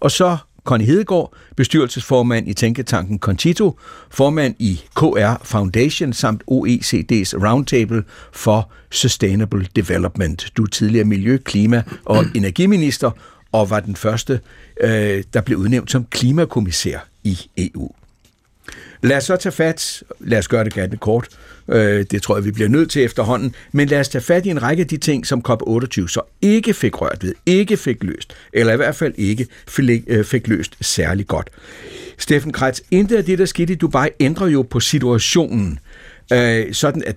Og 0.00 0.10
så 0.10 0.36
Connie 0.64 0.86
Hedegaard, 0.86 1.32
bestyrelsesformand 1.56 2.48
i 2.48 2.54
Tænketanken 2.54 3.18
Concito, 3.18 3.78
formand 4.10 4.54
i 4.58 4.80
KR 4.96 5.42
Foundation 5.42 6.12
samt 6.12 6.42
OECD's 6.50 7.48
Roundtable 7.48 8.04
for 8.32 8.72
Sustainable 8.90 9.66
Development. 9.76 10.52
Du 10.56 10.62
er 10.62 10.66
tidligere 10.66 11.04
miljø-, 11.04 11.38
klima- 11.38 11.82
og 12.04 12.24
energiminister 12.34 13.10
og 13.52 13.70
var 13.70 13.80
den 13.80 13.96
første, 13.96 14.40
øh, 14.80 15.24
der 15.34 15.40
blev 15.40 15.58
udnævnt 15.58 15.90
som 15.90 16.04
klimakommissær 16.04 16.98
i 17.24 17.38
EU. 17.56 17.90
Lad 19.02 19.16
os 19.16 19.24
så 19.24 19.36
tage 19.36 19.52
fat, 19.52 20.02
lad 20.20 20.38
os 20.38 20.48
gøre 20.48 20.64
det 20.64 20.74
ganske 20.74 20.96
kort, 20.96 21.28
øh, 21.68 22.04
det 22.10 22.22
tror 22.22 22.36
jeg, 22.36 22.44
vi 22.44 22.50
bliver 22.50 22.68
nødt 22.68 22.90
til 22.90 23.04
efterhånden, 23.04 23.54
men 23.72 23.88
lad 23.88 24.00
os 24.00 24.08
tage 24.08 24.22
fat 24.22 24.46
i 24.46 24.48
en 24.48 24.62
række 24.62 24.80
af 24.80 24.86
de 24.86 24.96
ting, 24.96 25.26
som 25.26 25.42
COP28 25.48 26.08
så 26.08 26.20
ikke 26.42 26.74
fik 26.74 27.00
rørt 27.00 27.24
ved, 27.24 27.34
ikke 27.46 27.76
fik 27.76 28.04
løst, 28.04 28.34
eller 28.52 28.72
i 28.72 28.76
hvert 28.76 28.96
fald 28.96 29.14
ikke 29.16 29.46
fik, 29.68 30.02
øh, 30.06 30.24
fik 30.24 30.48
løst 30.48 30.76
særlig 30.80 31.26
godt. 31.26 31.50
Steffen 32.18 32.52
Kretz, 32.52 32.80
intet 32.90 33.16
af 33.16 33.24
det, 33.24 33.38
der 33.38 33.44
skete 33.44 33.72
i 33.72 33.76
Dubai, 33.76 34.08
ændrer 34.20 34.46
jo 34.46 34.62
på 34.62 34.80
situationen, 34.80 35.78
øh, 36.32 36.72
sådan 36.72 37.02
at 37.06 37.16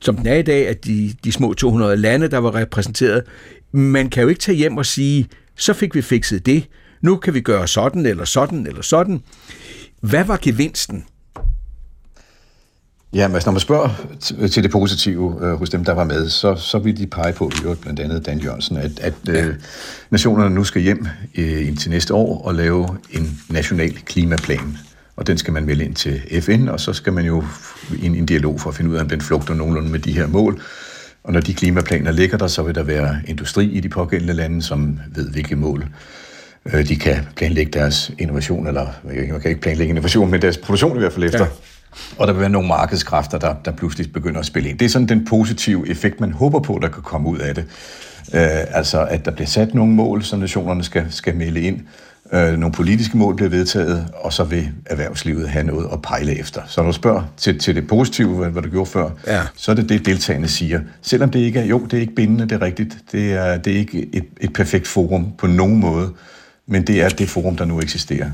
som 0.00 0.16
den 0.16 0.26
er 0.26 0.34
i 0.34 0.42
dag, 0.42 0.68
at 0.68 0.84
de, 0.84 1.14
de 1.24 1.32
små 1.32 1.54
200 1.54 1.96
lande, 1.96 2.28
der 2.28 2.38
var 2.38 2.54
repræsenteret, 2.54 3.22
man 3.72 4.10
kan 4.10 4.22
jo 4.22 4.28
ikke 4.28 4.40
tage 4.40 4.56
hjem 4.56 4.76
og 4.76 4.86
sige, 4.86 5.28
så 5.56 5.72
fik 5.72 5.94
vi 5.94 6.02
fikset 6.02 6.46
det, 6.46 6.64
nu 7.00 7.16
kan 7.16 7.34
vi 7.34 7.40
gøre 7.40 7.68
sådan 7.68 8.06
eller 8.06 8.24
sådan 8.24 8.66
eller 8.66 8.82
sådan. 8.82 9.22
Hvad 10.08 10.24
var 10.24 10.38
gevinsten? 10.42 11.04
Ja, 13.14 13.28
men 13.28 13.34
altså, 13.34 13.48
når 13.48 13.52
man 13.52 13.60
spørger 13.60 13.88
til 14.52 14.62
det 14.62 14.70
positive 14.70 15.38
øh, 15.42 15.54
hos 15.54 15.70
dem, 15.70 15.84
der 15.84 15.92
var 15.92 16.04
med, 16.04 16.28
så, 16.28 16.54
så 16.54 16.78
vil 16.78 16.96
de 16.98 17.06
pege 17.06 17.32
på, 17.32 17.50
i 17.54 17.74
blandt 17.80 18.00
andet 18.00 18.26
Dan 18.26 18.38
Jørgensen, 18.38 18.76
at, 18.76 19.00
at 19.00 19.14
ja. 19.26 19.44
øh, 19.44 19.54
nationerne 20.10 20.54
nu 20.54 20.64
skal 20.64 20.82
hjem 20.82 21.06
øh, 21.34 21.68
ind 21.68 21.76
til 21.76 21.90
næste 21.90 22.14
år 22.14 22.42
og 22.42 22.54
lave 22.54 22.88
en 23.10 23.40
national 23.48 23.92
klimaplan. 23.92 24.78
Og 25.16 25.26
den 25.26 25.38
skal 25.38 25.52
man 25.52 25.64
melde 25.64 25.84
ind 25.84 25.94
til 25.94 26.42
FN, 26.42 26.68
og 26.68 26.80
så 26.80 26.92
skal 26.92 27.12
man 27.12 27.24
jo 27.24 27.44
ind 28.02 28.16
i 28.16 28.18
en 28.18 28.26
dialog 28.26 28.60
for 28.60 28.70
at 28.70 28.76
finde 28.76 28.90
ud 28.90 28.96
af, 28.96 29.00
om 29.00 29.08
den 29.08 29.20
flugter 29.20 29.54
nogenlunde 29.54 29.90
med 29.90 29.98
de 29.98 30.12
her 30.12 30.26
mål. 30.26 30.62
Og 31.24 31.32
når 31.32 31.40
de 31.40 31.54
klimaplaner 31.54 32.12
ligger 32.12 32.38
der, 32.38 32.46
så 32.46 32.62
vil 32.62 32.74
der 32.74 32.82
være 32.82 33.20
industri 33.26 33.66
i 33.66 33.80
de 33.80 33.88
pågældende 33.88 34.34
lande, 34.34 34.62
som 34.62 35.00
ved, 35.14 35.30
hvilke 35.30 35.56
mål 35.56 35.88
øh, 36.72 36.88
de 36.88 36.96
kan 36.96 37.16
planlægge 37.36 37.72
deres 37.72 38.12
innovation, 38.18 38.66
eller 38.66 38.86
man 39.04 39.40
kan 39.40 39.48
ikke 39.50 39.60
planlægge 39.60 39.88
innovation, 39.88 40.30
men 40.30 40.42
deres 40.42 40.58
produktion 40.58 40.96
i 40.96 40.98
hvert 40.98 41.12
fald 41.12 41.24
efter. 41.24 41.44
Ja. 41.44 41.50
Og 42.18 42.26
der 42.26 42.32
vil 42.32 42.40
være 42.40 42.50
nogle 42.50 42.68
markedskræfter, 42.68 43.38
der, 43.38 43.54
der 43.64 43.72
pludselig 43.72 44.12
begynder 44.12 44.40
at 44.40 44.46
spille 44.46 44.68
ind. 44.68 44.78
Det 44.78 44.84
er 44.84 44.88
sådan 44.88 45.08
den 45.08 45.24
positive 45.24 45.88
effekt, 45.88 46.20
man 46.20 46.32
håber 46.32 46.60
på, 46.60 46.78
der 46.82 46.88
kan 46.88 47.02
komme 47.02 47.28
ud 47.28 47.38
af 47.38 47.54
det. 47.54 47.64
Øh, 48.34 48.76
altså, 48.78 49.04
at 49.04 49.24
der 49.24 49.30
bliver 49.30 49.46
sat 49.46 49.74
nogle 49.74 49.92
mål, 49.92 50.22
som 50.22 50.38
nationerne 50.38 50.84
skal, 50.84 51.06
skal 51.10 51.36
melde 51.36 51.60
ind. 51.60 51.80
Øh, 52.32 52.58
nogle 52.58 52.72
politiske 52.72 53.16
mål 53.16 53.36
bliver 53.36 53.50
vedtaget, 53.50 54.06
og 54.14 54.32
så 54.32 54.44
vil 54.44 54.70
erhvervslivet 54.86 55.48
have 55.48 55.64
noget 55.64 55.88
at 55.92 56.02
pejle 56.02 56.38
efter. 56.38 56.60
Så 56.66 56.80
når 56.80 56.86
du 56.86 56.92
spørger 56.92 57.22
til, 57.36 57.58
til 57.58 57.74
det 57.74 57.86
positive, 57.86 58.36
hvad, 58.36 58.50
hvad 58.50 58.62
du 58.62 58.68
gjorde 58.68 58.90
før, 58.90 59.10
ja. 59.26 59.42
så 59.56 59.70
er 59.70 59.74
det 59.74 59.88
det, 59.88 60.06
deltagerne 60.06 60.48
siger. 60.48 60.80
Selvom 61.02 61.30
det 61.30 61.38
ikke 61.38 61.60
er, 61.60 61.64
jo, 61.64 61.78
det 61.78 61.96
er 61.96 62.00
ikke 62.00 62.14
bindende, 62.14 62.44
det 62.44 62.52
er 62.52 62.62
rigtigt. 62.62 62.98
Det 63.12 63.32
er, 63.32 63.56
det 63.56 63.72
er 63.72 63.78
ikke 63.78 64.08
et, 64.12 64.24
et 64.40 64.52
perfekt 64.52 64.86
forum 64.86 65.32
på 65.38 65.46
nogen 65.46 65.80
måde, 65.80 66.10
men 66.66 66.86
det 66.86 67.02
er 67.02 67.08
det 67.08 67.28
forum, 67.28 67.56
der 67.56 67.64
nu 67.64 67.80
eksisterer. 67.80 68.30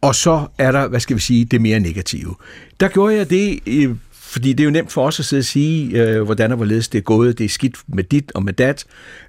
Og 0.00 0.14
så 0.14 0.46
er 0.58 0.72
der, 0.72 0.88
hvad 0.88 1.00
skal 1.00 1.16
vi 1.16 1.20
sige, 1.20 1.44
det 1.44 1.60
mere 1.60 1.80
negative. 1.80 2.34
Der 2.80 2.88
gjorde 2.88 3.16
jeg 3.16 3.30
det 3.30 3.60
øh, 3.66 3.96
fordi 4.30 4.52
det 4.52 4.60
er 4.60 4.64
jo 4.64 4.70
nemt 4.70 4.92
for 4.92 5.06
os 5.06 5.20
at 5.20 5.24
sidde 5.24 5.40
og 5.40 5.44
sige, 5.44 6.02
øh, 6.02 6.22
hvordan 6.22 6.50
og 6.50 6.56
hvorledes 6.56 6.88
det 6.88 6.98
er 6.98 7.02
gået. 7.02 7.38
Det 7.38 7.44
er 7.44 7.48
skidt 7.48 7.76
med 7.86 8.04
dit 8.04 8.32
og 8.34 8.42
med 8.42 8.52
dat. 8.52 8.84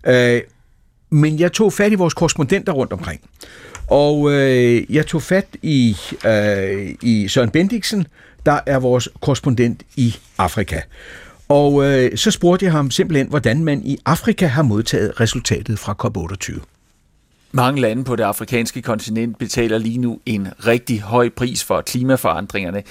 Øh, 0.08 0.42
men 1.10 1.40
jeg 1.40 1.52
tog 1.52 1.74
fat 1.74 1.92
i 1.92 1.96
vores 1.96 2.14
korrespondenter 2.14 2.74
rundt 2.74 2.94
omkring. 2.94 3.22
Og 3.88 4.32
øh, 4.32 4.96
jeg 4.96 5.08
tog 5.08 5.22
fat 5.22 5.48
i, 5.62 5.98
øh, 6.26 6.96
i 7.02 7.28
Søren 7.28 7.50
Bendiksen, 7.50 8.08
der 8.46 8.60
er 8.66 8.80
vores 8.80 9.10
korrespondent 9.22 9.84
i 9.96 10.16
Afrika. 10.38 10.82
Og 11.50 11.86
øh, 11.86 12.18
så 12.18 12.32
spurgte 12.32 12.66
jeg 12.66 12.72
ham 12.72 12.92
simpelthen, 12.92 13.28
hvordan 13.28 13.64
man 13.64 13.82
i 13.86 13.98
Afrika 14.06 14.46
har 14.46 14.64
modtaget 14.64 15.20
resultatet 15.20 15.80
fra 15.80 15.96
COP28. 16.04 16.60
Mange 17.54 17.82
lande 17.82 18.04
på 18.04 18.16
det 18.16 18.24
afrikanske 18.24 18.82
kontinent 18.82 19.38
betaler 19.38 19.78
lige 19.78 19.98
nu 19.98 20.20
en 20.26 20.48
rigtig 20.68 21.02
høj 21.02 21.30
pris 21.30 21.64
for 21.64 21.82
klimaforandringerne 21.82 22.84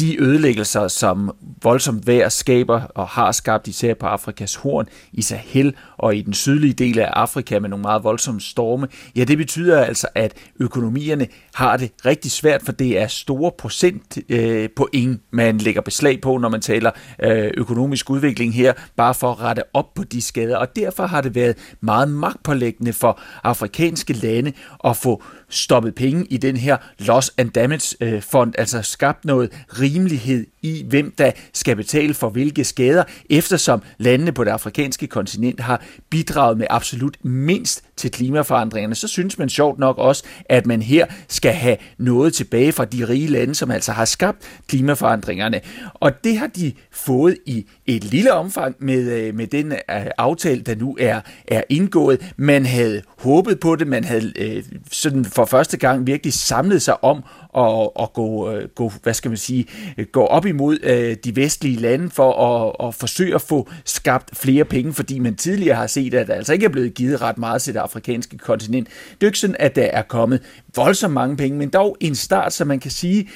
de 0.00 0.22
ødelæggelser, 0.22 0.88
som 0.88 1.30
voldsomt 1.62 2.06
vejr 2.06 2.28
skaber 2.28 2.80
og 2.80 3.08
har 3.08 3.32
skabt 3.32 3.68
især 3.68 3.94
på 3.94 4.06
Afrikas 4.06 4.54
horn, 4.54 4.86
i 5.12 5.22
Sahel 5.22 5.74
og 5.98 6.16
i 6.16 6.22
den 6.22 6.34
sydlige 6.34 6.72
del 6.72 6.98
af 6.98 7.10
Afrika 7.12 7.58
med 7.58 7.68
nogle 7.68 7.82
meget 7.82 8.04
voldsomme 8.04 8.40
storme, 8.40 8.88
ja, 9.16 9.24
det 9.24 9.38
betyder 9.38 9.84
altså, 9.84 10.06
at 10.14 10.34
økonomierne 10.60 11.26
har 11.54 11.76
det 11.76 11.90
rigtig 12.04 12.30
svært, 12.30 12.62
for 12.62 12.72
det 12.72 12.98
er 12.98 13.06
store 13.06 13.52
procent 13.58 14.18
øh, 14.28 14.68
point, 14.76 15.20
man 15.30 15.58
lægger 15.58 15.80
beslag 15.80 16.20
på, 16.20 16.38
når 16.38 16.48
man 16.48 16.60
taler 16.60 16.90
øh, 17.22 17.50
økonomisk 17.56 18.10
udvikling 18.10 18.54
her, 18.54 18.72
bare 18.96 19.14
for 19.14 19.30
at 19.30 19.40
rette 19.40 19.62
op 19.72 19.94
på 19.94 20.04
de 20.04 20.22
skader. 20.22 20.56
Og 20.56 20.76
derfor 20.76 21.06
har 21.06 21.20
det 21.20 21.34
været 21.34 21.56
meget 21.80 22.08
magtpålæggende 22.08 22.92
for 22.92 23.20
afrikanske 23.44 24.12
lande 24.12 24.52
at 24.84 24.96
få 24.96 25.22
stoppet 25.48 25.94
penge 25.94 26.24
i 26.24 26.36
den 26.36 26.56
her 26.56 26.76
loss 26.98 27.32
and 27.36 27.50
damage 27.50 27.96
øh, 28.00 28.22
fond, 28.22 28.52
altså 28.58 28.82
skabt 28.82 29.24
noget 29.24 29.52
rimelighed 29.86 30.46
i, 30.66 30.84
hvem 30.88 31.14
der 31.18 31.30
skal 31.52 31.76
betale 31.76 32.14
for 32.14 32.28
hvilke 32.28 32.64
skader, 32.64 33.04
eftersom 33.30 33.82
landene 33.98 34.32
på 34.32 34.44
det 34.44 34.50
afrikanske 34.50 35.06
kontinent 35.06 35.60
har 35.60 35.82
bidraget 36.10 36.58
med 36.58 36.66
absolut 36.70 37.16
mindst 37.22 37.82
til 37.96 38.10
klimaforandringerne, 38.10 38.94
så 38.94 39.08
synes 39.08 39.38
man 39.38 39.48
sjovt 39.48 39.78
nok 39.78 39.98
også, 39.98 40.24
at 40.44 40.66
man 40.66 40.82
her 40.82 41.06
skal 41.28 41.52
have 41.52 41.76
noget 41.98 42.34
tilbage 42.34 42.72
fra 42.72 42.84
de 42.84 43.08
rige 43.08 43.26
lande, 43.26 43.54
som 43.54 43.70
altså 43.70 43.92
har 43.92 44.04
skabt 44.04 44.38
klimaforandringerne. 44.68 45.60
Og 45.94 46.24
det 46.24 46.38
har 46.38 46.46
de 46.46 46.72
fået 46.92 47.36
i 47.46 47.66
et 47.86 48.04
lille 48.04 48.32
omfang 48.32 48.76
med, 48.78 49.12
øh, 49.12 49.34
med 49.34 49.46
den 49.46 49.72
øh, 49.72 49.78
aftale, 50.18 50.60
der 50.60 50.74
nu 50.74 50.96
er, 51.00 51.20
er 51.48 51.62
indgået. 51.68 52.32
Man 52.36 52.66
havde 52.66 53.02
håbet 53.18 53.60
på 53.60 53.76
det, 53.76 53.86
man 53.86 54.04
havde 54.04 54.32
øh, 54.36 54.64
sådan 54.92 55.24
for 55.24 55.44
første 55.44 55.76
gang 55.76 56.06
virkelig 56.06 56.32
samlet 56.32 56.82
sig 56.82 57.04
om 57.04 57.22
at, 57.56 57.90
at 58.00 58.12
gå, 58.12 58.50
øh, 58.50 58.68
gå, 58.68 58.92
hvad 59.02 59.14
skal 59.14 59.30
man 59.30 59.38
sige, 59.38 59.66
øh, 59.98 60.06
gå 60.12 60.24
op 60.24 60.46
imod 60.56 60.78
øh, 60.82 61.16
de 61.24 61.36
vestlige 61.36 61.76
lande 61.76 62.10
for 62.10 62.32
at, 62.32 62.88
at 62.88 62.94
forsøge 62.94 63.34
at 63.34 63.42
få 63.42 63.68
skabt 63.84 64.36
flere 64.36 64.64
penge, 64.64 64.92
fordi 64.92 65.18
man 65.18 65.34
tidligere 65.34 65.76
har 65.76 65.86
set, 65.86 66.14
at 66.14 66.26
der 66.26 66.34
altså 66.34 66.52
ikke 66.52 66.64
er 66.64 66.70
blevet 66.70 66.94
givet 66.94 67.22
ret 67.22 67.38
meget 67.38 67.62
til 67.62 67.74
det 67.74 67.80
afrikanske 67.80 68.38
kontinent. 68.38 68.88
Det 68.88 69.12
er 69.12 69.16
jo 69.22 69.26
ikke 69.26 69.38
sådan, 69.38 69.56
at 69.58 69.76
der 69.76 69.84
er 69.84 70.02
kommet 70.02 70.42
voldsomt 70.76 71.14
mange 71.14 71.36
penge, 71.36 71.58
men 71.58 71.68
dog 71.68 71.96
en 72.00 72.14
start, 72.14 72.52
så 72.52 72.64
man 72.64 72.80
kan 72.80 72.90
sige, 72.90 73.28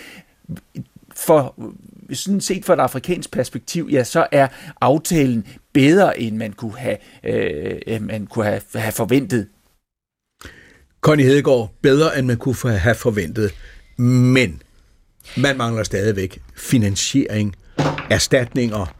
for 1.14 1.54
sådan 2.12 2.40
set 2.40 2.64
fra 2.64 2.74
et 2.74 2.80
afrikansk 2.80 3.30
perspektiv, 3.30 3.88
ja, 3.92 4.04
så 4.04 4.26
er 4.32 4.48
aftalen 4.80 5.46
bedre, 5.72 6.20
end 6.20 6.36
man 6.36 6.52
kunne 6.52 6.78
have, 6.78 6.96
øh, 7.24 8.02
man 8.02 8.26
kunne 8.26 8.44
have, 8.44 8.60
have 8.74 8.92
forventet. 8.92 9.46
Connie 11.00 11.26
Hedegaard, 11.26 11.70
bedre 11.82 12.18
end 12.18 12.26
man 12.26 12.36
kunne 12.36 12.78
have 12.78 12.94
forventet. 12.94 13.54
Men 13.96 14.62
man 15.36 15.56
mangler 15.56 15.82
stadigvæk 15.82 16.38
finansiering, 16.56 17.56
erstatninger 18.10 18.94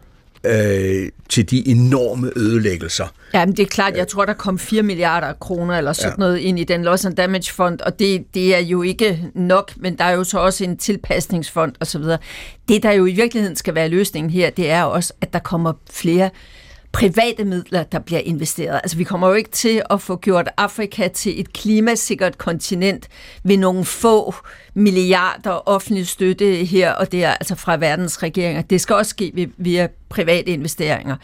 øh, 0.44 1.08
til 1.28 1.50
de 1.50 1.68
enorme 1.68 2.30
ødelæggelser. 2.36 3.06
Ja, 3.34 3.46
men 3.46 3.56
det 3.56 3.62
er 3.62 3.66
klart, 3.66 3.96
jeg 3.96 4.08
tror, 4.08 4.24
der 4.24 4.32
kom 4.32 4.58
4 4.58 4.82
milliarder 4.82 5.32
kroner 5.32 5.78
eller 5.78 5.92
sådan 5.92 6.10
ja. 6.10 6.16
noget 6.16 6.38
ind 6.38 6.58
i 6.58 6.64
den 6.64 6.82
Loss 6.82 7.04
and 7.04 7.16
Damage 7.16 7.52
Fond, 7.52 7.80
og 7.80 7.98
det, 7.98 8.24
det 8.34 8.54
er 8.54 8.58
jo 8.58 8.82
ikke 8.82 9.24
nok, 9.34 9.72
men 9.76 9.98
der 9.98 10.04
er 10.04 10.12
jo 10.12 10.24
så 10.24 10.38
også 10.38 10.64
en 10.64 10.76
tilpasningsfond 10.76 11.72
osv. 11.80 12.02
Det, 12.68 12.82
der 12.82 12.92
jo 12.92 13.06
i 13.06 13.12
virkeligheden 13.12 13.56
skal 13.56 13.74
være 13.74 13.88
løsningen 13.88 14.30
her, 14.30 14.50
det 14.50 14.70
er 14.70 14.82
også, 14.82 15.12
at 15.20 15.32
der 15.32 15.38
kommer 15.38 15.72
flere 15.90 16.30
private 16.92 17.44
midler, 17.44 17.82
der 17.82 17.98
bliver 17.98 18.20
investeret. 18.20 18.80
Altså 18.82 18.96
vi 18.96 19.04
kommer 19.04 19.28
jo 19.28 19.34
ikke 19.34 19.50
til 19.50 19.82
at 19.90 20.02
få 20.02 20.16
gjort 20.16 20.48
Afrika 20.56 21.08
til 21.08 21.40
et 21.40 21.52
klimasikkert 21.52 22.38
kontinent 22.38 23.08
ved 23.44 23.56
nogle 23.56 23.84
få 23.84 24.34
milliarder 24.74 25.68
offentlig 25.68 26.08
støtte 26.08 26.64
her 26.64 26.92
og 26.92 27.12
der, 27.12 27.30
altså 27.30 27.54
fra 27.54 27.76
verdens 27.76 28.22
regeringer. 28.22 28.62
Det 28.62 28.80
skal 28.80 28.96
også 28.96 29.10
ske 29.10 29.50
via 29.56 29.88
private 30.08 30.50
investeringer. 30.50 31.16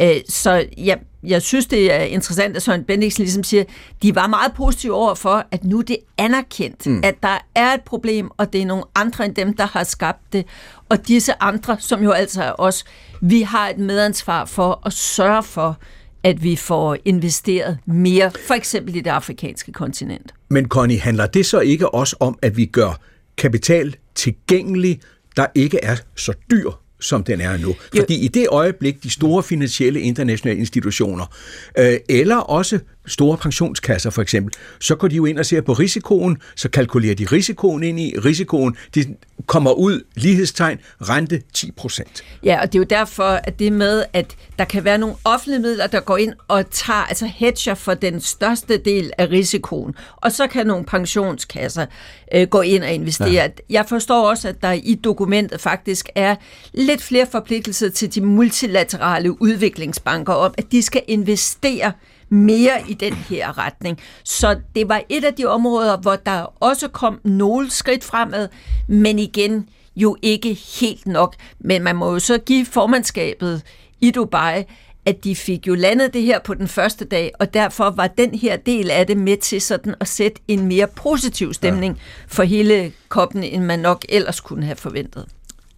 Øh, 0.00 0.16
så 0.28 0.66
ja, 0.76 0.94
jeg 1.26 1.42
synes, 1.42 1.66
det 1.66 1.92
er 1.92 1.98
interessant, 1.98 2.56
at 2.56 2.62
Søren 2.62 2.84
Bendiksen 2.84 3.22
ligesom 3.22 3.44
siger, 3.44 3.64
de 4.02 4.14
var 4.14 4.26
meget 4.26 4.52
positive 4.54 4.94
over 4.94 5.14
for, 5.14 5.44
at 5.50 5.64
nu 5.64 5.80
det 5.80 5.96
er 5.96 6.24
anerkendt, 6.24 6.86
mm. 6.86 7.00
at 7.04 7.14
der 7.22 7.38
er 7.54 7.74
et 7.74 7.82
problem, 7.82 8.30
og 8.36 8.52
det 8.52 8.62
er 8.62 8.66
nogle 8.66 8.84
andre 8.94 9.24
end 9.24 9.34
dem, 9.34 9.56
der 9.56 9.66
har 9.66 9.84
skabt 9.84 10.32
det. 10.32 10.46
Og 10.88 11.08
disse 11.08 11.42
andre, 11.42 11.76
som 11.80 12.02
jo 12.02 12.10
altså 12.10 12.42
er 12.42 12.52
os, 12.58 12.84
vi 13.20 13.42
har 13.42 13.68
et 13.68 13.78
medansvar 13.78 14.44
for 14.44 14.82
at 14.86 14.92
sørge 14.92 15.42
for, 15.42 15.78
at 16.22 16.42
vi 16.42 16.56
får 16.56 16.96
investeret 17.04 17.78
mere, 17.86 18.30
for 18.46 18.54
eksempel 18.54 18.96
i 18.96 19.00
det 19.00 19.10
afrikanske 19.10 19.72
kontinent. 19.72 20.34
Men 20.48 20.68
Connie, 20.68 21.00
handler 21.00 21.26
det 21.26 21.46
så 21.46 21.60
ikke 21.60 21.94
også 21.94 22.16
om, 22.20 22.38
at 22.42 22.56
vi 22.56 22.64
gør 22.64 23.00
kapital 23.36 23.96
tilgængelig, 24.14 25.00
der 25.36 25.46
ikke 25.54 25.78
er 25.82 25.96
så 26.16 26.32
dyr 26.50 26.70
som 27.00 27.24
den 27.24 27.40
er 27.40 27.56
nu. 27.56 27.74
Fordi 27.96 28.16
jo. 28.16 28.24
i 28.24 28.28
det 28.28 28.46
øjeblik, 28.48 29.02
de 29.02 29.10
store 29.10 29.42
finansielle 29.42 30.00
internationale 30.00 30.60
institutioner, 30.60 31.36
øh, 31.78 31.96
eller 32.08 32.36
også 32.36 32.78
store 33.06 33.36
pensionskasser 33.36 34.10
for 34.10 34.22
eksempel, 34.22 34.54
så 34.80 34.94
går 34.94 35.08
de 35.08 35.16
jo 35.16 35.24
ind 35.24 35.38
og 35.38 35.46
ser 35.46 35.60
på 35.60 35.72
risikoen, 35.72 36.38
så 36.56 36.68
kalkulerer 36.68 37.14
de 37.14 37.24
risikoen 37.24 37.82
ind 37.82 38.00
i 38.00 38.14
risikoen, 38.24 38.76
de 38.94 39.04
kommer 39.46 39.72
ud, 39.72 40.00
lighedstegn, 40.14 40.78
rente 41.00 41.42
10 41.54 41.70
procent. 41.70 42.24
Ja, 42.42 42.60
og 42.60 42.72
det 42.72 42.78
er 42.78 42.80
jo 42.80 42.86
derfor, 42.90 43.24
at 43.24 43.58
det 43.58 43.72
med, 43.72 44.04
at 44.12 44.36
der 44.58 44.64
kan 44.64 44.84
være 44.84 44.98
nogle 44.98 45.16
offentlige 45.24 45.60
midler, 45.60 45.86
der 45.86 46.00
går 46.00 46.16
ind 46.16 46.32
og 46.48 46.70
tager, 46.70 47.04
altså 47.04 47.26
hedger 47.26 47.74
for 47.74 47.94
den 47.94 48.20
største 48.20 48.78
del 48.78 49.12
af 49.18 49.30
risikoen, 49.30 49.94
og 50.16 50.32
så 50.32 50.46
kan 50.46 50.66
nogle 50.66 50.84
pensionskasser 50.84 51.86
øh, 52.34 52.48
gå 52.48 52.60
ind 52.60 52.82
og 52.82 52.92
investere. 52.92 53.30
Ja. 53.30 53.48
Jeg 53.70 53.86
forstår 53.88 54.28
også, 54.30 54.48
at 54.48 54.62
der 54.62 54.72
i 54.72 54.94
dokumentet 54.94 55.60
faktisk 55.60 56.08
er 56.14 56.36
lidt 56.74 57.02
flere 57.02 57.26
forpligtelser 57.32 57.88
til 57.88 58.14
de 58.14 58.20
multilaterale 58.20 59.42
udviklingsbanker 59.42 60.32
om, 60.32 60.54
at 60.58 60.72
de 60.72 60.82
skal 60.82 61.02
investere 61.08 61.92
mere 62.28 62.72
i 62.88 62.94
den 62.94 63.14
her 63.14 63.58
retning. 63.58 63.98
Så 64.24 64.56
det 64.74 64.88
var 64.88 65.02
et 65.08 65.24
af 65.24 65.34
de 65.34 65.44
områder, 65.44 65.96
hvor 65.96 66.16
der 66.16 66.62
også 66.62 66.88
kom 66.88 67.20
nogle 67.24 67.70
skridt 67.70 68.04
fremad, 68.04 68.48
men 68.88 69.18
igen 69.18 69.68
jo 69.96 70.16
ikke 70.22 70.54
helt 70.80 71.06
nok. 71.06 71.36
Men 71.60 71.82
man 71.82 71.96
må 71.96 72.12
jo 72.12 72.18
så 72.18 72.38
give 72.38 72.66
formandskabet 72.66 73.62
i 74.00 74.10
Dubai, 74.10 74.64
at 75.06 75.24
de 75.24 75.36
fik 75.36 75.66
jo 75.66 75.74
landet 75.74 76.14
det 76.14 76.22
her 76.22 76.38
på 76.38 76.54
den 76.54 76.68
første 76.68 77.04
dag, 77.04 77.32
og 77.38 77.54
derfor 77.54 77.90
var 77.90 78.06
den 78.06 78.34
her 78.34 78.56
del 78.56 78.90
af 78.90 79.06
det 79.06 79.16
med 79.16 79.36
til 79.36 79.60
sådan 79.60 79.94
at 80.00 80.08
sætte 80.08 80.40
en 80.48 80.66
mere 80.66 80.86
positiv 80.86 81.54
stemning 81.54 81.94
ja. 81.94 82.00
for 82.26 82.42
hele 82.42 82.92
koppen, 83.08 83.42
end 83.42 83.64
man 83.64 83.78
nok 83.78 84.04
ellers 84.08 84.40
kunne 84.40 84.64
have 84.64 84.76
forventet. 84.76 85.26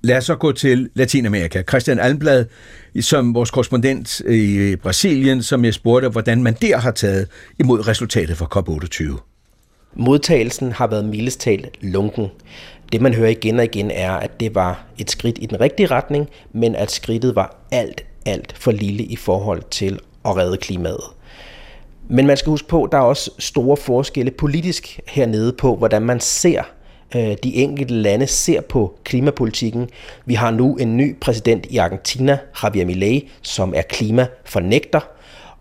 Lad 0.03 0.16
os 0.16 0.24
så 0.24 0.34
gå 0.34 0.53
til 0.53 0.90
Latinamerika. 0.94 1.62
Christian 1.62 1.99
Almblad, 1.99 2.44
som 3.01 3.34
vores 3.34 3.51
korrespondent 3.51 4.20
i 4.20 4.76
Brasilien, 4.82 5.42
som 5.42 5.64
jeg 5.64 5.74
spurgte, 5.74 6.09
hvordan 6.09 6.42
man 6.42 6.57
der 6.62 6.76
har 6.76 6.90
taget 6.90 7.28
imod 7.59 7.88
resultatet 7.88 8.36
fra 8.36 8.46
COP28. 8.57 9.20
Modtagelsen 9.94 10.72
har 10.72 10.86
været 10.86 11.05
mildest 11.05 11.40
talt 11.40 11.78
lunken. 11.80 12.26
Det 12.92 13.01
man 13.01 13.14
hører 13.14 13.30
igen 13.30 13.59
og 13.59 13.64
igen 13.64 13.90
er, 13.90 14.12
at 14.12 14.40
det 14.40 14.55
var 14.55 14.86
et 14.99 15.11
skridt 15.11 15.38
i 15.40 15.46
den 15.46 15.61
rigtige 15.61 15.86
retning, 15.86 16.28
men 16.53 16.74
at 16.74 16.90
skridtet 16.90 17.34
var 17.34 17.57
alt, 17.70 18.05
alt 18.26 18.55
for 18.59 18.70
lille 18.70 19.05
i 19.05 19.16
forhold 19.16 19.62
til 19.70 20.01
at 20.24 20.36
redde 20.36 20.57
klimaet. 20.57 21.05
Men 22.11 22.26
man 22.26 22.36
skal 22.36 22.51
huske 22.51 22.68
på, 22.68 22.84
at 22.84 22.92
der 22.92 22.99
er 22.99 23.03
også 23.03 23.30
store 23.38 23.76
forskelle 23.76 24.30
politisk 24.30 25.01
hernede 25.07 25.53
på, 25.53 25.76
hvordan 25.76 26.03
man 26.03 26.20
ser 26.20 26.62
Øh, 27.17 27.37
de 27.43 27.55
enkelte 27.55 27.95
lande 27.95 28.27
ser 28.27 28.61
på 28.61 28.95
klimapolitikken. 29.05 29.89
Vi 30.27 30.35
har 30.35 30.51
nu 30.51 30.77
en 30.77 30.97
ny 30.97 31.17
præsident 31.21 31.67
i 31.71 31.77
Argentina, 31.77 32.39
Javier 32.63 32.87
Milei, 32.87 33.31
som 33.43 33.75
er 33.77 33.83
klimafornægter. 33.83 35.01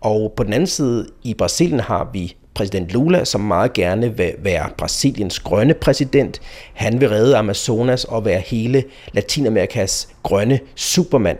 Og 0.00 0.32
på 0.36 0.44
den 0.44 0.52
anden 0.52 0.66
side 0.66 1.06
i 1.22 1.34
Brasilien 1.34 1.80
har 1.80 2.10
vi 2.12 2.36
præsident 2.54 2.92
Lula, 2.92 3.24
som 3.24 3.40
meget 3.40 3.72
gerne 3.72 4.16
vil 4.16 4.32
være 4.38 4.68
Brasiliens 4.76 5.40
grønne 5.40 5.74
præsident. 5.74 6.40
Han 6.74 7.00
vil 7.00 7.08
redde 7.08 7.36
Amazonas 7.36 8.04
og 8.04 8.24
være 8.24 8.40
hele 8.40 8.84
Latinamerikas 9.12 10.08
grønne 10.22 10.60
supermand. 10.74 11.38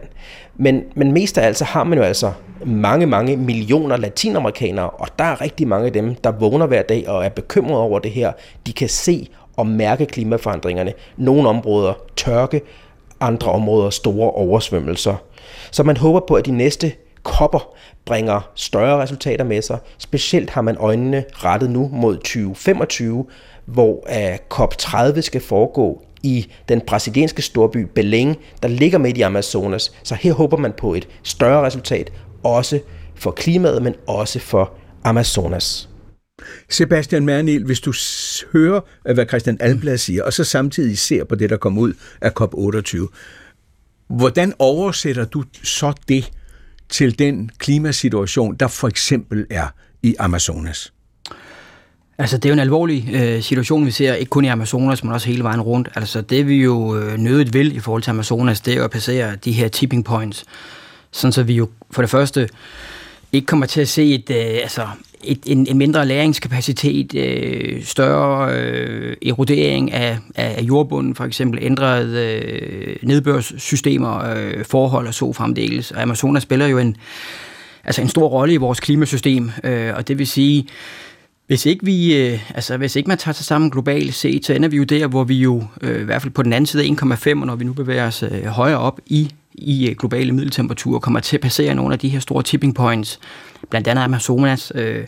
Men, 0.57 0.83
men 0.95 1.13
mest 1.13 1.39
af 1.39 1.47
alt 1.47 1.57
så 1.57 1.65
har 1.65 1.85
man 1.85 1.99
jo 1.99 2.05
altså 2.05 2.33
mange, 2.67 3.07
mange 3.07 3.37
millioner 3.37 3.97
latinamerikanere, 3.97 4.91
og 4.91 5.09
der 5.19 5.25
er 5.25 5.41
rigtig 5.41 5.69
mange 5.69 5.87
af 5.87 5.93
dem, 5.93 6.15
der 6.15 6.31
vågner 6.31 6.67
hver 6.67 6.83
dag 6.83 7.09
og 7.09 7.25
er 7.25 7.29
bekymrede 7.29 7.81
over 7.81 7.99
det 7.99 8.11
her. 8.11 8.33
De 8.67 8.73
kan 8.73 8.89
se 8.89 9.29
og 9.59 9.67
mærke 9.67 10.07
klimaforandringerne. 10.07 10.93
Nogle 11.17 11.49
områder 11.49 11.93
tørke, 12.17 12.61
andre 13.21 13.53
områder 13.53 13.91
store 13.91 14.31
oversvømmelser. 14.31 15.15
Så 15.71 15.83
man 15.83 15.97
håber 15.97 16.21
på, 16.29 16.35
at 16.35 16.47
de 16.47 16.51
næste 16.51 16.93
kopper 17.23 17.75
bringer 18.05 18.41
større 18.55 19.03
resultater 19.03 19.45
med 19.45 19.63
sig. 19.63 19.79
Specielt 19.99 20.51
har 20.51 20.63
man 20.63 20.77
øjnene 20.77 21.25
rettet 21.33 21.71
nu 21.71 21.91
mod 21.93 22.17
2025, 22.17 23.27
hvor 23.65 24.07
COP30 24.55 25.21
skal 25.21 25.41
foregå 25.41 26.03
i 26.23 26.47
den 26.69 26.81
brasilianske 26.81 27.43
storby 27.43 27.89
Belém, 27.99 28.35
der 28.63 28.69
ligger 28.69 28.99
midt 28.99 29.19
i 29.19 29.23
Amazonas. 29.23 29.93
Så 30.03 30.15
her 30.15 30.33
håber 30.33 30.57
man 30.57 30.73
på 30.73 30.95
et 30.95 31.09
større 31.23 31.67
resultat, 31.67 32.13
også 32.43 32.79
for 33.15 33.31
klimaet, 33.31 33.83
men 33.83 33.95
også 34.07 34.39
for 34.39 34.73
Amazonas. 35.05 35.89
Sebastian 36.69 37.25
Mernil, 37.25 37.65
hvis 37.65 37.81
du 37.81 37.93
hører, 38.53 38.81
hvad 39.15 39.27
Christian 39.29 39.57
Alblad 39.61 39.99
siger, 39.99 40.23
og 40.25 40.33
så 40.33 40.45
samtidig 40.45 40.99
ser 40.99 41.25
på 41.25 41.35
det, 41.35 41.51
der 41.51 41.57
kom 41.57 41.79
ud 41.79 41.93
af 42.21 42.31
COP28, 42.41 43.07
hvordan 44.09 44.53
oversætter 44.59 45.25
du 45.25 45.45
så 45.63 45.93
det 46.09 46.31
til 46.89 47.19
den 47.19 47.51
klimasituation, 47.59 48.57
der 48.57 48.69
for 48.69 48.89
eksempel 48.89 49.47
er 49.51 49.67
i 50.03 50.15
Amazonas? 50.19 50.93
Altså, 52.19 52.37
det 52.37 52.45
er 52.45 52.49
jo 52.49 52.53
en 52.53 52.59
alvorlig 52.59 53.09
øh, 53.15 53.43
situation, 53.43 53.87
vi 53.87 53.91
ser, 53.91 54.15
ikke 54.15 54.31
kun 54.31 54.45
i 54.45 54.49
Amazonas, 54.49 55.05
men 55.05 55.13
også 55.13 55.27
hele 55.27 55.43
vejen 55.43 55.61
rundt. 55.61 55.89
Altså, 55.95 56.21
det 56.21 56.49
vi 56.49 56.63
jo 56.63 56.97
øh, 56.97 57.19
nødigt 57.19 57.55
vil 57.55 57.77
i 57.77 57.81
forhold 57.81 58.03
til 58.03 58.11
Amazonas, 58.11 58.61
det 58.61 58.73
er 58.73 58.79
jo 58.79 58.85
at 58.85 58.91
passere 58.91 59.37
de 59.37 59.53
her 59.53 59.69
tipping 59.69 60.05
points, 60.05 60.45
sådan 61.11 61.33
så 61.33 61.43
vi 61.43 61.55
jo 61.55 61.69
for 61.91 62.03
det 62.03 62.11
første 62.11 62.49
ikke 63.33 63.47
kommer 63.47 63.67
til 63.67 63.81
at 63.81 63.89
se 63.89 64.15
et, 64.15 64.31
øh, 64.31 64.63
altså, 64.63 64.87
et, 65.25 65.39
en, 65.47 65.67
en 65.67 65.79
mindre 65.79 66.07
læringskapacitet, 66.07 67.15
øh, 67.15 67.85
større 67.85 68.55
øh, 68.61 69.17
erodering 69.27 69.93
af, 69.93 70.19
af 70.35 70.63
jordbunden, 70.63 71.15
for 71.15 71.25
eksempel 71.25 71.59
ændrede 71.63 72.41
øh, 72.43 72.97
nedbørssystemer, 73.03 74.35
øh, 74.37 74.65
forhold 74.65 75.07
og 75.07 75.15
så 75.15 75.33
fremdeles. 75.33 75.91
Og 75.91 76.03
Amazonas 76.03 76.43
spiller 76.43 76.67
jo 76.67 76.79
en, 76.79 76.97
altså 77.85 78.03
en 78.03 78.09
stor 78.09 78.29
rolle 78.29 78.55
i 78.55 78.57
vores 78.57 78.81
klimasystem, 78.81 79.51
øh, 79.65 79.93
og 79.97 80.09
det 80.09 80.19
vil 80.19 80.27
sige, 80.27 80.67
hvis 81.49 81.67
ikke, 81.67 81.85
vi, 81.85 82.17
øh, 82.17 82.41
altså, 82.55 82.77
hvis 82.77 82.97
ikke 82.97 83.09
man 83.09 83.19
tager 83.19 83.33
sig 83.33 83.45
sammen 83.45 83.71
globalt 83.71 84.15
set, 84.15 84.47
så 84.47 84.53
ender 84.53 84.69
vi 84.69 84.77
jo 84.77 84.85
der, 84.85 85.07
hvor 85.07 85.25
vi 85.25 85.35
jo 85.35 85.65
øh, 85.83 86.01
i 86.01 86.05
hvert 86.05 86.23
fald 86.23 86.33
på 86.33 86.43
den 86.43 86.53
anden 86.53 86.67
side 86.67 86.83
af 86.85 86.89
1,5, 86.89 87.41
og 87.41 87.47
når 87.47 87.57
vi 87.57 87.65
nu 87.65 87.73
bevæger 87.73 88.07
os 88.07 88.23
øh, 88.23 88.45
højere 88.45 88.79
op 88.79 89.01
i, 89.07 89.31
i 89.55 89.89
øh, 89.89 89.97
globale 89.97 90.33
middeltemperaturer, 90.33 90.99
kommer 90.99 91.21
til 91.21 91.37
at 91.37 91.41
passere 91.41 91.75
nogle 91.75 91.93
af 91.93 91.99
de 91.99 92.09
her 92.09 92.21
store 92.21 92.43
tipping 92.43 92.75
points, 92.75 93.21
blandt 93.71 93.89
andet 93.89 94.03
Amazonas, 94.03 94.73
øh, 94.75 95.07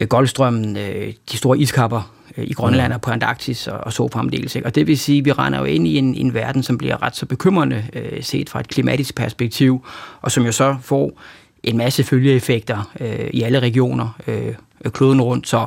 øh 0.00 0.08
Golfstrømmen, 0.08 0.76
øh, 0.76 1.12
de 1.32 1.36
store 1.36 1.58
iskapper 1.58 2.12
øh, 2.36 2.44
i 2.44 2.52
Grønland 2.52 2.92
og 2.92 3.00
på 3.00 3.10
Antarktis 3.10 3.66
og, 3.66 3.78
og 3.78 3.92
så 3.92 4.08
fremdeles. 4.08 4.56
Ikke? 4.56 4.66
Og 4.66 4.74
det 4.74 4.86
vil 4.86 4.98
sige, 4.98 5.18
at 5.18 5.24
vi 5.24 5.32
render 5.32 5.58
jo 5.58 5.64
ind 5.64 5.86
i 5.86 5.96
en, 5.96 6.14
en 6.14 6.34
verden, 6.34 6.62
som 6.62 6.78
bliver 6.78 7.02
ret 7.02 7.16
så 7.16 7.26
bekymrende 7.26 7.84
øh, 7.92 8.22
set 8.22 8.50
fra 8.50 8.60
et 8.60 8.68
klimatisk 8.68 9.14
perspektiv, 9.14 9.86
og 10.20 10.32
som 10.32 10.44
jo 10.44 10.52
så 10.52 10.76
får 10.82 11.20
en 11.62 11.76
masse 11.76 12.04
følgeeffekter 12.04 12.90
øh, 13.00 13.30
i 13.32 13.42
alle 13.42 13.60
regioner 13.60 14.18
øh, 14.26 14.54
kloden 14.92 15.20
rundt. 15.20 15.48
Så, 15.48 15.66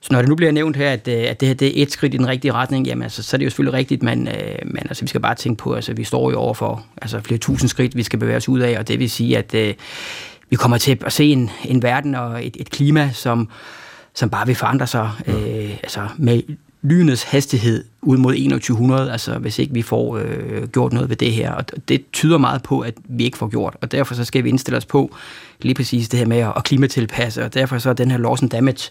så 0.00 0.08
når 0.12 0.18
det 0.18 0.28
nu 0.28 0.34
bliver 0.34 0.52
nævnt 0.52 0.76
her, 0.76 0.90
at, 0.90 1.08
øh, 1.08 1.24
at 1.28 1.40
det 1.40 1.48
her 1.48 1.54
det 1.54 1.78
er 1.78 1.82
et 1.82 1.92
skridt 1.92 2.14
i 2.14 2.16
den 2.16 2.28
rigtige 2.28 2.52
retning, 2.52 2.86
jamen 2.86 3.02
altså, 3.02 3.22
så 3.22 3.36
er 3.36 3.38
det 3.38 3.44
jo 3.44 3.50
selvfølgelig 3.50 3.78
rigtigt, 3.78 4.02
men, 4.02 4.28
øh, 4.28 4.58
men 4.64 4.82
altså, 4.88 5.04
vi 5.04 5.08
skal 5.08 5.20
bare 5.20 5.34
tænke 5.34 5.58
på, 5.58 5.70
at 5.70 5.76
altså, 5.76 5.92
vi 5.92 6.04
står 6.04 6.30
jo 6.30 6.38
over 6.38 6.54
for 6.54 6.84
altså, 7.02 7.20
flere 7.20 7.38
tusind 7.38 7.68
skridt, 7.68 7.96
vi 7.96 8.02
skal 8.02 8.18
bevæge 8.18 8.36
os 8.36 8.48
ud 8.48 8.60
af, 8.60 8.78
og 8.78 8.88
det 8.88 8.98
vil 8.98 9.10
sige, 9.10 9.38
at 9.38 9.54
øh, 9.54 9.74
vi 10.50 10.56
kommer 10.56 10.78
til 10.78 10.98
at 11.06 11.12
se 11.12 11.24
en, 11.24 11.50
en 11.64 11.82
verden 11.82 12.14
og 12.14 12.46
et, 12.46 12.56
et 12.60 12.70
klima, 12.70 13.10
som, 13.12 13.48
som 14.14 14.30
bare 14.30 14.46
vil 14.46 14.54
forandre 14.54 14.86
sig 14.86 15.10
øh, 15.26 15.70
altså 15.82 16.08
med 16.18 16.42
lynets 16.82 17.22
hastighed 17.22 17.84
ud 18.02 18.16
mod 18.16 18.32
2100, 18.32 19.12
altså 19.12 19.38
hvis 19.38 19.58
ikke 19.58 19.74
vi 19.74 19.82
får 19.82 20.16
øh, 20.16 20.68
gjort 20.68 20.92
noget 20.92 21.08
ved 21.08 21.16
det 21.16 21.32
her. 21.32 21.52
Og 21.52 21.64
det 21.88 22.04
tyder 22.12 22.38
meget 22.38 22.62
på, 22.62 22.80
at 22.80 22.94
vi 23.04 23.24
ikke 23.24 23.38
får 23.38 23.48
gjort, 23.48 23.76
og 23.80 23.92
derfor 23.92 24.14
så 24.14 24.24
skal 24.24 24.44
vi 24.44 24.48
indstille 24.48 24.76
os 24.76 24.86
på 24.86 25.14
lige 25.60 25.74
præcis 25.74 26.08
det 26.08 26.18
her 26.18 26.26
med 26.26 26.38
at 26.38 26.64
klimatilpasse, 26.64 27.44
og 27.44 27.54
derfor 27.54 27.78
så 27.78 27.90
er 27.90 27.94
den 27.94 28.10
her 28.10 28.18
loss 28.18 28.42
and 28.42 28.50
damage 28.50 28.90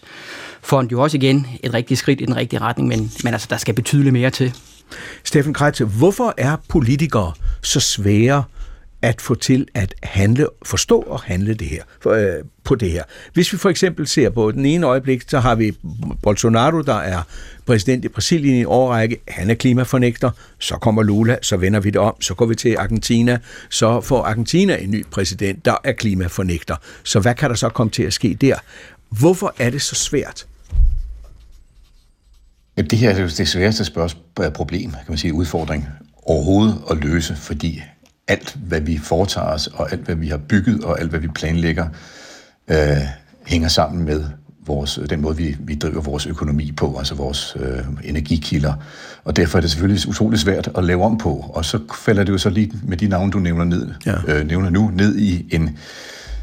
fond 0.62 0.90
jo 0.90 1.02
også 1.02 1.16
igen 1.16 1.46
et 1.62 1.74
rigtigt 1.74 1.98
skridt 1.98 2.20
i 2.20 2.24
den 2.24 2.36
rigtige 2.36 2.60
retning, 2.60 2.88
men, 2.88 3.10
men 3.24 3.32
altså 3.32 3.46
der 3.50 3.56
skal 3.56 3.74
betydeligt 3.74 4.12
mere 4.12 4.30
til. 4.30 4.54
Steffen 5.24 5.54
Kreitze, 5.54 5.84
hvorfor 5.84 6.34
er 6.36 6.56
politikere 6.68 7.32
så 7.62 7.80
svære 7.80 8.44
at 9.02 9.20
få 9.20 9.34
til 9.34 9.68
at 9.74 9.94
handle, 10.02 10.46
forstå 10.62 11.00
og 11.00 11.20
handle 11.20 11.54
det 11.54 11.68
her, 11.68 11.82
for, 12.00 12.10
øh, 12.10 12.44
på 12.64 12.74
det 12.74 12.90
her. 12.90 13.02
Hvis 13.32 13.52
vi 13.52 13.58
for 13.58 13.70
eksempel 13.70 14.06
ser 14.06 14.30
på 14.30 14.50
den 14.50 14.66
ene 14.66 14.86
øjeblik, 14.86 15.22
så 15.28 15.40
har 15.40 15.54
vi 15.54 15.76
Bolsonaro, 16.22 16.80
der 16.80 16.94
er 16.94 17.22
præsident 17.66 18.04
i 18.04 18.08
Brasilien 18.08 18.56
i 18.56 18.64
årrække. 18.64 19.20
Han 19.28 19.50
er 19.50 19.54
klimafornægter. 19.54 20.30
Så 20.58 20.76
kommer 20.76 21.02
Lula, 21.02 21.36
så 21.42 21.56
vender 21.56 21.80
vi 21.80 21.90
det 21.90 22.00
om. 22.00 22.22
Så 22.22 22.34
går 22.34 22.46
vi 22.46 22.54
til 22.54 22.76
Argentina. 22.78 23.38
Så 23.70 24.00
får 24.00 24.22
Argentina 24.22 24.76
en 24.76 24.90
ny 24.90 25.06
præsident, 25.10 25.64
der 25.64 25.76
er 25.84 25.92
klimafornægter. 25.92 26.76
Så 27.04 27.20
hvad 27.20 27.34
kan 27.34 27.50
der 27.50 27.56
så 27.56 27.68
komme 27.68 27.90
til 27.90 28.02
at 28.02 28.12
ske 28.12 28.34
der? 28.40 28.56
Hvorfor 29.08 29.54
er 29.58 29.70
det 29.70 29.82
så 29.82 29.94
svært? 29.94 30.46
Det 32.76 32.98
her 32.98 33.10
er 33.10 33.28
det 33.28 33.48
sværeste 33.48 33.84
spørgsmål, 33.84 34.50
problem, 34.54 34.90
kan 34.90 35.00
man 35.08 35.18
sige, 35.18 35.34
udfordring 35.34 35.88
overhovedet 36.22 36.82
at 36.90 36.96
løse, 36.96 37.36
fordi 37.36 37.82
alt, 38.30 38.56
hvad 38.66 38.80
vi 38.80 38.98
foretager 38.98 39.46
os, 39.46 39.66
og 39.66 39.92
alt, 39.92 40.00
hvad 40.00 40.14
vi 40.14 40.28
har 40.28 40.36
bygget, 40.36 40.84
og 40.84 41.00
alt, 41.00 41.10
hvad 41.10 41.20
vi 41.20 41.28
planlægger, 41.28 41.88
øh, 42.68 42.76
hænger 43.46 43.68
sammen 43.68 44.04
med 44.04 44.24
vores, 44.66 45.00
den 45.10 45.20
måde, 45.20 45.36
vi, 45.36 45.56
vi 45.60 45.74
driver 45.74 46.00
vores 46.00 46.26
økonomi 46.26 46.72
på, 46.72 46.98
altså 46.98 47.14
vores 47.14 47.56
øh, 47.60 47.78
energikilder. 48.04 48.74
Og 49.24 49.36
derfor 49.36 49.58
er 49.58 49.60
det 49.60 49.70
selvfølgelig 49.70 50.08
utrolig 50.08 50.38
svært 50.38 50.70
at 50.76 50.84
lave 50.84 51.04
om 51.04 51.18
på. 51.18 51.50
Og 51.54 51.64
så 51.64 51.78
falder 51.94 52.24
det 52.24 52.32
jo 52.32 52.38
så 52.38 52.50
lige 52.50 52.72
med 52.82 52.96
de 52.96 53.08
navne, 53.08 53.32
du 53.32 53.38
nævner, 53.38 53.64
ned, 53.64 53.90
ja. 54.06 54.14
øh, 54.28 54.46
nævner 54.46 54.70
nu, 54.70 54.90
ned 54.94 55.18
i 55.18 55.54
en, 55.54 55.78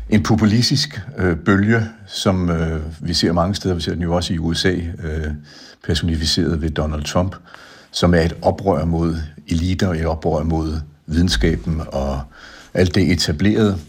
en 0.10 0.24
populistisk 0.24 1.02
øh, 1.18 1.38
bølge, 1.38 1.82
som 2.08 2.50
øh, 2.50 2.82
vi 3.00 3.14
ser 3.14 3.32
mange 3.32 3.56
steder. 3.56 3.76
Vi 3.76 3.82
ser 3.82 3.94
den 3.94 4.02
jo 4.02 4.16
også 4.16 4.34
i 4.34 4.38
USA, 4.38 4.74
øh, 5.04 5.32
personificeret 5.86 6.62
ved 6.62 6.70
Donald 6.70 7.04
Trump, 7.04 7.36
som 7.92 8.14
er 8.14 8.22
et 8.22 8.36
oprør 8.42 8.86
mod 8.86 9.16
eliter, 9.48 9.94
et 9.94 10.06
oprør 10.06 10.44
mod 10.44 10.80
videnskaben 11.08 11.82
og 11.88 12.22
alt 12.74 12.96
det 12.96 13.12
etablerede. 13.12 13.80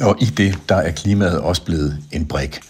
Og 0.00 0.16
i 0.20 0.24
det, 0.24 0.58
der 0.68 0.76
er 0.76 0.90
klimaet 0.90 1.40
også 1.40 1.64
blevet 1.64 1.98
en 2.12 2.26
brik. 2.26 2.60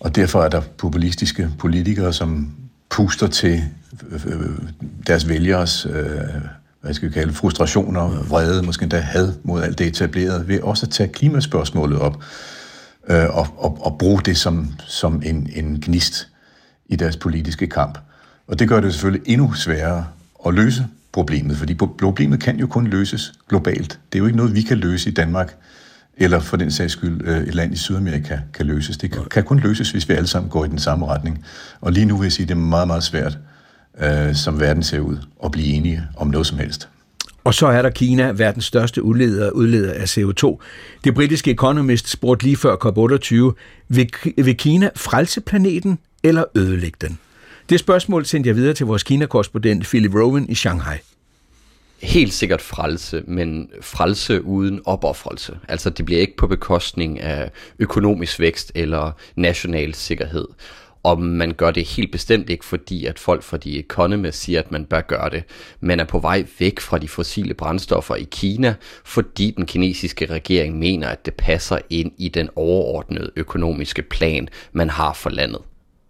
Og 0.00 0.16
derfor 0.16 0.42
er 0.42 0.48
der 0.48 0.60
populistiske 0.60 1.50
politikere, 1.58 2.12
som 2.12 2.50
puster 2.90 3.26
til 3.26 3.62
øh, 4.10 4.26
øh, 4.26 4.50
deres 5.06 5.28
vælgeres 5.28 5.86
øh, 5.86 6.20
hvad 6.80 6.94
skal 6.94 7.08
vi 7.08 7.14
kalde, 7.14 7.32
frustrationer, 7.32 8.24
vrede, 8.28 8.62
måske 8.62 8.82
endda 8.82 8.98
had 8.98 9.32
mod 9.42 9.62
alt 9.62 9.78
det 9.78 9.86
etablerede, 9.86 10.48
ved 10.48 10.60
også 10.60 10.86
at 10.86 10.92
tage 10.92 11.08
klimaspørgsmålet 11.08 11.98
op 11.98 12.22
øh, 13.08 13.36
og, 13.36 13.46
og, 13.56 13.78
og 13.80 13.98
bruge 13.98 14.20
det 14.24 14.36
som, 14.36 14.74
som 14.86 15.22
en, 15.24 15.50
en 15.54 15.80
gnist 15.80 16.28
i 16.86 16.96
deres 16.96 17.16
politiske 17.16 17.66
kamp. 17.66 17.98
Og 18.46 18.58
det 18.58 18.68
gør 18.68 18.80
det 18.80 18.92
selvfølgelig 18.92 19.32
endnu 19.32 19.52
sværere 19.52 20.06
at 20.46 20.54
løse 20.54 20.86
problemet, 21.12 21.56
fordi 21.56 21.74
problemet 21.74 22.40
kan 22.40 22.58
jo 22.58 22.66
kun 22.66 22.86
løses 22.86 23.32
globalt. 23.48 23.98
Det 24.12 24.18
er 24.18 24.20
jo 24.20 24.26
ikke 24.26 24.36
noget, 24.36 24.54
vi 24.54 24.62
kan 24.62 24.78
løse 24.78 25.10
i 25.10 25.12
Danmark, 25.12 25.56
eller 26.16 26.40
for 26.40 26.56
den 26.56 26.70
sags 26.70 26.92
skyld 26.92 27.20
øh, 27.24 27.42
et 27.42 27.54
land 27.54 27.74
i 27.74 27.76
Sydamerika 27.76 28.38
kan 28.54 28.66
løses. 28.66 28.96
Det 28.96 29.10
kan, 29.10 29.24
kan 29.24 29.44
kun 29.44 29.60
løses, 29.60 29.90
hvis 29.90 30.08
vi 30.08 30.14
alle 30.14 30.26
sammen 30.26 30.50
går 30.50 30.64
i 30.64 30.68
den 30.68 30.78
samme 30.78 31.06
retning. 31.06 31.44
Og 31.80 31.92
lige 31.92 32.06
nu 32.06 32.16
vil 32.16 32.24
jeg 32.24 32.32
sige, 32.32 32.44
at 32.44 32.48
det 32.48 32.54
er 32.54 32.58
meget, 32.58 32.86
meget 32.86 33.02
svært, 33.02 33.38
øh, 34.00 34.34
som 34.34 34.60
verden 34.60 34.82
ser 34.82 35.00
ud, 35.00 35.16
at 35.44 35.50
blive 35.50 35.66
enige 35.66 36.02
om 36.16 36.28
noget 36.28 36.46
som 36.46 36.58
helst. 36.58 36.88
Og 37.44 37.54
så 37.54 37.66
er 37.66 37.82
der 37.82 37.90
Kina, 37.90 38.30
verdens 38.30 38.64
største 38.64 39.02
udleder, 39.02 39.50
udleder 39.50 39.92
af 39.92 40.18
CO2. 40.18 40.58
Det 41.04 41.14
britiske 41.14 41.50
Economist 41.50 42.08
spurgte 42.08 42.44
lige 42.44 42.56
før 42.56 42.76
COP28, 42.76 43.54
vil, 43.88 44.10
vil 44.44 44.56
Kina 44.56 44.90
frelse 44.96 45.40
planeten 45.40 45.98
eller 46.22 46.44
ødelægge 46.56 46.96
den? 47.00 47.18
Det 47.70 47.80
spørgsmål 47.80 48.26
sendte 48.26 48.48
jeg 48.48 48.56
videre 48.56 48.74
til 48.74 48.86
vores 48.86 49.02
Kina-korrespondent 49.02 49.84
Philip 49.84 50.14
Rowan 50.14 50.48
i 50.48 50.54
Shanghai. 50.54 50.96
Helt 52.02 52.32
sikkert 52.32 52.60
frelse, 52.60 53.22
men 53.26 53.70
frelse 53.80 54.44
uden 54.44 54.80
opoffrelse. 54.84 55.58
Altså 55.68 55.90
det 55.90 56.04
bliver 56.04 56.20
ikke 56.20 56.36
på 56.36 56.46
bekostning 56.46 57.20
af 57.20 57.50
økonomisk 57.78 58.40
vækst 58.40 58.72
eller 58.74 59.12
national 59.36 59.94
sikkerhed. 59.94 60.48
Og 61.02 61.22
man 61.22 61.52
gør 61.52 61.70
det 61.70 61.84
helt 61.84 62.12
bestemt 62.12 62.50
ikke, 62.50 62.64
fordi 62.64 63.06
at 63.06 63.18
folk 63.18 63.42
fra 63.42 63.56
de 63.56 63.78
Economist 63.78 64.40
siger, 64.40 64.58
at 64.58 64.72
man 64.72 64.84
bør 64.84 65.00
gøre 65.00 65.30
det. 65.30 65.44
Man 65.80 66.00
er 66.00 66.04
på 66.04 66.18
vej 66.18 66.44
væk 66.58 66.80
fra 66.80 66.98
de 66.98 67.08
fossile 67.08 67.54
brændstoffer 67.54 68.14
i 68.14 68.28
Kina, 68.30 68.74
fordi 69.04 69.54
den 69.56 69.66
kinesiske 69.66 70.26
regering 70.26 70.78
mener, 70.78 71.08
at 71.08 71.26
det 71.26 71.34
passer 71.34 71.78
ind 71.90 72.12
i 72.18 72.28
den 72.28 72.48
overordnede 72.56 73.30
økonomiske 73.36 74.02
plan, 74.02 74.48
man 74.72 74.90
har 74.90 75.12
for 75.12 75.30
landet. 75.30 75.60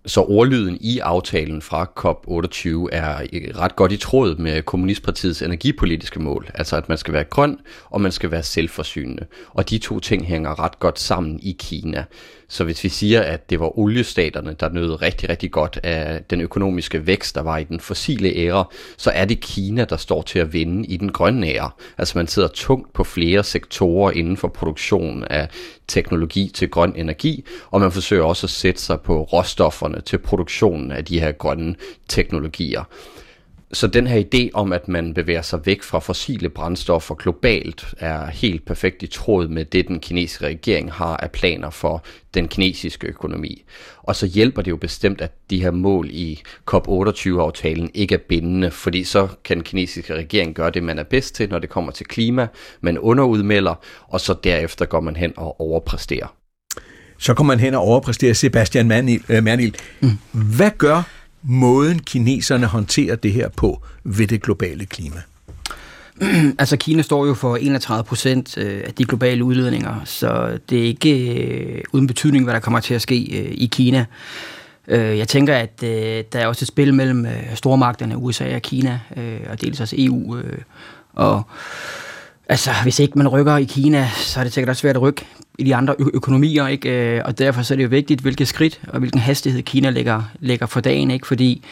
Så 0.07 0.21
ordlyden 0.21 0.79
i 0.81 0.99
aftalen 0.99 1.63
fra 1.63 1.87
COP28 1.99 2.69
er 2.93 3.21
øh, 3.33 3.59
ret 3.59 3.77
godt 3.77 3.93
i 3.93 3.97
tråd 3.97 4.37
med 4.37 4.63
Kommunistpartiets 4.63 5.43
energipolitiske 5.43 6.21
mål, 6.21 6.51
altså 6.55 6.77
at 6.77 6.89
man 6.89 6.99
skal 6.99 7.15
være 7.15 7.25
grøn, 7.25 7.59
og 7.91 8.01
man 8.01 8.13
skal 8.13 8.31
være 8.31 8.43
selvforsynende. 8.43 9.27
Og 9.49 9.71
de 9.71 9.79
to 9.79 10.01
ting 10.01 10.27
hænger 10.27 10.65
ret 10.65 10.79
godt 10.79 10.99
sammen 10.99 11.41
i 11.43 11.57
Kina. 11.59 12.05
Så 12.51 12.65
hvis 12.65 12.85
vi 12.85 12.89
siger, 12.89 13.21
at 13.23 13.51
det 13.51 13.61
var 13.61 13.79
oliestaterne, 13.79 14.57
der 14.61 14.69
nød 14.69 15.03
rigtig, 15.03 15.29
rigtig 15.29 15.51
godt 15.51 15.81
af 15.83 16.23
den 16.31 16.41
økonomiske 16.41 17.07
vækst, 17.07 17.35
der 17.35 17.41
var 17.41 17.59
i 17.59 17.65
den 17.65 17.81
fossile 17.81 18.37
æra, 18.37 18.69
så 18.97 19.11
er 19.11 19.25
det 19.25 19.41
Kina, 19.41 19.85
der 19.85 19.97
står 19.97 20.23
til 20.23 20.39
at 20.39 20.53
vinde 20.53 20.87
i 20.87 20.97
den 20.97 21.13
grønne 21.13 21.47
æra. 21.47 21.75
Altså 21.99 22.19
man 22.19 22.27
sidder 22.27 22.49
tungt 22.49 22.93
på 22.93 23.05
flere 23.05 23.45
sektorer 23.45 24.11
inden 24.11 24.37
for 24.37 24.49
produktion 24.49 25.25
af 25.25 25.49
teknologi 25.89 26.51
til 26.55 26.71
grøn 26.71 26.93
energi, 26.97 27.45
og 27.71 27.81
man 27.81 27.93
forsøger 27.93 28.25
også 28.25 28.47
at 28.47 28.51
sætte 28.51 28.81
sig 28.81 29.01
på 29.01 29.23
råstofferne 29.23 30.01
til 30.01 30.19
produktionen 30.19 30.93
af 30.93 31.05
de 31.05 31.21
her 31.21 31.33
grønne 31.33 31.75
teknologier. 32.09 32.85
Så 33.73 33.87
den 33.87 34.07
her 34.07 34.25
idé 34.25 34.51
om, 34.55 34.73
at 34.73 34.89
man 34.89 35.15
bevæger 35.15 35.43
sig 35.43 35.67
væk 35.67 35.83
fra 35.83 35.99
fossile 35.99 36.49
brændstoffer 36.49 37.15
globalt, 37.15 37.95
er 37.99 38.27
helt 38.27 38.65
perfekt 38.65 39.03
i 39.03 39.07
tråd 39.07 39.49
med 39.49 39.65
det, 39.65 39.89
den 39.89 40.01
kinesiske 40.01 40.47
regering 40.47 40.93
har 40.93 41.17
af 41.17 41.31
planer 41.31 41.71
for 41.71 42.05
den 42.35 42.49
kinesiske 42.49 43.07
økonomi. 43.07 43.65
Og 44.03 44.17
så 44.17 44.27
hjælper 44.27 44.63
det 44.63 44.71
jo 44.71 44.77
bestemt, 44.77 45.21
at 45.21 45.33
de 45.51 45.63
her 45.63 45.71
mål 45.71 46.09
i 46.11 46.43
COP28-aftalen 46.71 47.91
ikke 47.95 48.15
er 48.15 48.19
bindende, 48.29 48.71
fordi 48.71 49.05
så 49.05 49.29
kan 49.45 49.57
den 49.57 49.65
kinesiske 49.65 50.15
regering 50.15 50.55
gøre 50.55 50.71
det, 50.71 50.83
man 50.83 50.99
er 50.99 51.03
bedst 51.03 51.35
til, 51.35 51.49
når 51.49 51.59
det 51.59 51.71
kommer 51.71 51.93
til 51.93 52.07
klima, 52.07 52.47
man 52.81 52.99
underudmelder, 52.99 53.75
og 54.09 54.21
så 54.21 54.35
derefter 54.45 54.85
går 54.87 55.01
man 55.01 55.17
hen 55.17 55.33
og 55.37 55.61
overpræsterer. 55.61 56.35
Så 57.19 57.35
kommer 57.35 57.55
man 57.55 57.61
hen 57.61 57.75
og 57.75 57.83
overpræsterer 57.83 58.35
Sebastian 58.35 58.89
Manil. 58.89 59.23
Øh. 59.29 59.45
Mm. 60.01 60.11
Hvad 60.57 60.71
gør 60.79 61.20
måden 61.43 61.99
kineserne 61.99 62.67
håndterer 62.67 63.17
det 63.17 63.33
her 63.33 63.49
på 63.49 63.83
ved 64.05 64.27
det 64.27 64.43
globale 64.43 64.87
klima? 64.87 65.23
altså 66.59 66.77
Kina 66.77 67.03
står 67.03 67.27
jo 67.27 67.35
for 67.35 67.57
31 67.57 68.05
procent 68.05 68.59
øh, 68.59 68.83
af 68.87 68.95
de 68.95 69.05
globale 69.05 69.45
udledninger, 69.45 70.05
så 70.05 70.59
det 70.71 70.79
er 70.79 70.85
ikke 70.85 71.43
øh, 71.45 71.83
uden 71.93 72.07
betydning, 72.07 72.45
hvad 72.45 72.55
der 72.55 72.61
kommer 72.61 72.81
til 72.81 72.95
at 72.95 73.03
ske 73.03 73.39
øh, 73.39 73.53
i 73.53 73.67
Kina. 73.73 74.05
Jeg 74.89 75.29
tænker, 75.29 75.57
at 75.57 75.81
der 75.81 76.39
er 76.39 76.47
også 76.47 76.63
et 76.65 76.69
spil 76.69 76.95
mellem 76.95 77.27
stormagterne, 77.55 78.17
USA 78.17 78.55
og 78.55 78.63
Kina, 78.63 79.01
og 79.51 79.61
dels 79.61 79.81
også 79.81 79.97
EU. 79.99 80.37
Og 81.13 81.43
altså, 82.51 82.71
hvis 82.83 82.99
ikke 82.99 83.19
man 83.19 83.29
rykker 83.29 83.57
i 83.57 83.65
Kina, 83.65 84.09
så 84.17 84.41
er 84.41 84.45
det 84.45 84.53
sikkert 84.53 84.69
også 84.69 84.81
svært 84.81 84.97
at 84.97 85.03
rykke 85.03 85.27
i 85.59 85.65
de 85.65 85.75
andre 85.75 85.95
økonomier, 85.99 86.67
ikke? 86.67 87.17
Øh, 87.17 87.23
og 87.25 87.39
derfor 87.39 87.63
så 87.63 87.75
er 87.75 87.77
det 87.77 87.85
jo 87.85 87.89
vigtigt, 87.89 88.21
hvilket 88.21 88.49
skridt 88.49 88.81
og 88.89 88.99
hvilken 88.99 89.21
hastighed 89.21 89.63
Kina 89.63 89.91
lægger, 89.91 90.23
lægger 90.41 90.67
for 90.67 90.81
dagen, 90.81 91.11
ikke? 91.11 91.27
fordi 91.27 91.65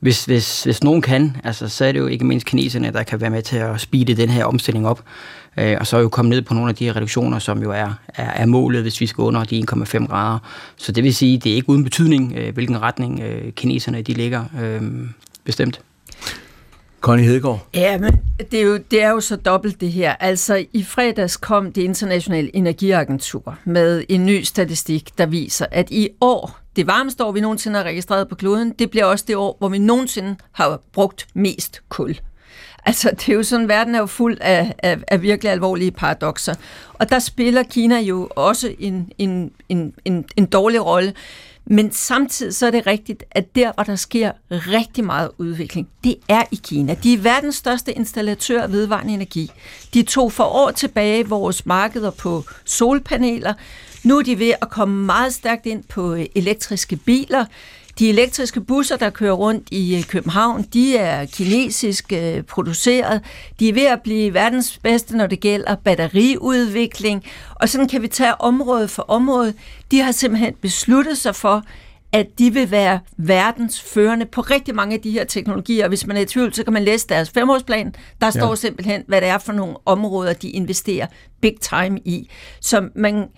hvis, 0.00 0.24
hvis, 0.24 0.64
hvis 0.64 0.82
nogen 0.82 1.02
kan, 1.02 1.36
altså, 1.44 1.68
så 1.68 1.84
er 1.84 1.92
det 1.92 1.98
jo 1.98 2.06
ikke 2.06 2.24
mindst 2.24 2.46
kineserne, 2.46 2.92
der 2.92 3.02
kan 3.02 3.20
være 3.20 3.30
med 3.30 3.42
til 3.42 3.56
at 3.56 3.80
speede 3.80 4.14
den 4.14 4.28
her 4.28 4.44
omstilling 4.44 4.88
op. 4.88 5.02
Øh, 5.56 5.76
og 5.80 5.86
så 5.86 5.96
er 5.96 6.00
jo 6.00 6.08
kommet 6.08 6.30
ned 6.30 6.42
på 6.42 6.54
nogle 6.54 6.68
af 6.68 6.74
de 6.74 6.92
reduktioner, 6.92 7.38
som 7.38 7.62
jo 7.62 7.70
er, 7.70 7.94
er, 8.08 8.30
er 8.30 8.46
målet, 8.46 8.82
hvis 8.82 9.00
vi 9.00 9.06
skal 9.06 9.22
under 9.22 9.44
de 9.44 9.64
1,5 9.70 10.06
grader. 10.06 10.38
Så 10.76 10.92
det 10.92 11.04
vil 11.04 11.14
sige, 11.14 11.38
det 11.38 11.52
er 11.52 11.56
ikke 11.56 11.68
uden 11.68 11.84
betydning, 11.84 12.34
øh, 12.36 12.54
hvilken 12.54 12.82
retning 12.82 13.20
øh, 13.20 13.52
kineserne 13.52 14.02
de 14.02 14.12
ligger 14.12 14.44
øh, 14.62 14.82
bestemt. 15.44 15.80
Connie 17.04 17.26
Hedegaard? 17.26 17.66
Ja, 17.74 17.98
men 17.98 18.20
det 18.50 18.60
er, 18.60 18.64
jo, 18.64 18.76
det 18.90 19.02
er 19.02 19.10
jo 19.10 19.20
så 19.20 19.36
dobbelt 19.36 19.80
det 19.80 19.92
her. 19.92 20.14
Altså, 20.20 20.64
i 20.72 20.82
fredags 20.82 21.36
kom 21.36 21.72
det 21.72 21.82
internationale 21.82 22.56
energiagentur 22.56 23.58
med 23.64 24.04
en 24.08 24.26
ny 24.26 24.42
statistik, 24.42 25.18
der 25.18 25.26
viser, 25.26 25.66
at 25.70 25.90
i 25.90 26.08
år, 26.20 26.58
det 26.76 26.86
varmeste 26.86 27.24
år, 27.24 27.32
vi 27.32 27.40
nogensinde 27.40 27.76
har 27.76 27.84
registreret 27.84 28.28
på 28.28 28.34
kloden, 28.34 28.74
det 28.78 28.90
bliver 28.90 29.04
også 29.04 29.24
det 29.28 29.36
år, 29.36 29.56
hvor 29.58 29.68
vi 29.68 29.78
nogensinde 29.78 30.36
har 30.52 30.80
brugt 30.92 31.26
mest 31.34 31.82
kul. 31.88 32.16
Altså, 32.86 33.10
det 33.10 33.28
er 33.28 33.34
jo 33.34 33.42
sådan, 33.42 33.68
verden 33.68 33.94
er 33.94 33.98
jo 33.98 34.06
fuld 34.06 34.38
af, 34.40 34.74
af, 34.78 34.98
af 35.08 35.22
virkelig 35.22 35.52
alvorlige 35.52 35.90
paradoxer. 35.90 36.54
Og 36.94 37.10
der 37.10 37.18
spiller 37.18 37.62
Kina 37.62 38.00
jo 38.00 38.28
også 38.36 38.74
en, 38.78 39.12
en, 39.18 39.50
en, 39.68 39.94
en, 40.04 40.24
en 40.36 40.46
dårlig 40.46 40.84
rolle. 40.84 41.12
Men 41.66 41.92
samtidig 41.92 42.54
så 42.54 42.66
er 42.66 42.70
det 42.70 42.86
rigtigt, 42.86 43.24
at 43.30 43.54
der, 43.54 43.72
hvor 43.74 43.84
der 43.84 43.96
sker 43.96 44.32
rigtig 44.50 45.04
meget 45.04 45.30
udvikling, 45.38 45.88
det 46.04 46.16
er 46.28 46.42
i 46.50 46.60
Kina. 46.62 46.96
De 47.02 47.14
er 47.14 47.18
verdens 47.18 47.56
største 47.56 47.92
installatør 47.92 48.62
af 48.62 48.72
vedvarende 48.72 49.14
energi. 49.14 49.50
De 49.94 50.02
tog 50.02 50.32
for 50.32 50.44
år 50.44 50.70
tilbage 50.70 51.28
vores 51.28 51.66
markeder 51.66 52.10
på 52.10 52.44
solpaneler. 52.64 53.54
Nu 54.04 54.18
er 54.18 54.22
de 54.22 54.38
ved 54.38 54.52
at 54.62 54.70
komme 54.70 55.04
meget 55.04 55.34
stærkt 55.34 55.66
ind 55.66 55.84
på 55.84 56.14
øh, 56.14 56.26
elektriske 56.34 56.96
biler. 56.96 57.44
De 57.98 58.08
elektriske 58.08 58.60
busser, 58.60 58.96
der 58.96 59.10
kører 59.10 59.32
rundt 59.32 59.68
i 59.70 59.96
øh, 59.96 60.04
København, 60.04 60.62
de 60.62 60.96
er 60.96 61.24
kinesisk 61.24 62.12
øh, 62.12 62.42
produceret. 62.42 63.20
De 63.60 63.68
er 63.68 63.72
ved 63.72 63.86
at 63.86 64.02
blive 64.02 64.34
verdens 64.34 64.78
bedste, 64.82 65.16
når 65.16 65.26
det 65.26 65.40
gælder 65.40 65.74
batteriudvikling. 65.74 67.24
Og 67.54 67.68
sådan 67.68 67.88
kan 67.88 68.02
vi 68.02 68.08
tage 68.08 68.40
område 68.40 68.88
for 68.88 69.02
område. 69.08 69.54
De 69.90 70.00
har 70.00 70.12
simpelthen 70.12 70.54
besluttet 70.54 71.18
sig 71.18 71.34
for, 71.34 71.62
at 72.12 72.38
de 72.38 72.52
vil 72.52 72.70
være 72.70 73.00
verdens 73.16 73.82
førende 73.82 74.26
på 74.26 74.40
rigtig 74.40 74.74
mange 74.74 74.94
af 74.94 75.00
de 75.00 75.10
her 75.10 75.24
teknologier. 75.24 75.88
Hvis 75.88 76.06
man 76.06 76.16
er 76.16 76.20
i 76.20 76.26
tvivl, 76.26 76.54
så 76.54 76.64
kan 76.64 76.72
man 76.72 76.84
læse 76.84 77.08
deres 77.08 77.30
femårsplan. 77.30 77.94
Der 78.20 78.30
står 78.30 78.48
ja. 78.48 78.54
simpelthen, 78.54 79.02
hvad 79.06 79.20
det 79.20 79.28
er 79.28 79.38
for 79.38 79.52
nogle 79.52 79.76
områder, 79.86 80.32
de 80.32 80.50
investerer 80.50 81.06
big 81.40 81.54
time 81.60 82.00
i. 82.04 82.30
Så 82.60 82.88
man 82.94 83.28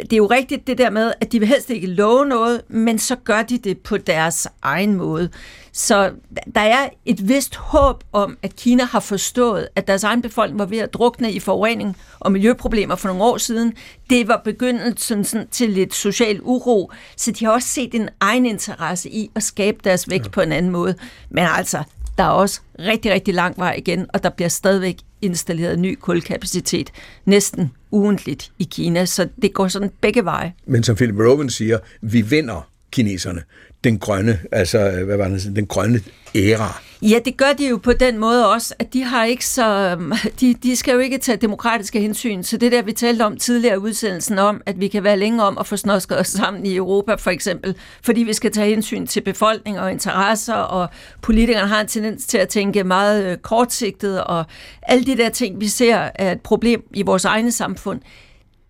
det 0.00 0.12
er 0.12 0.16
jo 0.16 0.26
rigtigt 0.26 0.66
det 0.66 0.78
der 0.78 0.90
med, 0.90 1.12
at 1.20 1.32
de 1.32 1.38
vil 1.38 1.48
helst 1.48 1.70
ikke 1.70 1.86
love 1.86 2.26
noget, 2.26 2.62
men 2.68 2.98
så 2.98 3.16
gør 3.16 3.42
de 3.42 3.58
det 3.58 3.78
på 3.78 3.96
deres 3.96 4.48
egen 4.62 4.94
måde. 4.94 5.30
Så 5.72 6.10
der 6.54 6.60
er 6.60 6.88
et 7.04 7.28
vist 7.28 7.56
håb 7.56 8.04
om, 8.12 8.38
at 8.42 8.56
Kina 8.56 8.84
har 8.84 9.00
forstået, 9.00 9.68
at 9.76 9.88
deres 9.88 10.04
egen 10.04 10.22
befolkning 10.22 10.58
var 10.58 10.66
ved 10.66 10.78
at 10.78 10.94
drukne 10.94 11.32
i 11.32 11.40
forurening 11.40 11.96
og 12.20 12.32
miljøproblemer 12.32 12.94
for 12.94 13.08
nogle 13.08 13.24
år 13.24 13.38
siden. 13.38 13.72
Det 14.10 14.28
var 14.28 14.40
begyndelsen 14.44 15.24
sådan, 15.24 15.48
til 15.50 15.70
lidt 15.70 15.94
social 15.94 16.40
uro, 16.42 16.92
så 17.16 17.30
de 17.30 17.44
har 17.44 17.52
også 17.52 17.68
set 17.68 17.94
en 17.94 18.08
egen 18.20 18.46
interesse 18.46 19.10
i 19.10 19.30
at 19.34 19.42
skabe 19.42 19.78
deres 19.84 20.10
vækst 20.10 20.26
ja. 20.26 20.30
på 20.30 20.40
en 20.40 20.52
anden 20.52 20.72
måde. 20.72 20.94
Men 21.30 21.44
altså, 21.44 21.82
der 22.18 22.24
er 22.24 22.28
også 22.28 22.60
rigtig, 22.78 23.12
rigtig 23.12 23.34
lang 23.34 23.58
vej 23.58 23.74
igen, 23.78 24.06
og 24.14 24.22
der 24.22 24.30
bliver 24.30 24.48
stadigvæk 24.48 24.96
installeret 25.22 25.78
ny 25.78 25.98
kulkapacitet 26.00 26.90
næsten 27.24 27.70
ugentligt 27.90 28.52
i 28.58 28.64
Kina, 28.64 29.04
så 29.04 29.28
det 29.42 29.52
går 29.52 29.68
sådan 29.68 29.90
begge 30.00 30.24
veje. 30.24 30.52
Men 30.66 30.82
som 30.82 30.96
Philip 30.96 31.16
Rowan 31.18 31.50
siger, 31.50 31.78
vi 32.00 32.20
vinder 32.20 32.70
kineserne 32.90 33.42
den 33.84 33.98
grønne, 33.98 34.38
altså 34.52 34.78
øh, 34.78 35.04
hvad 35.06 35.16
var 35.16 35.28
det, 35.28 35.52
den 35.56 35.66
grønne 35.66 36.00
æra. 36.34 36.82
Ja, 37.02 37.18
det 37.24 37.36
gør 37.36 37.52
de 37.58 37.68
jo 37.68 37.76
på 37.76 37.92
den 37.92 38.18
måde 38.18 38.52
også, 38.52 38.74
at 38.78 38.92
de 38.92 39.04
har 39.04 39.24
ikke 39.24 39.46
så, 39.46 39.64
øhm, 39.64 40.12
de, 40.40 40.54
de 40.54 40.76
skal 40.76 40.92
jo 40.92 40.98
ikke 40.98 41.18
tage 41.18 41.36
demokratiske 41.36 42.00
hensyn. 42.00 42.42
Så 42.42 42.56
det 42.56 42.72
der, 42.72 42.82
vi 42.82 42.92
talte 42.92 43.22
om 43.22 43.36
tidligere 43.36 43.74
i 43.74 43.78
udsendelsen 43.78 44.38
om, 44.38 44.60
at 44.66 44.80
vi 44.80 44.88
kan 44.88 45.04
være 45.04 45.16
længe 45.16 45.42
om 45.42 45.58
at 45.58 45.66
få 45.66 45.76
snosket 45.76 46.20
os 46.20 46.26
sammen 46.26 46.66
i 46.66 46.76
Europa 46.76 47.14
for 47.14 47.30
eksempel, 47.30 47.76
fordi 48.02 48.22
vi 48.22 48.32
skal 48.32 48.52
tage 48.52 48.68
hensyn 48.70 49.06
til 49.06 49.20
befolkning 49.20 49.80
og 49.80 49.92
interesser, 49.92 50.54
og 50.54 50.88
politikerne 51.22 51.68
har 51.68 51.80
en 51.80 51.86
tendens 51.86 52.26
til 52.26 52.38
at 52.38 52.48
tænke 52.48 52.84
meget 52.84 53.24
øh, 53.24 53.36
kortsigtet, 53.36 54.24
og 54.24 54.44
alle 54.82 55.04
de 55.04 55.16
der 55.16 55.28
ting, 55.28 55.60
vi 55.60 55.68
ser 55.68 56.10
er 56.14 56.32
et 56.32 56.40
problem 56.40 56.82
i 56.94 57.02
vores 57.02 57.24
egne 57.24 57.52
samfund, 57.52 58.00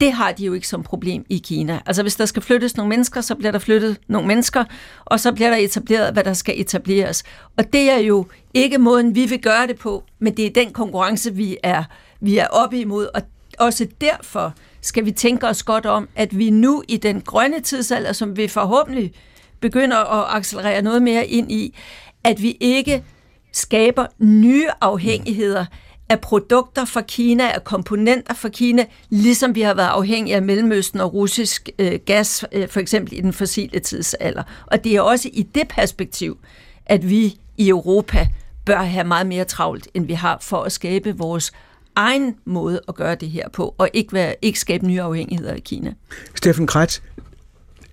det 0.00 0.12
har 0.12 0.32
de 0.32 0.44
jo 0.44 0.52
ikke 0.52 0.68
som 0.68 0.82
problem 0.82 1.24
i 1.28 1.38
Kina. 1.38 1.80
Altså 1.86 2.02
hvis 2.02 2.16
der 2.16 2.26
skal 2.26 2.42
flyttes 2.42 2.76
nogle 2.76 2.88
mennesker, 2.88 3.20
så 3.20 3.34
bliver 3.34 3.52
der 3.52 3.58
flyttet 3.58 3.96
nogle 4.08 4.28
mennesker, 4.28 4.64
og 5.04 5.20
så 5.20 5.32
bliver 5.32 5.50
der 5.50 5.56
etableret, 5.56 6.12
hvad 6.12 6.24
der 6.24 6.32
skal 6.32 6.60
etableres. 6.60 7.24
Og 7.56 7.72
det 7.72 7.90
er 7.90 7.98
jo 7.98 8.26
ikke 8.54 8.78
måden, 8.78 9.14
vi 9.14 9.26
vil 9.26 9.40
gøre 9.40 9.66
det 9.66 9.78
på, 9.78 10.04
men 10.18 10.36
det 10.36 10.46
er 10.46 10.50
den 10.50 10.72
konkurrence, 10.72 11.34
vi 11.34 11.56
er, 11.62 11.84
vi 12.20 12.38
er 12.38 12.46
oppe 12.46 12.80
imod. 12.80 13.08
Og 13.14 13.22
også 13.58 13.86
derfor 14.00 14.54
skal 14.80 15.04
vi 15.04 15.10
tænke 15.10 15.46
os 15.46 15.62
godt 15.62 15.86
om, 15.86 16.08
at 16.16 16.38
vi 16.38 16.50
nu 16.50 16.82
i 16.88 16.96
den 16.96 17.20
grønne 17.20 17.60
tidsalder, 17.60 18.12
som 18.12 18.36
vi 18.36 18.48
forhåbentlig 18.48 19.12
begynder 19.60 19.96
at 19.96 20.36
accelerere 20.36 20.82
noget 20.82 21.02
mere 21.02 21.26
ind 21.26 21.52
i, 21.52 21.76
at 22.24 22.42
vi 22.42 22.56
ikke 22.60 23.04
skaber 23.52 24.06
nye 24.18 24.66
afhængigheder, 24.80 25.62
mm 25.62 25.87
af 26.08 26.20
produkter 26.20 26.84
fra 26.84 27.00
Kina, 27.00 27.50
af 27.50 27.64
komponenter 27.64 28.34
fra 28.34 28.48
Kina, 28.48 28.84
ligesom 29.10 29.54
vi 29.54 29.60
har 29.60 29.74
været 29.74 29.88
afhængige 29.88 30.36
af 30.36 30.42
Mellemøsten 30.42 31.00
og 31.00 31.14
russisk 31.14 31.68
øh, 31.78 31.98
gas, 32.06 32.44
øh, 32.52 32.68
for 32.68 32.80
eksempel 32.80 33.12
i 33.18 33.20
den 33.20 33.32
fossile 33.32 33.80
tidsalder. 33.80 34.42
Og 34.66 34.84
det 34.84 34.96
er 34.96 35.00
også 35.00 35.28
i 35.32 35.42
det 35.42 35.68
perspektiv, 35.68 36.38
at 36.86 37.08
vi 37.08 37.38
i 37.56 37.68
Europa 37.68 38.28
bør 38.64 38.82
have 38.82 39.04
meget 39.04 39.26
mere 39.26 39.44
travlt, 39.44 39.88
end 39.94 40.06
vi 40.06 40.12
har 40.12 40.38
for 40.40 40.62
at 40.62 40.72
skabe 40.72 41.16
vores 41.16 41.52
egen 41.96 42.36
måde 42.44 42.80
at 42.88 42.94
gøre 42.94 43.14
det 43.14 43.30
her 43.30 43.48
på, 43.48 43.74
og 43.78 43.90
ikke, 43.92 44.12
være, 44.12 44.34
ikke 44.42 44.60
skabe 44.60 44.86
nye 44.86 45.02
afhængigheder 45.02 45.54
i 45.54 45.60
Kina. 45.60 45.94
Steffen 46.34 46.66
Kretz, 46.66 47.00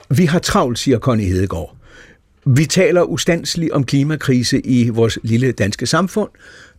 vi 0.10 0.26
har 0.26 0.40
travlt, 0.40 0.80
siger 0.80 1.00
Connie 1.00 1.28
Hedegaard. 1.28 1.75
Vi 2.46 2.66
taler 2.66 3.02
ustandsligt 3.02 3.72
om 3.72 3.84
klimakrise 3.84 4.60
i 4.60 4.90
vores 4.90 5.20
lille 5.24 5.52
danske 5.52 5.86
samfund. 5.86 6.30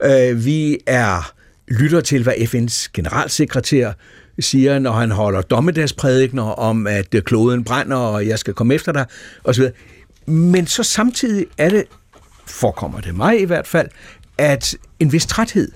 Øh, 0.02 0.44
vi 0.44 0.78
er 0.86 1.32
lytter 1.68 2.00
til, 2.00 2.22
hvad 2.22 2.34
FN's 2.34 2.88
generalsekretær 2.92 3.92
siger, 4.40 4.78
når 4.78 4.92
han 4.92 5.10
holder 5.10 5.42
dommedagsprædikner 5.42 6.42
om, 6.42 6.86
at 6.86 7.14
øh, 7.14 7.22
kloden 7.22 7.64
brænder, 7.64 7.96
og 7.96 8.26
jeg 8.26 8.38
skal 8.38 8.54
komme 8.54 8.74
efter 8.74 8.92
dig, 8.92 9.06
osv. 9.44 9.64
Men 10.26 10.66
så 10.66 10.82
samtidig 10.82 11.46
er 11.58 11.68
det, 11.68 11.84
forekommer 12.46 13.00
det 13.00 13.14
mig 13.14 13.40
i 13.40 13.44
hvert 13.44 13.66
fald, 13.66 13.88
at 14.38 14.76
en 15.00 15.12
vis 15.12 15.26
træthed, 15.26 15.72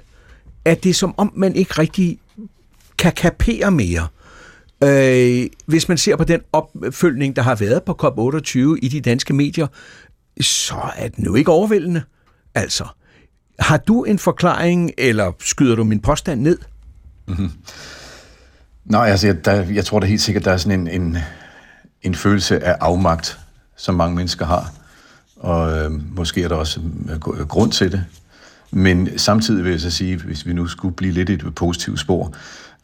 at 0.65 0.85
det 0.85 0.91
er 0.91 0.95
som 0.95 1.15
om, 1.17 1.33
man 1.37 1.57
ikke 1.57 1.73
rigtig 1.79 2.19
kan 2.99 3.13
kapere 3.13 3.71
mere. 3.71 4.07
Øh, 4.85 5.47
hvis 5.67 5.89
man 5.89 5.99
ser 5.99 6.17
på 6.17 6.25
den 6.25 6.41
opfølgning, 6.53 7.37
der 7.37 7.43
har 7.43 7.55
været 7.55 7.83
på 7.83 7.97
COP28 8.03 8.59
i 8.83 8.89
de 8.89 9.01
danske 9.01 9.33
medier, 9.35 9.67
så 10.41 10.75
er 10.97 11.09
den 11.09 11.25
jo 11.25 11.35
ikke 11.35 11.51
overvældende. 11.51 12.03
Altså, 12.55 12.85
har 13.59 13.77
du 13.77 14.05
en 14.05 14.19
forklaring, 14.19 14.91
eller 14.99 15.33
skyder 15.41 15.77
du 15.77 15.85
min 15.85 16.01
påstand 16.01 16.41
ned? 16.41 16.59
Mm-hmm. 17.29 17.51
Nej, 18.85 19.09
altså, 19.09 19.27
jeg, 19.27 19.45
der, 19.45 19.53
jeg 19.53 19.85
tror 19.85 20.01
da 20.01 20.07
helt 20.07 20.21
sikkert, 20.21 20.45
der 20.45 20.53
er 20.53 20.57
sådan 20.57 20.81
en, 20.81 21.03
en, 21.03 21.19
en 22.03 22.15
følelse 22.15 22.65
af 22.65 22.77
afmagt, 22.81 23.39
som 23.77 23.95
mange 23.95 24.17
mennesker 24.17 24.47
har. 24.47 24.73
Og 25.37 25.79
øh, 25.79 26.17
måske 26.17 26.43
er 26.43 26.49
der 26.49 26.57
også 26.57 26.81
øh, 27.11 27.19
grund 27.47 27.73
til 27.73 27.93
det. 27.93 28.05
Men 28.71 29.19
samtidig 29.19 29.65
vil 29.65 29.71
jeg 29.71 29.81
så 29.81 29.91
sige, 29.91 30.17
hvis 30.17 30.47
vi 30.47 30.53
nu 30.53 30.67
skulle 30.67 30.95
blive 30.95 31.13
lidt 31.13 31.29
i 31.29 31.33
et 31.33 31.55
positivt 31.55 32.01
spor, 32.01 32.35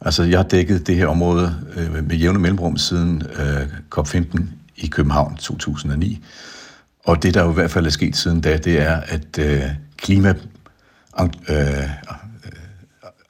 altså 0.01 0.23
jeg 0.23 0.39
har 0.39 0.43
dækket 0.43 0.87
det 0.87 0.95
her 0.95 1.07
område 1.07 1.55
øh, 1.75 2.07
med 2.07 2.15
jævne 2.15 2.39
mellemrum 2.39 2.77
siden 2.77 3.23
øh, 3.39 3.67
COP15 3.97 4.41
i 4.75 4.87
København 4.87 5.35
2009. 5.35 6.23
Og 7.03 7.23
det, 7.23 7.33
der 7.33 7.43
jo 7.43 7.51
i 7.51 7.53
hvert 7.53 7.71
fald 7.71 7.85
er 7.85 7.89
sket 7.89 8.15
siden 8.15 8.41
da, 8.41 8.57
det 8.57 8.81
er, 8.81 8.95
at 9.07 9.39
øh, 9.39 9.61
klima 9.97 10.33
øh, 11.49 11.89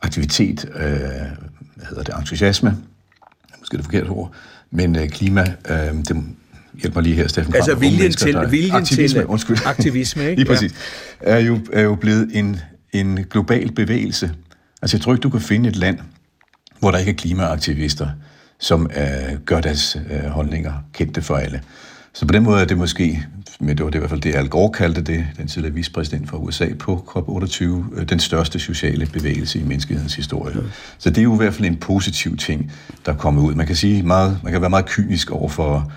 aktivitet, 0.01 0.65
øh, 0.75 0.81
hvad 1.75 1.85
hedder 1.89 2.03
det, 2.03 2.15
entusiasme, 2.19 2.77
måske 3.59 3.77
det 3.77 3.85
forkerte 3.85 4.07
ord, 4.07 4.33
men 4.71 4.95
øh, 4.95 5.09
klima, 5.09 5.45
øh, 5.69 5.77
det 5.77 6.23
hjælp 6.81 6.95
mig 6.95 7.03
lige 7.03 7.15
her, 7.15 7.27
Steffen 7.27 7.55
Altså 7.55 7.75
viljen 7.75 8.11
til, 8.11 8.33
der, 8.33 8.47
viljen 8.47 8.75
aktivisme, 8.75 9.19
til 9.19 9.25
undskyld. 9.25 9.57
aktivisme, 9.65 10.23
ikke? 10.23 10.35
lige 10.35 10.45
præcis, 10.45 10.73
er 11.19 11.39
jo, 11.39 11.59
er 11.73 11.81
jo 11.81 11.95
blevet 11.95 12.29
en, 12.33 12.59
en 12.93 13.25
global 13.29 13.71
bevægelse. 13.71 14.31
Altså 14.81 14.97
jeg 14.97 15.01
tror 15.01 15.13
ikke, 15.13 15.21
du 15.21 15.29
kan 15.29 15.41
finde 15.41 15.69
et 15.69 15.75
land, 15.75 15.99
hvor 16.79 16.91
der 16.91 16.97
ikke 16.97 17.11
er 17.11 17.15
klimaaktivister, 17.15 18.07
som 18.59 18.89
øh, 18.97 19.39
gør 19.45 19.61
deres 19.61 19.97
øh, 20.11 20.29
holdninger 20.29 20.73
kendte 20.93 21.21
for 21.21 21.35
alle. 21.35 21.61
Så 22.13 22.25
på 22.25 22.31
den 22.31 22.43
måde 22.43 22.61
er 22.61 22.65
det 22.65 22.77
måske, 22.77 23.25
men 23.59 23.77
det 23.77 23.83
var 23.83 23.89
det 23.89 23.97
i 23.97 23.99
hvert 23.99 24.09
fald 24.09 24.21
det, 24.21 24.35
Al 24.35 24.49
Gore 24.49 24.71
kaldte 24.71 25.01
det, 25.01 25.25
den 25.37 25.47
tidligere 25.47 25.73
vicepræsident 25.75 26.29
for 26.29 26.37
USA 26.37 26.67
på 26.79 27.05
COP28, 27.07 27.63
øh, 27.63 28.09
den 28.09 28.19
største 28.19 28.59
sociale 28.59 29.05
bevægelse 29.05 29.59
i 29.59 29.63
menneskehedens 29.63 30.15
historie. 30.15 30.55
Ja. 30.55 30.61
Så 30.97 31.09
det 31.09 31.17
er 31.17 31.23
jo 31.23 31.33
i 31.33 31.37
hvert 31.37 31.53
fald 31.53 31.67
en 31.67 31.75
positiv 31.75 32.37
ting, 32.37 32.71
der 33.05 33.13
kommer 33.13 33.41
ud. 33.41 33.53
Man 33.53 33.67
kan 33.67 33.75
sige 33.75 34.03
meget, 34.03 34.39
man 34.43 34.51
kan 34.51 34.61
være 34.61 34.69
meget 34.69 34.85
kynisk 34.85 35.31
over 35.31 35.49
for 35.49 35.91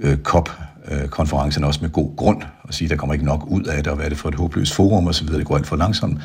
øh, 0.00 0.16
COP-konferencen, 0.16 1.64
også 1.64 1.80
med 1.82 1.90
god 1.90 2.16
grund, 2.16 2.42
og 2.62 2.74
sige, 2.74 2.88
der 2.88 2.96
kommer 2.96 3.14
ikke 3.14 3.26
nok 3.26 3.44
ud 3.46 3.62
af 3.62 3.82
det, 3.82 3.86
og 3.86 3.96
hvad 3.96 4.04
er 4.04 4.08
det 4.08 4.18
for 4.18 4.28
et 4.28 4.34
håbløst 4.34 4.74
forum 4.74 5.06
osv., 5.06 5.26
det 5.26 5.46
går 5.46 5.56
alt 5.56 5.66
for 5.66 5.76
langsomt. 5.76 6.18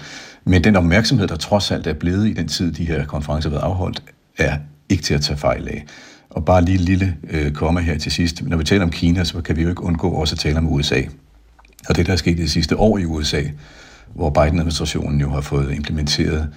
Men 0.46 0.64
den 0.64 0.76
opmærksomhed, 0.76 1.28
der 1.28 1.36
trods 1.36 1.72
alt 1.72 1.88
er 1.88 1.94
blevet 1.94 2.28
i 2.28 2.34
den 2.34 2.48
tid, 2.48 2.72
de 2.72 2.86
her 2.86 3.06
konferencer 3.06 3.50
har 3.50 3.56
været 3.56 3.64
afholdt, 3.64 4.04
er 4.38 4.58
ikke 4.90 5.04
til 5.04 5.14
at 5.14 5.22
tage 5.22 5.38
fejl 5.38 5.68
af. 5.68 5.86
Og 6.30 6.46
bare 6.46 6.66
lige 6.66 6.76
et 6.76 6.82
lille 6.82 7.18
øh, 7.30 7.52
komme 7.52 7.82
her 7.82 7.98
til 7.98 8.12
sidst. 8.12 8.44
Når 8.44 8.58
vi 8.58 8.64
taler 8.64 8.84
om 8.84 8.92
Kina, 8.92 9.24
så 9.24 9.42
kan 9.42 9.56
vi 9.56 9.62
jo 9.64 9.70
ikke 9.70 9.84
undgå 9.84 10.10
også 10.10 10.36
at 10.36 10.40
tale 10.40 10.58
om 10.58 10.74
USA. 10.74 11.02
Og 11.90 11.96
det, 11.96 12.06
der 12.06 12.14
er 12.14 12.18
sket 12.18 12.38
det 12.38 12.52
sidste 12.52 12.78
år 12.78 12.98
i 12.98 13.06
USA, 13.06 13.42
hvor 14.14 14.30
Biden-administrationen 14.30 15.22
jo 15.22 15.30
har 15.30 15.42
fået 15.42 15.76
implementeret 15.76 16.50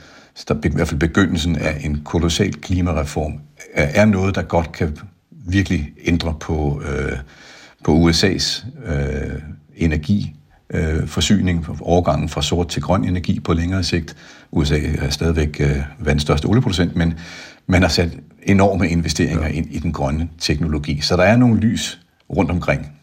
i 0.64 0.68
hvert 0.68 0.88
fald 0.88 1.00
begyndelsen 1.00 1.56
af 1.56 1.80
en 1.84 2.00
kolossal 2.04 2.52
klimareform, 2.54 3.32
er 3.74 4.04
noget, 4.04 4.34
der 4.34 4.42
godt 4.42 4.72
kan 4.72 4.96
virkelig 5.30 5.92
ændre 6.04 6.34
på, 6.40 6.82
øh, 6.88 7.18
på 7.84 8.08
USA's 8.08 8.66
øh, 8.92 9.42
energi 9.76 10.37
øh, 10.70 11.06
forsyning, 11.06 11.66
overgangen 11.80 12.28
fra 12.28 12.42
sort 12.42 12.68
til 12.68 12.82
grøn 12.82 13.04
energi 13.04 13.40
på 13.40 13.52
længere 13.52 13.82
sigt. 13.82 14.16
USA 14.50 14.78
er 14.98 15.10
stadigvæk 15.10 15.60
øh, 15.60 15.76
verdens 15.98 16.22
største 16.22 16.46
olieproducent, 16.46 16.96
men 16.96 17.14
man 17.66 17.82
har 17.82 17.88
sat 17.88 18.10
enorme 18.42 18.88
investeringer 18.88 19.46
ja. 19.46 19.52
ind 19.52 19.66
i 19.70 19.78
den 19.78 19.92
grønne 19.92 20.28
teknologi. 20.38 21.00
Så 21.00 21.16
der 21.16 21.22
er 21.22 21.36
nogle 21.36 21.60
lys 21.60 22.00
rundt 22.36 22.50
omkring. 22.50 22.97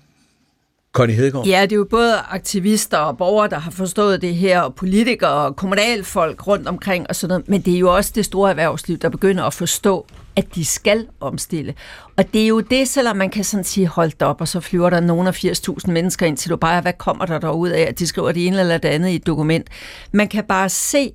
Connie 0.95 1.15
Hedegaard? 1.15 1.47
Ja, 1.47 1.61
det 1.61 1.71
er 1.71 1.75
jo 1.75 1.87
både 1.89 2.15
aktivister 2.29 2.97
og 2.97 3.17
borgere, 3.17 3.49
der 3.49 3.59
har 3.59 3.71
forstået 3.71 4.21
det 4.21 4.35
her, 4.35 4.61
og 4.61 4.75
politikere 4.75 5.31
og 5.31 5.55
kommunalfolk 5.55 6.47
rundt 6.47 6.67
omkring 6.67 7.05
og 7.09 7.15
sådan 7.15 7.31
noget, 7.31 7.49
men 7.49 7.61
det 7.61 7.75
er 7.75 7.79
jo 7.79 7.95
også 7.95 8.11
det 8.15 8.25
store 8.25 8.49
erhvervsliv, 8.49 8.97
der 8.97 9.09
begynder 9.09 9.43
at 9.43 9.53
forstå, 9.53 10.05
at 10.35 10.55
de 10.55 10.65
skal 10.65 11.07
omstille. 11.19 11.73
Og 12.17 12.33
det 12.33 12.43
er 12.43 12.47
jo 12.47 12.59
det, 12.59 12.87
selvom 12.87 13.17
man 13.17 13.29
kan 13.29 13.43
sådan 13.43 13.63
sige, 13.63 13.87
hold 13.87 14.21
op, 14.21 14.41
og 14.41 14.47
så 14.47 14.59
flyver 14.59 14.89
der 14.89 14.99
nogen 14.99 15.27
af 15.27 15.45
80.000 15.45 15.91
mennesker 15.91 16.25
ind 16.25 16.37
til 16.37 16.49
Dubai, 16.49 16.81
hvad 16.81 16.93
kommer 16.93 17.25
der 17.25 17.39
derud 17.39 17.69
af, 17.69 17.81
at 17.81 17.99
de 17.99 18.07
skriver 18.07 18.31
det 18.31 18.47
ene 18.47 18.59
eller 18.59 18.77
det 18.77 18.89
andet 18.89 19.09
i 19.09 19.15
et 19.15 19.27
dokument. 19.27 19.67
Man 20.11 20.27
kan 20.27 20.43
bare 20.43 20.69
se, 20.69 21.11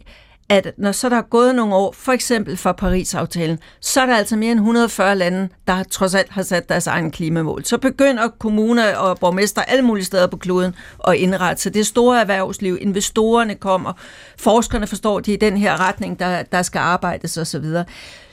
at 0.50 0.72
når 0.76 0.92
så 0.92 1.08
der 1.08 1.16
er 1.16 1.22
gået 1.22 1.54
nogle 1.54 1.74
år, 1.74 1.92
for 1.92 2.12
eksempel 2.12 2.56
fra 2.56 2.72
Paris-aftalen, 2.72 3.58
så 3.80 4.00
er 4.00 4.06
der 4.06 4.16
altså 4.16 4.36
mere 4.36 4.52
end 4.52 4.60
140 4.60 5.16
lande, 5.16 5.48
der 5.66 5.82
trods 5.82 6.14
alt 6.14 6.30
har 6.30 6.42
sat 6.42 6.68
deres 6.68 6.86
egen 6.86 7.10
klimamål. 7.10 7.64
Så 7.64 7.78
begynder 7.78 8.28
kommuner 8.28 8.96
og 8.96 9.18
borgmester 9.18 9.62
alle 9.62 9.84
mulige 9.84 10.04
steder 10.04 10.26
på 10.26 10.36
kloden 10.36 10.74
at 11.08 11.14
indrette 11.14 11.62
sig. 11.62 11.74
Det 11.74 11.86
store 11.86 12.20
erhvervsliv, 12.20 12.78
investorerne 12.80 13.54
kommer, 13.54 13.92
forskerne 14.38 14.86
forstår, 14.86 15.20
det 15.20 15.32
i 15.32 15.36
den 15.36 15.56
her 15.56 15.88
retning, 15.88 16.18
der, 16.18 16.42
der 16.42 16.62
skal 16.62 16.78
arbejdes 16.78 17.36
osv. 17.36 17.64
Så, 17.64 17.84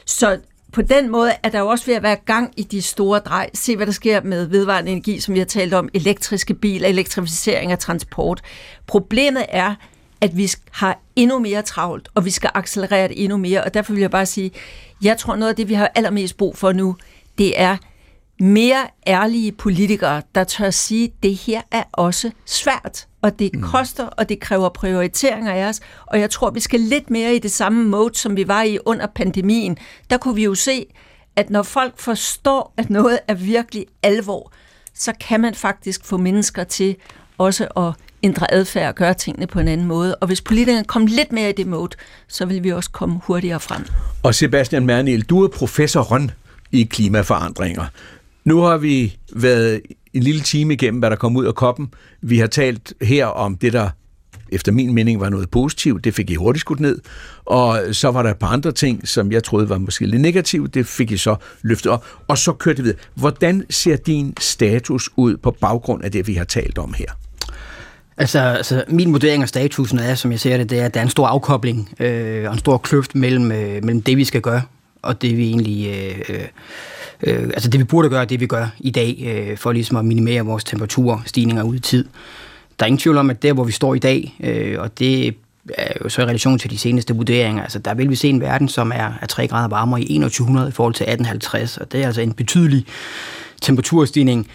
så 0.05 0.37
på 0.73 0.81
den 0.81 1.09
måde 1.09 1.31
er 1.43 1.49
der 1.49 1.59
jo 1.59 1.67
også 1.67 1.85
ved 1.85 1.95
at 1.95 2.03
være 2.03 2.15
gang 2.15 2.53
i 2.57 2.63
de 2.63 2.81
store 2.81 3.19
drej. 3.19 3.49
Se, 3.53 3.75
hvad 3.75 3.85
der 3.85 3.91
sker 3.91 4.21
med 4.21 4.45
vedvarende 4.45 4.91
energi, 4.91 5.19
som 5.19 5.33
vi 5.33 5.39
har 5.39 5.45
talt 5.45 5.73
om, 5.73 5.89
elektriske 5.93 6.53
biler, 6.53 6.87
elektrificering 6.87 7.71
af 7.71 7.79
transport. 7.79 8.41
Problemet 8.87 9.45
er, 9.49 9.75
at 10.21 10.37
vi 10.37 10.51
har 10.71 10.99
endnu 11.15 11.39
mere 11.39 11.61
travlt, 11.61 12.09
og 12.15 12.25
vi 12.25 12.29
skal 12.29 12.49
accelerere 12.53 13.07
det 13.07 13.23
endnu 13.23 13.37
mere. 13.37 13.63
Og 13.63 13.73
derfor 13.73 13.93
vil 13.93 14.01
jeg 14.01 14.11
bare 14.11 14.25
sige, 14.25 14.51
jeg 15.03 15.17
tror 15.17 15.35
noget 15.35 15.49
af 15.49 15.55
det, 15.55 15.69
vi 15.69 15.73
har 15.73 15.91
allermest 15.95 16.37
brug 16.37 16.57
for 16.57 16.71
nu, 16.71 16.95
det 17.37 17.61
er 17.61 17.77
mere 18.39 18.87
ærlige 19.07 19.51
politikere, 19.51 20.21
der 20.35 20.43
tør 20.43 20.69
sige, 20.69 21.05
at 21.05 21.23
det 21.23 21.35
her 21.35 21.61
er 21.71 21.83
også 21.91 22.31
svært, 22.45 23.07
og 23.21 23.39
det 23.39 23.51
mm. 23.53 23.61
koster, 23.61 24.05
og 24.05 24.29
det 24.29 24.39
kræver 24.39 24.69
prioriteringer 24.69 25.53
af 25.53 25.67
os. 25.69 25.79
Og 26.05 26.19
jeg 26.19 26.29
tror, 26.29 26.49
vi 26.49 26.59
skal 26.59 26.79
lidt 26.79 27.09
mere 27.09 27.35
i 27.35 27.39
det 27.39 27.51
samme 27.51 27.83
mode, 27.83 28.15
som 28.15 28.35
vi 28.35 28.47
var 28.47 28.63
i 28.63 28.77
under 28.85 29.07
pandemien. 29.07 29.77
Der 30.09 30.17
kunne 30.17 30.35
vi 30.35 30.43
jo 30.43 30.55
se, 30.55 30.85
at 31.35 31.49
når 31.49 31.63
folk 31.63 31.99
forstår, 31.99 32.73
at 32.77 32.89
noget 32.89 33.19
er 33.27 33.33
virkelig 33.33 33.85
alvor, 34.03 34.51
så 34.93 35.13
kan 35.19 35.41
man 35.41 35.55
faktisk 35.55 36.05
få 36.05 36.17
mennesker 36.17 36.63
til 36.63 36.95
også 37.37 37.67
at 37.77 37.93
ændre 38.23 38.53
adfærd 38.53 38.87
og 38.87 38.95
gøre 38.95 39.13
tingene 39.13 39.47
på 39.47 39.59
en 39.59 39.67
anden 39.67 39.87
måde. 39.87 40.15
Og 40.15 40.27
hvis 40.27 40.41
politikerne 40.41 40.83
kom 40.83 41.05
lidt 41.05 41.31
mere 41.31 41.49
i 41.49 41.53
det 41.53 41.67
mode, 41.67 41.97
så 42.27 42.45
vil 42.45 42.63
vi 42.63 42.71
også 42.71 42.89
komme 42.89 43.19
hurtigere 43.23 43.59
frem. 43.59 43.85
Og 44.23 44.35
Sebastian 44.35 44.85
Mernil, 44.85 45.21
du 45.21 45.43
er 45.43 45.47
professor 45.47 46.01
Røn 46.01 46.31
i 46.71 46.83
klimaforandringer. 46.83 47.85
Nu 48.45 48.59
har 48.59 48.77
vi 48.77 49.17
været 49.33 49.81
en 50.13 50.23
lille 50.23 50.41
time 50.41 50.73
igennem, 50.73 50.99
hvad 50.99 51.09
der 51.09 51.15
kom 51.15 51.37
ud 51.37 51.45
af 51.45 51.55
koppen. 51.55 51.93
Vi 52.21 52.39
har 52.39 52.47
talt 52.47 52.93
her 53.01 53.25
om 53.25 53.55
det, 53.55 53.73
der 53.73 53.89
efter 54.49 54.71
min 54.71 54.93
mening 54.93 55.19
var 55.19 55.29
noget 55.29 55.49
positivt. 55.49 56.03
Det 56.03 56.13
fik 56.13 56.29
I 56.29 56.35
hurtigt 56.35 56.61
skudt 56.61 56.79
ned. 56.79 56.99
Og 57.45 57.79
så 57.91 58.11
var 58.11 58.23
der 58.23 58.31
et 58.31 58.37
par 58.37 58.47
andre 58.47 58.71
ting, 58.71 59.07
som 59.07 59.31
jeg 59.31 59.43
troede 59.43 59.69
var 59.69 59.77
måske 59.77 60.05
lidt 60.05 60.21
negativt. 60.21 60.73
Det 60.73 60.87
fik 60.87 61.11
I 61.11 61.17
så 61.17 61.35
løftet 61.61 61.91
op. 61.91 62.05
Og 62.27 62.37
så 62.37 62.53
kørte 62.53 62.77
vi 62.77 62.83
videre. 62.83 62.99
Hvordan 63.15 63.63
ser 63.69 63.95
din 63.95 64.33
status 64.39 65.09
ud 65.15 65.37
på 65.37 65.51
baggrund 65.51 66.03
af 66.03 66.11
det, 66.11 66.27
vi 66.27 66.33
har 66.33 66.45
talt 66.45 66.77
om 66.77 66.93
her? 66.93 67.26
Altså, 68.17 68.39
altså, 68.39 68.83
min 68.87 69.13
vurdering 69.13 69.43
af 69.43 69.49
statusen 69.49 69.99
er, 69.99 70.15
som 70.15 70.31
jeg 70.31 70.39
ser 70.39 70.57
det, 70.57 70.69
det 70.69 70.79
er, 70.79 70.85
at 70.85 70.93
der 70.93 70.99
er 70.99 71.03
en 71.03 71.09
stor 71.09 71.27
afkobling 71.27 71.89
øh, 71.99 72.47
og 72.47 72.53
en 72.53 72.59
stor 72.59 72.77
kløft 72.77 73.15
mellem, 73.15 73.51
øh, 73.51 73.83
mellem 73.83 74.01
det, 74.01 74.17
vi 74.17 74.23
skal 74.23 74.41
gøre, 74.41 74.61
og 75.01 75.21
det 75.21 75.37
vi 75.37 75.47
egentlig... 75.47 75.87
Øh, 75.87 76.19
øh, 76.29 76.43
øh 77.23 77.43
altså 77.43 77.69
det 77.69 77.79
vi 77.79 77.83
burde 77.83 78.09
gøre, 78.09 78.25
det 78.25 78.39
vi 78.39 78.47
gør 78.47 78.67
i 78.79 78.91
dag, 78.91 79.23
øh, 79.27 79.57
for 79.57 79.71
ligesom 79.71 79.97
at 79.97 80.05
minimere 80.05 80.41
vores 80.41 80.63
temperaturstigninger 80.63 81.63
ud 81.63 81.75
i 81.75 81.79
tid. 81.79 82.05
Der 82.79 82.85
er 82.85 82.87
ingen 82.87 82.99
tvivl 82.99 83.17
om, 83.17 83.29
at 83.29 83.43
der, 83.43 83.53
hvor 83.53 83.63
vi 83.63 83.71
står 83.71 83.95
i 83.95 83.99
dag, 83.99 84.35
øh, 84.43 84.79
og 84.79 84.99
det 84.99 85.35
jo 86.03 86.09
så 86.09 86.21
i 86.21 86.25
relation 86.25 86.59
til 86.59 86.69
de 86.69 86.77
seneste 86.77 87.15
vurderinger, 87.15 87.63
altså 87.63 87.79
der 87.79 87.93
vil 87.93 88.09
vi 88.09 88.15
se 88.15 88.29
en 88.29 88.41
verden, 88.41 88.69
som 88.69 88.91
er, 88.91 89.11
er 89.21 89.25
3 89.25 89.47
grader 89.47 89.67
varmere 89.67 90.01
i 90.01 90.05
2100 90.05 90.69
i 90.69 90.71
forhold 90.71 90.93
til 90.93 91.03
1850, 91.03 91.77
og 91.77 91.91
det 91.91 92.01
er 92.01 92.05
altså 92.05 92.21
en 92.21 92.33
betydelig 92.33 92.85
temperaturstigning 93.61 94.47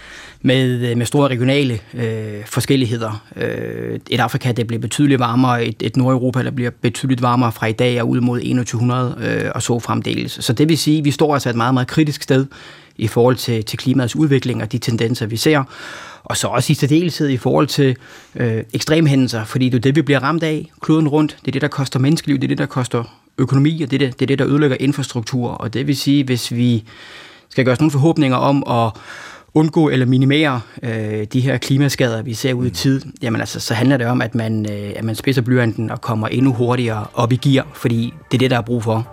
med, 0.43 0.91
øh, 0.91 0.97
med 0.97 1.07
store 1.07 1.29
regionale 1.29 1.79
øh, 1.95 2.45
forskelligheder. 2.47 3.25
Øh, 3.37 4.01
et 4.11 4.21
Afrika, 4.21 4.53
der 4.53 4.65
bliver 4.65 4.81
betydeligt 4.81 5.21
varmere, 5.21 5.65
et, 5.65 5.83
et 5.83 5.97
Nordeuropa, 5.97 6.43
der 6.43 6.51
bliver 6.51 6.71
betydeligt 6.81 7.23
varmere 7.23 7.53
fra 7.53 7.67
i 7.67 7.73
dag 7.73 8.03
og 8.03 8.09
ud 8.09 8.21
mod 8.21 8.39
2100 8.39 9.17
øh, 9.21 9.51
og 9.55 9.63
så 9.63 9.79
fremdeles. 9.79 10.39
Så 10.41 10.53
det 10.53 10.69
vil 10.69 10.79
sige, 10.79 10.99
at 10.99 11.05
vi 11.05 11.11
står 11.11 11.35
altså 11.35 11.51
et 11.51 11.57
meget, 11.57 11.75
meget 11.75 11.89
kritisk 11.89 12.23
sted 12.23 12.47
i 12.97 13.07
forhold 13.07 13.37
til, 13.37 13.65
til 13.65 13.79
klimaets 13.79 14.17
udvikling 14.17 14.63
og 14.63 14.73
de 14.73 14.79
tendenser, 14.79 15.27
vi 15.27 15.37
ser. 15.37 15.65
Og 16.33 16.37
så 16.37 16.49
også 16.49 16.73
i 16.73 16.75
særdeleshed 16.75 17.29
i 17.29 17.37
forhold 17.37 17.67
til 17.67 17.97
øh, 18.37 18.63
ekstremhændelser, 18.73 19.45
fordi 19.45 19.69
det 19.69 19.75
er 19.75 19.81
det, 19.81 19.97
vi 19.97 20.03
bliver 20.03 20.21
ramt 20.21 20.43
af 20.43 20.71
kloden 20.81 21.09
rundt. 21.09 21.37
Det 21.41 21.49
er 21.49 21.53
det, 21.53 21.63
der 21.63 21.69
koster 21.69 21.99
menneskeliv, 21.99 22.37
det 22.37 22.45
er 22.45 22.49
det, 22.49 22.59
der 22.59 22.67
koster 22.67 23.05
økonomi, 23.39 23.83
og 23.83 23.91
det 23.91 24.03
er 24.03 24.07
det, 24.07 24.21
det, 24.21 24.23
er 24.23 24.27
det 24.27 24.39
der 24.39 24.47
ødelægger 24.47 24.77
infrastruktur. 24.81 25.51
Og 25.51 25.75
det 25.75 25.87
vil 25.87 25.97
sige, 25.97 26.25
hvis 26.25 26.53
vi 26.53 26.85
skal 27.49 27.65
gøre 27.65 27.73
os 27.73 27.81
nogle 27.81 27.91
forhåbninger 27.91 28.37
om 28.37 28.65
at 28.69 29.01
undgå 29.55 29.89
eller 29.89 30.07
minimere 30.07 30.61
øh, 30.83 31.27
de 31.33 31.41
her 31.41 31.59
klimaskader, 31.59 32.23
vi 32.23 32.35
ser 32.35 32.55
ud 32.55 32.65
i 32.65 32.69
mm. 32.69 32.75
tid, 32.75 33.01
jamen 33.23 33.41
altså, 33.41 33.61
så 33.61 33.75
handler 33.75 33.97
det 33.97 34.07
om, 34.07 34.23
at 34.23 34.35
man, 34.35 34.67
øh, 34.73 34.93
at 34.97 35.05
man 35.05 35.15
spidser 35.15 35.43
blyanten 35.43 35.91
og 35.91 36.01
kommer 36.01 36.29
endnu 36.29 36.53
hurtigere 36.53 37.07
op 37.15 37.33
i 37.33 37.37
gear, 37.37 37.67
fordi 37.75 38.15
det 38.31 38.37
er 38.37 38.39
det, 38.39 38.51
der 38.51 38.57
er 38.57 38.63
brug 38.63 38.83
for. 38.83 39.09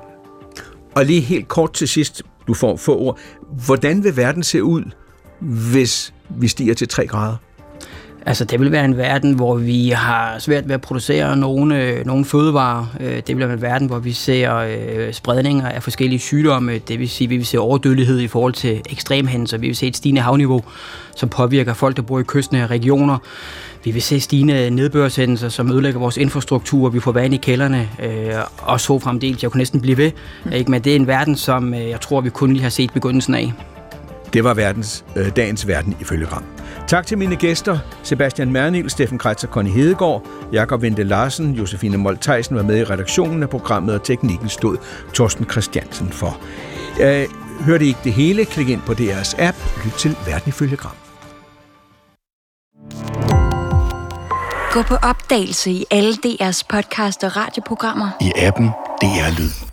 Og 0.95 1.05
lige 1.05 1.21
helt 1.21 1.47
kort 1.47 1.73
til 1.73 1.87
sidst, 1.87 2.23
du 2.47 2.53
får 2.53 2.77
få 2.77 2.97
ord. 2.97 3.19
Hvordan 3.65 4.03
vil 4.03 4.17
verden 4.17 4.43
se 4.43 4.63
ud, 4.63 4.83
hvis 5.39 6.13
vi 6.29 6.47
stiger 6.47 6.73
til 6.73 6.87
3 6.87 7.07
grader? 7.07 7.35
Altså, 8.25 8.45
det 8.45 8.59
vil 8.59 8.71
være 8.71 8.85
en 8.85 8.97
verden, 8.97 9.33
hvor 9.33 9.55
vi 9.55 9.89
har 9.89 10.39
svært 10.39 10.67
ved 10.67 10.75
at 10.75 10.81
producere 10.81 11.37
nogle, 11.37 11.83
øh, 11.83 12.05
nogle 12.05 12.25
fødevarer. 12.25 12.85
Øh, 12.99 13.15
det 13.27 13.27
vil 13.27 13.39
være 13.39 13.53
en 13.53 13.61
verden, 13.61 13.87
hvor 13.87 13.99
vi 13.99 14.11
ser 14.11 14.55
øh, 14.55 15.13
spredninger 15.13 15.69
af 15.69 15.83
forskellige 15.83 16.19
sygdomme. 16.19 16.77
Det 16.77 16.99
vil 16.99 17.09
sige, 17.09 17.25
at 17.25 17.29
vi 17.29 17.37
vil 17.37 17.45
se 17.45 17.59
overdødelighed 17.59 18.19
i 18.19 18.27
forhold 18.27 18.53
til 18.53 18.81
ekstremhændelser. 18.89 19.57
Vi 19.57 19.67
vil 19.67 19.75
se 19.75 19.87
et 19.87 19.97
stigende 19.97 20.21
havniveau, 20.21 20.63
som 21.15 21.29
påvirker 21.29 21.73
folk, 21.73 21.97
der 21.97 22.01
bor 22.01 22.19
i 22.19 22.23
kystnære 22.23 22.67
regioner. 22.67 23.17
Vi 23.83 23.91
vil 23.91 24.01
se 24.01 24.19
stigende 24.19 24.69
nedbørshændelser, 24.69 25.49
som 25.49 25.71
ødelægger 25.71 25.99
vores 25.99 26.17
infrastruktur. 26.17 26.89
Vi 26.89 26.99
får 26.99 27.11
vand 27.11 27.33
i 27.33 27.37
kælderne, 27.37 27.89
øh, 28.03 28.33
og 28.57 28.79
så 28.79 28.99
fremdeles. 28.99 29.43
Jeg 29.43 29.51
kunne 29.51 29.59
næsten 29.59 29.81
blive 29.81 29.97
ved. 29.97 30.11
Mm. 30.45 30.51
Ikke? 30.51 30.71
Men 30.71 30.81
det 30.81 30.91
er 30.91 30.95
en 30.95 31.07
verden, 31.07 31.35
som 31.35 31.73
øh, 31.73 31.89
jeg 31.89 32.01
tror, 32.01 32.21
vi 32.21 32.29
kun 32.29 32.53
lige 32.53 32.63
har 32.63 32.69
set 32.69 32.93
begyndelsen 32.93 33.35
af. 33.35 33.53
Det 34.33 34.43
var 34.43 34.53
verdens, 34.53 35.05
øh, 35.15 35.35
dagens 35.35 35.67
verden 35.67 35.97
ifølge 36.01 36.25
Ram. 36.25 36.43
Tak 36.87 37.07
til 37.07 37.17
mine 37.17 37.35
gæster, 37.35 37.79
Sebastian 38.03 38.51
Mernil, 38.51 38.89
Steffen 38.89 39.17
Kretz 39.17 39.43
og 39.43 39.49
Conny 39.49 39.69
Hedegaard, 39.69 40.27
Jakob 40.53 40.81
Vente 40.81 41.03
Larsen, 41.03 41.51
Josefine 41.51 41.97
Molt 41.97 42.21
Theisen 42.21 42.55
var 42.55 42.63
med 42.63 42.77
i 42.77 42.83
redaktionen 42.83 43.43
af 43.43 43.49
programmet, 43.49 43.95
og 43.95 44.03
teknikken 44.03 44.49
stod 44.49 44.77
Torsten 45.13 45.45
Christiansen 45.49 46.09
for. 46.09 46.39
Øh, 47.01 47.25
hørte 47.65 47.85
I 47.85 47.87
ikke 47.87 47.99
det 48.03 48.13
hele? 48.13 48.45
Klik 48.45 48.69
ind 48.69 48.81
på 48.81 48.91
DR's 48.91 49.41
app. 49.41 49.57
Lyt 49.85 49.93
til 49.93 50.15
Verden 50.25 50.47
ifølge 50.47 50.75
Gram. 50.75 50.95
Gå 54.71 54.81
på 54.81 54.95
opdagelse 54.95 55.71
i 55.71 55.85
alle 55.91 56.13
DR's 56.13 56.61
podcast 56.69 57.23
og 57.23 57.37
radioprogrammer. 57.37 58.09
I 58.21 58.31
appen 58.35 58.67
DR 59.01 59.39
Lyd. 59.39 59.68